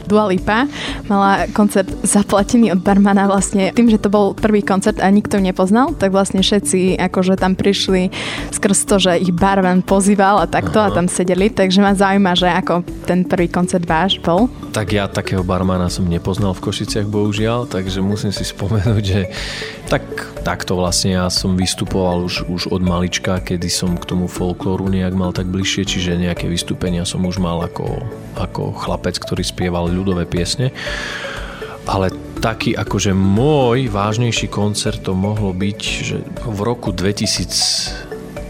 Dua 0.07 0.31
Lipa 0.31 0.71
mala 1.11 1.51
koncert 1.51 1.91
zaplatený 2.07 2.75
od 2.75 2.81
barmana 2.83 3.27
vlastne 3.27 3.75
tým, 3.75 3.91
že 3.91 3.99
to 3.99 4.09
bol 4.11 4.33
prvý 4.33 4.63
koncert 4.63 5.03
a 5.03 5.11
nikto 5.11 5.43
nepoznal, 5.43 5.95
tak 5.99 6.15
vlastne 6.15 6.41
všetci 6.43 6.99
akože 6.99 7.39
tam 7.39 7.59
prišli 7.59 8.11
skrz 8.55 8.79
to, 8.87 8.97
že 9.03 9.13
ich 9.19 9.35
barman 9.35 9.83
pozýval 9.83 10.43
a 10.43 10.47
takto 10.47 10.79
Aha. 10.79 10.91
a 10.91 10.95
tam 10.95 11.07
sedeli, 11.11 11.51
takže 11.51 11.83
ma 11.83 11.93
zaujíma, 11.95 12.33
že 12.39 12.49
ako 12.51 12.87
ten 13.07 13.27
prvý 13.27 13.51
koncert 13.51 13.87
váš 13.87 14.19
bol. 14.23 14.51
Tak 14.75 14.87
ja 14.95 15.07
takého 15.11 15.43
barmana 15.47 15.91
som 15.91 16.07
nepoznal 16.07 16.55
v 16.55 16.71
Košiciach 16.71 17.07
bohužiaľ, 17.07 17.71
takže 17.71 18.03
musím 18.03 18.31
si 18.31 18.43
spomenúť, 18.47 19.03
že 19.03 19.21
tak, 19.87 20.03
takto 20.43 20.75
vlastne 20.75 21.15
ja 21.15 21.27
som 21.31 21.55
vystupoval 21.55 22.27
už, 22.27 22.47
už 22.51 22.63
od 22.75 22.83
malička, 22.83 23.39
kedy 23.39 23.71
som 23.71 23.95
k 23.95 24.05
tomu 24.05 24.27
folklóru 24.27 24.91
nejak 24.91 25.15
mal 25.15 25.31
tak 25.31 25.47
bližšie, 25.47 25.87
čiže 25.87 26.19
nejaké 26.19 26.51
vystúpenia 26.51 27.07
som 27.07 27.23
už 27.23 27.39
mal 27.39 27.63
ako, 27.63 28.03
ako 28.35 28.75
chlapec, 28.75 29.17
ktorý 29.17 29.47
spieval 29.47 29.89
ľudové 29.97 30.29
piesne. 30.29 30.71
Ale 31.89 32.13
taký 32.43 32.77
akože 32.77 33.17
môj 33.17 33.89
vážnejší 33.89 34.53
koncert 34.53 35.01
to 35.01 35.17
mohlo 35.17 35.57
byť, 35.57 35.81
že 35.81 36.17
v 36.45 36.59
roku 36.61 36.93
2000 36.93 38.07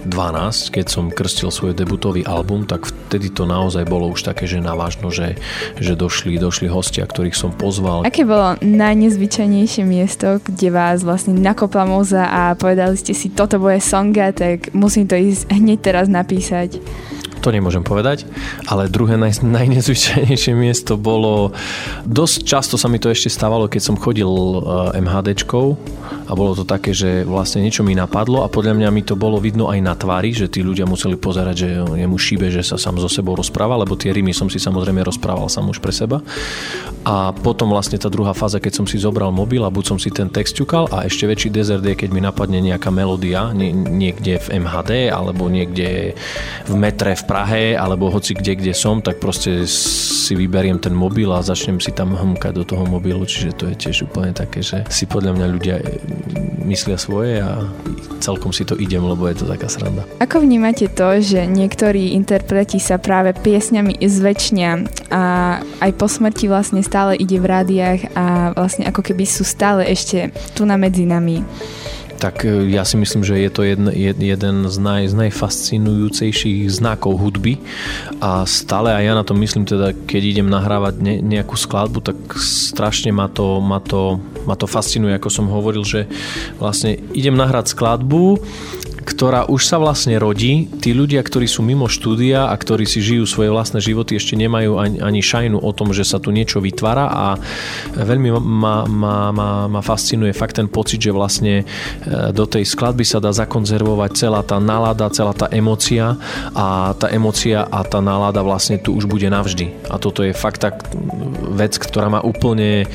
12, 0.07 0.71
keď 0.71 0.87
som 0.87 1.11
krstil 1.11 1.51
svoj 1.51 1.75
debutový 1.75 2.23
album, 2.23 2.63
tak 2.63 2.87
vtedy 3.07 3.31
to 3.31 3.47
naozaj 3.47 3.87
bolo 3.87 4.11
už 4.11 4.27
také, 4.27 4.51
že 4.51 4.59
navážno, 4.59 5.15
že, 5.15 5.39
že 5.79 5.95
došli, 5.95 6.37
došli 6.43 6.67
hostia, 6.67 7.07
ktorých 7.07 7.39
som 7.39 7.55
pozval. 7.55 8.03
Aké 8.03 8.27
bolo 8.27 8.59
najnezvyčajnejšie 8.61 9.87
miesto, 9.87 10.43
kde 10.43 10.75
vás 10.75 11.07
vlastne 11.07 11.39
nakopla 11.39 11.87
moza 11.87 12.27
a 12.27 12.59
povedali 12.59 12.99
ste 12.99 13.15
si, 13.15 13.31
toto 13.31 13.63
bude 13.63 13.79
songa, 13.79 14.35
tak 14.35 14.75
musím 14.75 15.07
to 15.07 15.15
ísť 15.15 15.49
hneď 15.55 15.79
teraz 15.81 16.07
napísať? 16.11 16.83
to 17.47 17.55
nemôžem 17.55 17.87
povedať, 17.87 18.27
ale 18.67 18.91
druhé 18.91 19.15
naj, 19.15 19.39
najnezvyčajnejšie 19.47 20.51
miesto 20.59 20.99
bolo, 20.99 21.55
dosť 22.03 22.43
často 22.43 22.75
sa 22.75 22.91
mi 22.91 22.99
to 22.99 23.07
ešte 23.07 23.31
stávalo, 23.31 23.71
keď 23.71 23.83
som 23.87 23.95
chodil 23.95 24.27
uh, 24.27 24.91
MHDčkou 24.99 25.67
a 26.27 26.33
bolo 26.35 26.59
to 26.59 26.67
také, 26.67 26.91
že 26.91 27.23
vlastne 27.23 27.63
niečo 27.63 27.87
mi 27.87 27.95
napadlo 27.95 28.43
a 28.43 28.51
podľa 28.51 28.75
mňa 28.75 28.89
mi 28.91 29.07
to 29.07 29.15
bolo 29.15 29.39
vidno 29.39 29.71
aj 29.71 29.79
na 29.79 29.95
tvári, 29.95 30.35
že 30.35 30.51
tí 30.51 30.67
ľudia 30.67 30.91
museli 30.91 31.15
pozerať, 31.15 31.55
že 31.55 31.69
jemu 32.03 32.19
šíbe, 32.19 32.51
že 32.51 32.67
sa 32.67 32.75
sám 32.97 33.05
so 33.05 33.13
sebou 33.13 33.37
rozpráva, 33.37 33.77
lebo 33.77 33.93
tie 33.93 34.09
rymy 34.09 34.33
som 34.33 34.49
si 34.49 34.57
samozrejme 34.57 35.05
rozprával 35.05 35.53
sám 35.53 35.69
už 35.69 35.85
pre 35.85 35.93
seba. 35.93 36.25
A 37.05 37.37
potom 37.37 37.69
vlastne 37.69 38.01
tá 38.01 38.09
druhá 38.09 38.33
fáza, 38.33 38.57
keď 38.57 38.73
som 38.81 38.87
si 38.89 38.97
zobral 38.97 39.29
mobil 39.29 39.61
a 39.61 39.69
buď 39.69 39.85
som 39.85 39.99
si 40.01 40.09
ten 40.09 40.33
text 40.33 40.57
ťukal 40.57 40.89
a 40.89 41.05
ešte 41.05 41.29
väčší 41.29 41.53
desert 41.53 41.85
je, 41.85 41.93
keď 41.93 42.09
mi 42.09 42.25
napadne 42.25 42.59
nejaká 42.65 42.89
melódia 42.89 43.53
niekde 43.53 44.41
v 44.41 44.65
MHD 44.65 45.13
alebo 45.13 45.53
niekde 45.53 46.17
v 46.65 46.75
metre 46.75 47.13
v 47.13 47.25
Prahe 47.29 47.65
alebo 47.77 48.09
hoci 48.09 48.33
kde, 48.33 48.57
kde 48.57 48.73
som, 48.73 49.05
tak 49.05 49.21
proste 49.21 49.69
si 49.69 50.33
vyberiem 50.33 50.81
ten 50.81 50.97
mobil 50.97 51.29
a 51.31 51.45
začnem 51.45 51.79
si 51.79 51.93
tam 51.93 52.17
hmkať 52.17 52.53
do 52.57 52.65
toho 52.65 52.89
mobilu, 52.89 53.29
čiže 53.29 53.55
to 53.55 53.65
je 53.71 53.77
tiež 53.77 54.09
úplne 54.09 54.33
také, 54.33 54.65
že 54.65 54.83
si 54.89 55.05
podľa 55.05 55.37
mňa 55.37 55.47
ľudia 55.53 55.77
myslia 56.67 56.99
svoje 56.99 57.39
a 57.39 57.63
celkom 58.19 58.51
si 58.51 58.67
to 58.67 58.75
idem, 58.75 59.05
lebo 59.07 59.31
je 59.31 59.39
to 59.39 59.47
taká 59.47 59.71
sranda. 59.71 60.03
Ako 60.19 60.43
vnímate 60.43 60.91
to, 60.91 61.23
že 61.23 61.47
niektorí 61.47 62.19
interpreti 62.19 62.83
sa 62.87 63.03
práve 63.03 63.35
piesňami 63.35 63.99
zväčšnia 63.99 64.87
a 65.11 65.23
aj 65.83 65.91
po 65.99 66.07
smrti 66.07 66.47
vlastne 66.47 66.87
stále 66.87 67.19
ide 67.19 67.43
v 67.43 67.51
rádiách 67.51 68.01
a 68.15 68.55
vlastne 68.55 68.87
ako 68.87 69.03
keby 69.03 69.27
sú 69.27 69.43
stále 69.43 69.83
ešte 69.91 70.31
tu 70.55 70.63
na 70.63 70.79
medzi 70.79 71.03
nami? 71.03 71.43
tak 72.17 72.49
e, 72.49 72.73
ja 72.73 72.83
si 72.83 72.97
myslím, 72.97 73.23
že 73.23 73.37
je 73.37 73.51
to 73.53 73.63
jeden, 73.63 73.93
jeden 74.19 74.57
z, 74.67 74.77
naj, 74.81 75.13
z 75.13 75.15
najfascinujúcejších 75.15 76.67
znakov 76.73 77.21
hudby 77.21 77.61
a 78.19 78.49
stále 78.49 78.91
aj 78.91 79.05
ja 79.05 79.13
na 79.13 79.23
to 79.23 79.37
myslím, 79.37 79.69
teda 79.69 79.93
keď 80.09 80.23
idem 80.25 80.49
nahrávať 80.49 80.95
ne, 80.99 81.21
nejakú 81.21 81.55
skladbu, 81.55 82.01
tak 82.01 82.17
strašne 82.41 83.13
ma 83.13 83.29
to, 83.29 83.61
ma, 83.61 83.79
to, 83.85 84.19
ma 84.49 84.57
to 84.57 84.65
fascinuje, 84.65 85.13
ako 85.13 85.29
som 85.29 85.53
hovoril, 85.53 85.85
že 85.85 86.09
vlastne 86.57 86.97
idem 87.13 87.37
nahrať 87.37 87.77
skladbu 87.77 88.41
ktorá 89.07 89.47
už 89.47 89.63
sa 89.63 89.79
vlastne 89.79 90.19
rodí. 90.19 90.67
Tí 90.83 90.91
ľudia, 90.91 91.23
ktorí 91.23 91.47
sú 91.47 91.63
mimo 91.63 91.87
štúdia 91.87 92.51
a 92.51 92.55
ktorí 92.59 92.85
si 92.85 92.99
žijú 92.99 93.23
svoje 93.25 93.55
vlastné 93.55 93.79
životy, 93.79 94.19
ešte 94.19 94.35
nemajú 94.35 94.83
ani, 94.83 94.99
ani 94.99 95.23
šajnu 95.23 95.63
o 95.63 95.71
tom, 95.71 95.95
že 95.95 96.03
sa 96.03 96.19
tu 96.19 96.35
niečo 96.35 96.59
vytvára 96.59 97.07
a 97.07 97.27
veľmi 97.95 98.35
ma, 98.35 98.83
ma, 98.85 99.15
ma, 99.31 99.49
ma 99.71 99.81
fascinuje 99.81 100.35
fakt 100.35 100.59
ten 100.59 100.67
pocit, 100.67 100.99
že 100.99 101.15
vlastne 101.15 101.63
e, 101.63 101.65
do 102.35 102.51
tej 102.51 102.67
skladby 102.67 103.07
sa 103.07 103.23
dá 103.23 103.31
zakonzervovať 103.31 104.11
celá 104.19 104.43
tá 104.43 104.59
nálada, 104.59 105.07
celá 105.15 105.33
tá 105.33 105.47
emocia 105.55 106.19
a 106.53 106.93
tá 106.99 107.07
emocia 107.09 107.63
a 107.63 107.87
tá 107.87 108.03
nálada 108.03 108.43
vlastne 108.43 108.77
tu 108.83 108.93
už 108.93 109.07
bude 109.07 109.31
navždy. 109.31 109.87
A 109.87 110.03
toto 110.03 110.27
je 110.27 110.35
fakt 110.35 110.67
tak 110.67 110.83
vec, 111.55 111.79
ktorá 111.79 112.11
ma 112.11 112.21
úplne 112.21 112.91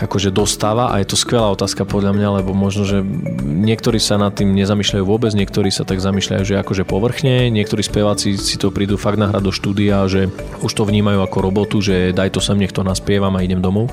akože 0.00 0.32
dostáva 0.32 0.88
a 0.90 1.04
je 1.04 1.06
to 1.12 1.20
skvelá 1.20 1.52
otázka 1.52 1.84
podľa 1.84 2.16
mňa, 2.16 2.28
lebo 2.42 2.56
možno, 2.56 2.88
že 2.88 3.04
niektorí 3.44 4.00
sa 4.00 4.16
nad 4.16 4.32
tým 4.32 4.56
nezamýšľajú 4.56 5.04
vôbec, 5.04 5.36
niektorí 5.36 5.49
niektorí 5.50 5.74
sa 5.74 5.82
tak 5.82 5.98
zamýšľajú, 5.98 6.46
že 6.46 6.62
akože 6.62 6.86
povrchne, 6.86 7.50
niektorí 7.50 7.82
speváci 7.82 8.38
si 8.38 8.54
to 8.54 8.70
prídu 8.70 8.94
fakt 8.94 9.18
nahrať 9.18 9.42
do 9.42 9.50
štúdia, 9.50 10.06
že 10.06 10.30
už 10.62 10.70
to 10.70 10.86
vnímajú 10.86 11.26
ako 11.26 11.38
robotu, 11.42 11.82
že 11.82 12.14
daj 12.14 12.30
to 12.30 12.38
sem, 12.38 12.54
nech 12.54 12.70
to 12.70 12.86
naspievam 12.86 13.34
a 13.34 13.42
idem 13.42 13.58
domov. 13.58 13.90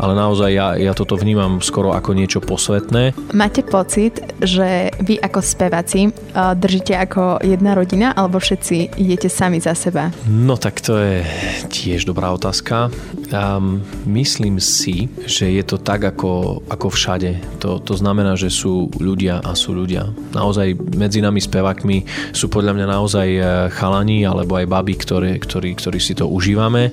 Ale 0.00 0.16
naozaj 0.16 0.48
ja, 0.48 0.72
ja 0.80 0.96
toto 0.96 1.20
vnímam 1.20 1.60
skoro 1.60 1.92
ako 1.92 2.16
niečo 2.16 2.40
posvetné. 2.40 3.12
Máte 3.36 3.60
pocit, 3.60 4.24
že 4.40 4.96
vy 5.04 5.20
ako 5.20 5.44
speváci 5.44 6.08
uh, 6.08 6.56
držíte 6.56 6.96
ako 6.96 7.44
jedna 7.44 7.76
rodina, 7.76 8.16
alebo 8.16 8.40
všetci 8.40 8.96
idete 8.96 9.28
sami 9.28 9.60
za 9.60 9.76
seba? 9.76 10.08
No 10.24 10.56
tak 10.56 10.80
to 10.80 10.96
je 10.96 11.20
tiež 11.68 12.08
dobrá 12.08 12.32
otázka. 12.32 12.88
Um, 13.28 13.84
myslím 14.08 14.56
si, 14.56 15.12
že 15.28 15.52
je 15.52 15.60
to 15.68 15.76
tak 15.76 16.00
ako, 16.00 16.64
ako 16.72 16.88
všade. 16.88 17.60
To, 17.60 17.76
to 17.76 17.92
znamená, 17.92 18.40
že 18.40 18.48
sú 18.48 18.88
ľudia 18.96 19.44
a 19.44 19.52
sú 19.52 19.76
ľudia. 19.76 20.08
Naozaj 20.32 20.93
medzi 20.94 21.20
nami 21.20 21.38
spevákmi 21.42 22.30
sú 22.34 22.50
podľa 22.50 22.72
mňa 22.74 22.86
naozaj 22.86 23.28
e, 23.28 23.40
chalani 23.74 24.26
alebo 24.26 24.58
aj 24.58 24.66
baby, 24.70 24.94
ktoré, 24.98 25.32
ktorí, 25.38 25.76
ktorí 25.78 25.98
si 26.00 26.14
to 26.16 26.26
užívame 26.26 26.90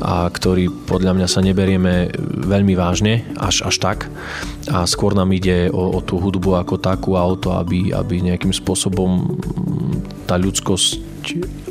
a 0.00 0.28
ktorí 0.28 0.68
podľa 0.88 1.12
mňa 1.16 1.28
sa 1.28 1.40
neberieme 1.40 2.12
veľmi 2.44 2.74
vážne, 2.76 3.24
až, 3.38 3.64
až 3.64 3.76
tak. 3.80 3.98
A 4.68 4.88
skôr 4.88 5.12
nám 5.12 5.32
ide 5.32 5.68
o, 5.70 5.96
o 5.96 6.00
tú 6.00 6.16
hudbu 6.20 6.60
ako 6.60 6.80
takú 6.80 7.16
a 7.16 7.24
o 7.24 7.36
to, 7.36 7.52
aby, 7.56 7.92
aby 7.92 8.24
nejakým 8.24 8.52
spôsobom 8.52 9.38
tá 10.24 10.40
ľudskosť 10.40 11.14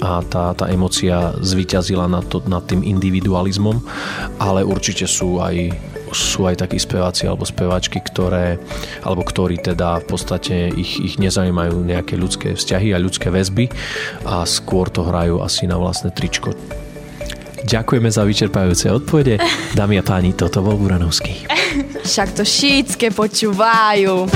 a 0.02 0.26
tá, 0.26 0.58
tá 0.58 0.66
emocia 0.74 1.38
zvyťazila 1.38 2.10
nad, 2.10 2.26
to, 2.26 2.42
nad 2.50 2.66
tým 2.66 2.82
individualizmom, 2.82 3.78
ale 4.42 4.66
určite 4.66 5.06
sú 5.06 5.38
aj 5.38 5.93
sú 6.22 6.46
aj 6.46 6.62
takí 6.62 6.78
speváci 6.78 7.26
alebo 7.26 7.44
speváčky, 7.44 8.00
ktoré, 8.06 8.62
alebo 9.02 9.26
ktorí 9.26 9.60
teda 9.60 10.00
v 10.02 10.06
podstate 10.06 10.70
ich, 10.74 11.02
ich 11.02 11.16
nezaujímajú 11.18 11.82
nejaké 11.82 12.14
ľudské 12.14 12.54
vzťahy 12.54 12.94
a 12.94 13.02
ľudské 13.02 13.34
väzby 13.34 13.74
a 14.30 14.46
skôr 14.46 14.88
to 14.94 15.04
hrajú 15.04 15.42
asi 15.42 15.66
na 15.66 15.76
vlastné 15.76 16.14
tričko. 16.14 16.54
Ďakujeme 17.64 18.12
za 18.12 18.28
vyčerpajúce 18.28 18.92
odpovede. 18.92 19.40
Dámy 19.78 20.00
a 20.00 20.04
páni, 20.04 20.36
toto 20.36 20.60
bol 20.60 20.76
Buranovský. 20.76 21.48
Však 22.04 22.36
to 22.36 22.44
šítske 22.44 23.10
počúvajú. 23.16 24.28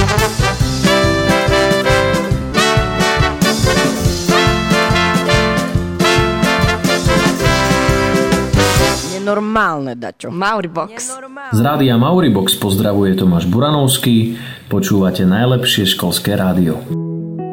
Normálne, 9.27 9.99
dačo. 9.99 10.31
Mauribox. 10.31 11.19
Z 11.51 11.59
rádia 11.59 11.99
Mauribox 11.99 12.55
pozdravuje 12.55 13.19
Tomáš 13.19 13.43
Buranovský. 13.51 14.39
Počúvate 14.71 15.27
najlepšie 15.27 15.83
školské 15.83 16.39
rádio. 16.39 16.79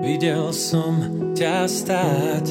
Videl 0.07 0.55
som 0.55 1.03
ťa 1.35 1.66
stáť 1.66 2.47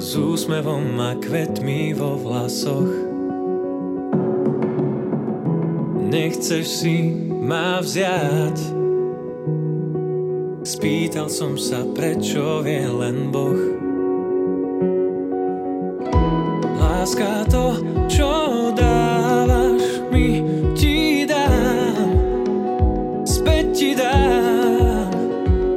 s 0.00 0.08
úsmevom 0.16 0.96
a 0.96 1.12
kvetmi 1.20 1.92
vo 1.92 2.16
vlasoch. 2.16 2.88
Nechceš 6.08 6.64
si 6.64 6.96
ma 7.44 7.84
vziať 7.84 8.80
Spýtal 10.60 11.32
som 11.32 11.56
sa, 11.56 11.88
prečo 11.96 12.60
vie 12.60 12.84
len 12.84 13.32
Boh 13.32 13.79
láska 17.00 17.48
to, 17.48 17.80
čo 18.12 18.28
dávaš 18.76 20.04
mi, 20.12 20.44
ti 20.76 21.24
dám, 21.24 22.12
späť 23.24 23.64
ti 23.72 23.90
dám. 23.96 25.08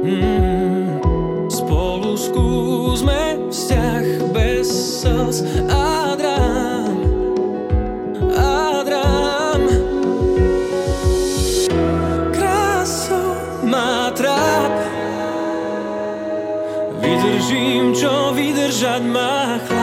Mm, 0.04 1.00
spolu 1.48 2.12
skúsme 2.20 3.40
vzťah 3.48 4.04
bez 4.36 4.68
slz 5.00 5.64
a 5.72 6.12
drám, 6.12 6.96
a 8.36 8.84
drám. 8.84 9.64
Krásou 12.36 13.32
má 13.64 14.12
tráp, 14.12 14.76
vydržím, 17.00 17.96
čo 17.96 18.12
vydržať 18.36 19.00
má 19.08 19.56
chlap. 19.64 19.73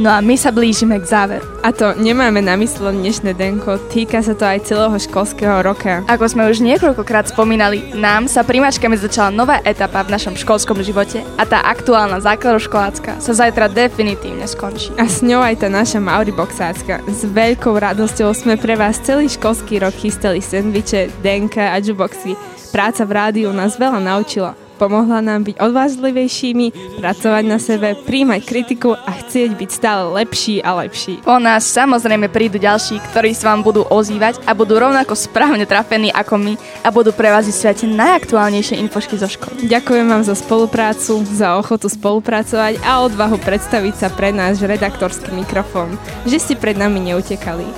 No 0.00 0.08
a 0.08 0.24
my 0.24 0.32
sa 0.32 0.48
blížime 0.48 0.96
k 0.96 1.04
záveru. 1.04 1.44
A 1.60 1.76
to 1.76 1.92
nemáme 1.92 2.40
na 2.40 2.56
mysle 2.56 2.88
dnešné 2.88 3.36
denko, 3.36 3.76
týka 3.92 4.24
sa 4.24 4.32
to 4.32 4.48
aj 4.48 4.64
celého 4.64 4.96
školského 4.96 5.60
roka. 5.60 6.00
Ako 6.08 6.24
sme 6.24 6.48
už 6.48 6.64
niekoľkokrát 6.64 7.28
spomínali, 7.28 7.92
nám 7.92 8.24
sa 8.24 8.40
primačkami 8.40 8.96
začala 8.96 9.28
nová 9.28 9.60
etapa 9.60 10.00
v 10.00 10.16
našom 10.16 10.40
školskom 10.40 10.80
živote 10.80 11.20
a 11.36 11.44
tá 11.44 11.60
aktuálna 11.68 12.16
základoškolácka 12.16 13.20
sa 13.20 13.32
zajtra 13.36 13.68
definitívne 13.68 14.48
skončí. 14.48 14.88
A 14.96 15.04
s 15.04 15.20
ňou 15.20 15.44
aj 15.44 15.60
tá 15.60 15.68
naša 15.68 16.00
Mauriboxácka. 16.00 17.04
S 17.04 17.28
veľkou 17.28 17.76
radosťou 17.76 18.32
sme 18.32 18.56
pre 18.56 18.80
vás 18.80 19.04
celý 19.04 19.28
školský 19.28 19.84
rok 19.84 19.92
chystali 20.00 20.40
sendviče, 20.40 21.12
denka 21.20 21.76
a 21.76 21.76
juboxy. 21.76 22.40
Práca 22.72 23.04
v 23.04 23.12
rádiu 23.12 23.52
nás 23.52 23.76
veľa 23.76 24.00
naučila 24.00 24.69
pomohla 24.80 25.20
nám 25.20 25.44
byť 25.44 25.60
odvážlivejšími, 25.60 26.96
pracovať 27.04 27.44
na 27.44 27.60
sebe, 27.60 27.92
príjmať 27.92 28.40
kritiku 28.48 28.96
a 28.96 29.12
chcieť 29.12 29.52
byť 29.52 29.68
stále 29.68 30.08
lepší 30.16 30.64
a 30.64 30.80
lepší. 30.80 31.20
Po 31.20 31.36
nás 31.36 31.68
samozrejme 31.68 32.32
prídu 32.32 32.56
ďalší, 32.56 32.96
ktorí 33.12 33.36
sa 33.36 33.52
vám 33.52 33.60
budú 33.60 33.84
ozývať 33.84 34.40
a 34.48 34.56
budú 34.56 34.80
rovnako 34.80 35.12
správne 35.12 35.68
trafení 35.68 36.08
ako 36.08 36.40
my 36.40 36.52
a 36.80 36.88
budú 36.88 37.12
pre 37.12 37.28
vás 37.28 37.44
vysvetliť 37.44 37.92
najaktuálnejšie 37.92 38.80
infošky 38.80 39.20
zo 39.20 39.28
školy. 39.28 39.68
Ďakujem 39.68 40.06
vám 40.08 40.24
za 40.24 40.32
spoluprácu, 40.32 41.20
za 41.28 41.60
ochotu 41.60 41.92
spolupracovať 41.92 42.80
a 42.80 43.04
odvahu 43.04 43.36
predstaviť 43.36 43.94
sa 44.00 44.08
pre 44.08 44.32
náš 44.32 44.64
redaktorský 44.64 45.36
mikrofón, 45.36 46.00
že 46.24 46.40
ste 46.40 46.54
pred 46.56 46.80
nami 46.80 47.12
neutekali. 47.12 47.68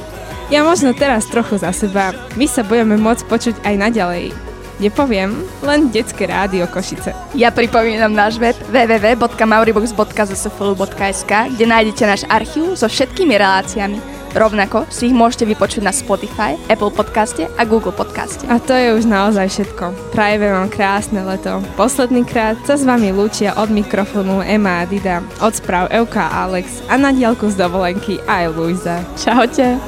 Ja 0.52 0.62
možno 0.62 0.92
teraz 0.92 1.24
trochu 1.26 1.56
za 1.56 1.72
seba, 1.72 2.12
my 2.36 2.44
sa 2.44 2.60
budeme 2.60 3.00
môcť 3.00 3.24
počuť 3.24 3.56
aj 3.64 3.74
naďalej. 3.88 4.51
Nepoviem, 4.82 5.46
len 5.62 5.94
Detské 5.94 6.26
rádio 6.26 6.66
Košice. 6.66 7.14
Ja 7.38 7.54
pripomínam 7.54 8.10
náš 8.10 8.34
web 8.42 8.58
www.mauribox.zsflu.sk, 8.66 11.32
kde 11.54 11.64
nájdete 11.70 12.02
náš 12.02 12.26
archív 12.26 12.74
so 12.74 12.90
všetkými 12.90 13.38
reláciami. 13.38 14.02
Rovnako 14.34 14.90
si 14.90 15.06
ich 15.12 15.14
môžete 15.14 15.44
vypočuť 15.46 15.86
na 15.86 15.94
Spotify, 15.94 16.58
Apple 16.66 16.90
podcaste 16.90 17.46
a 17.54 17.62
Google 17.62 17.94
podcaste. 17.94 18.42
A 18.50 18.58
to 18.58 18.74
je 18.74 18.98
už 18.98 19.06
naozaj 19.06 19.54
všetko. 19.54 19.94
Prajeme 20.10 20.50
vám 20.50 20.66
krásne 20.66 21.22
leto. 21.22 21.62
Posledný 21.78 22.26
krát 22.26 22.58
sa 22.66 22.74
s 22.74 22.82
vami 22.82 23.14
lúčia 23.14 23.54
od 23.54 23.70
mikrofónu 23.70 24.42
Emma 24.42 24.82
a 24.82 24.88
Dida, 24.88 25.22
od 25.38 25.54
správ 25.54 25.94
Euka 25.94 26.26
a 26.26 26.50
Alex 26.50 26.82
a 26.90 26.98
na 26.98 27.14
diálku 27.14 27.46
z 27.52 27.58
dovolenky 27.60 28.18
aj 28.26 28.50
Luisa. 28.50 28.98
Čaute. 29.14 29.78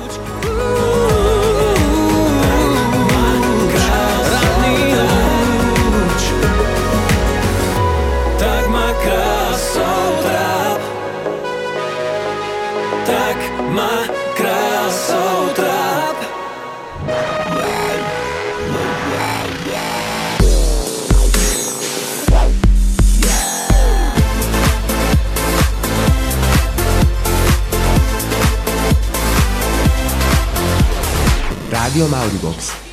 Radio 31.94 32.08
Mauribox 32.08 32.83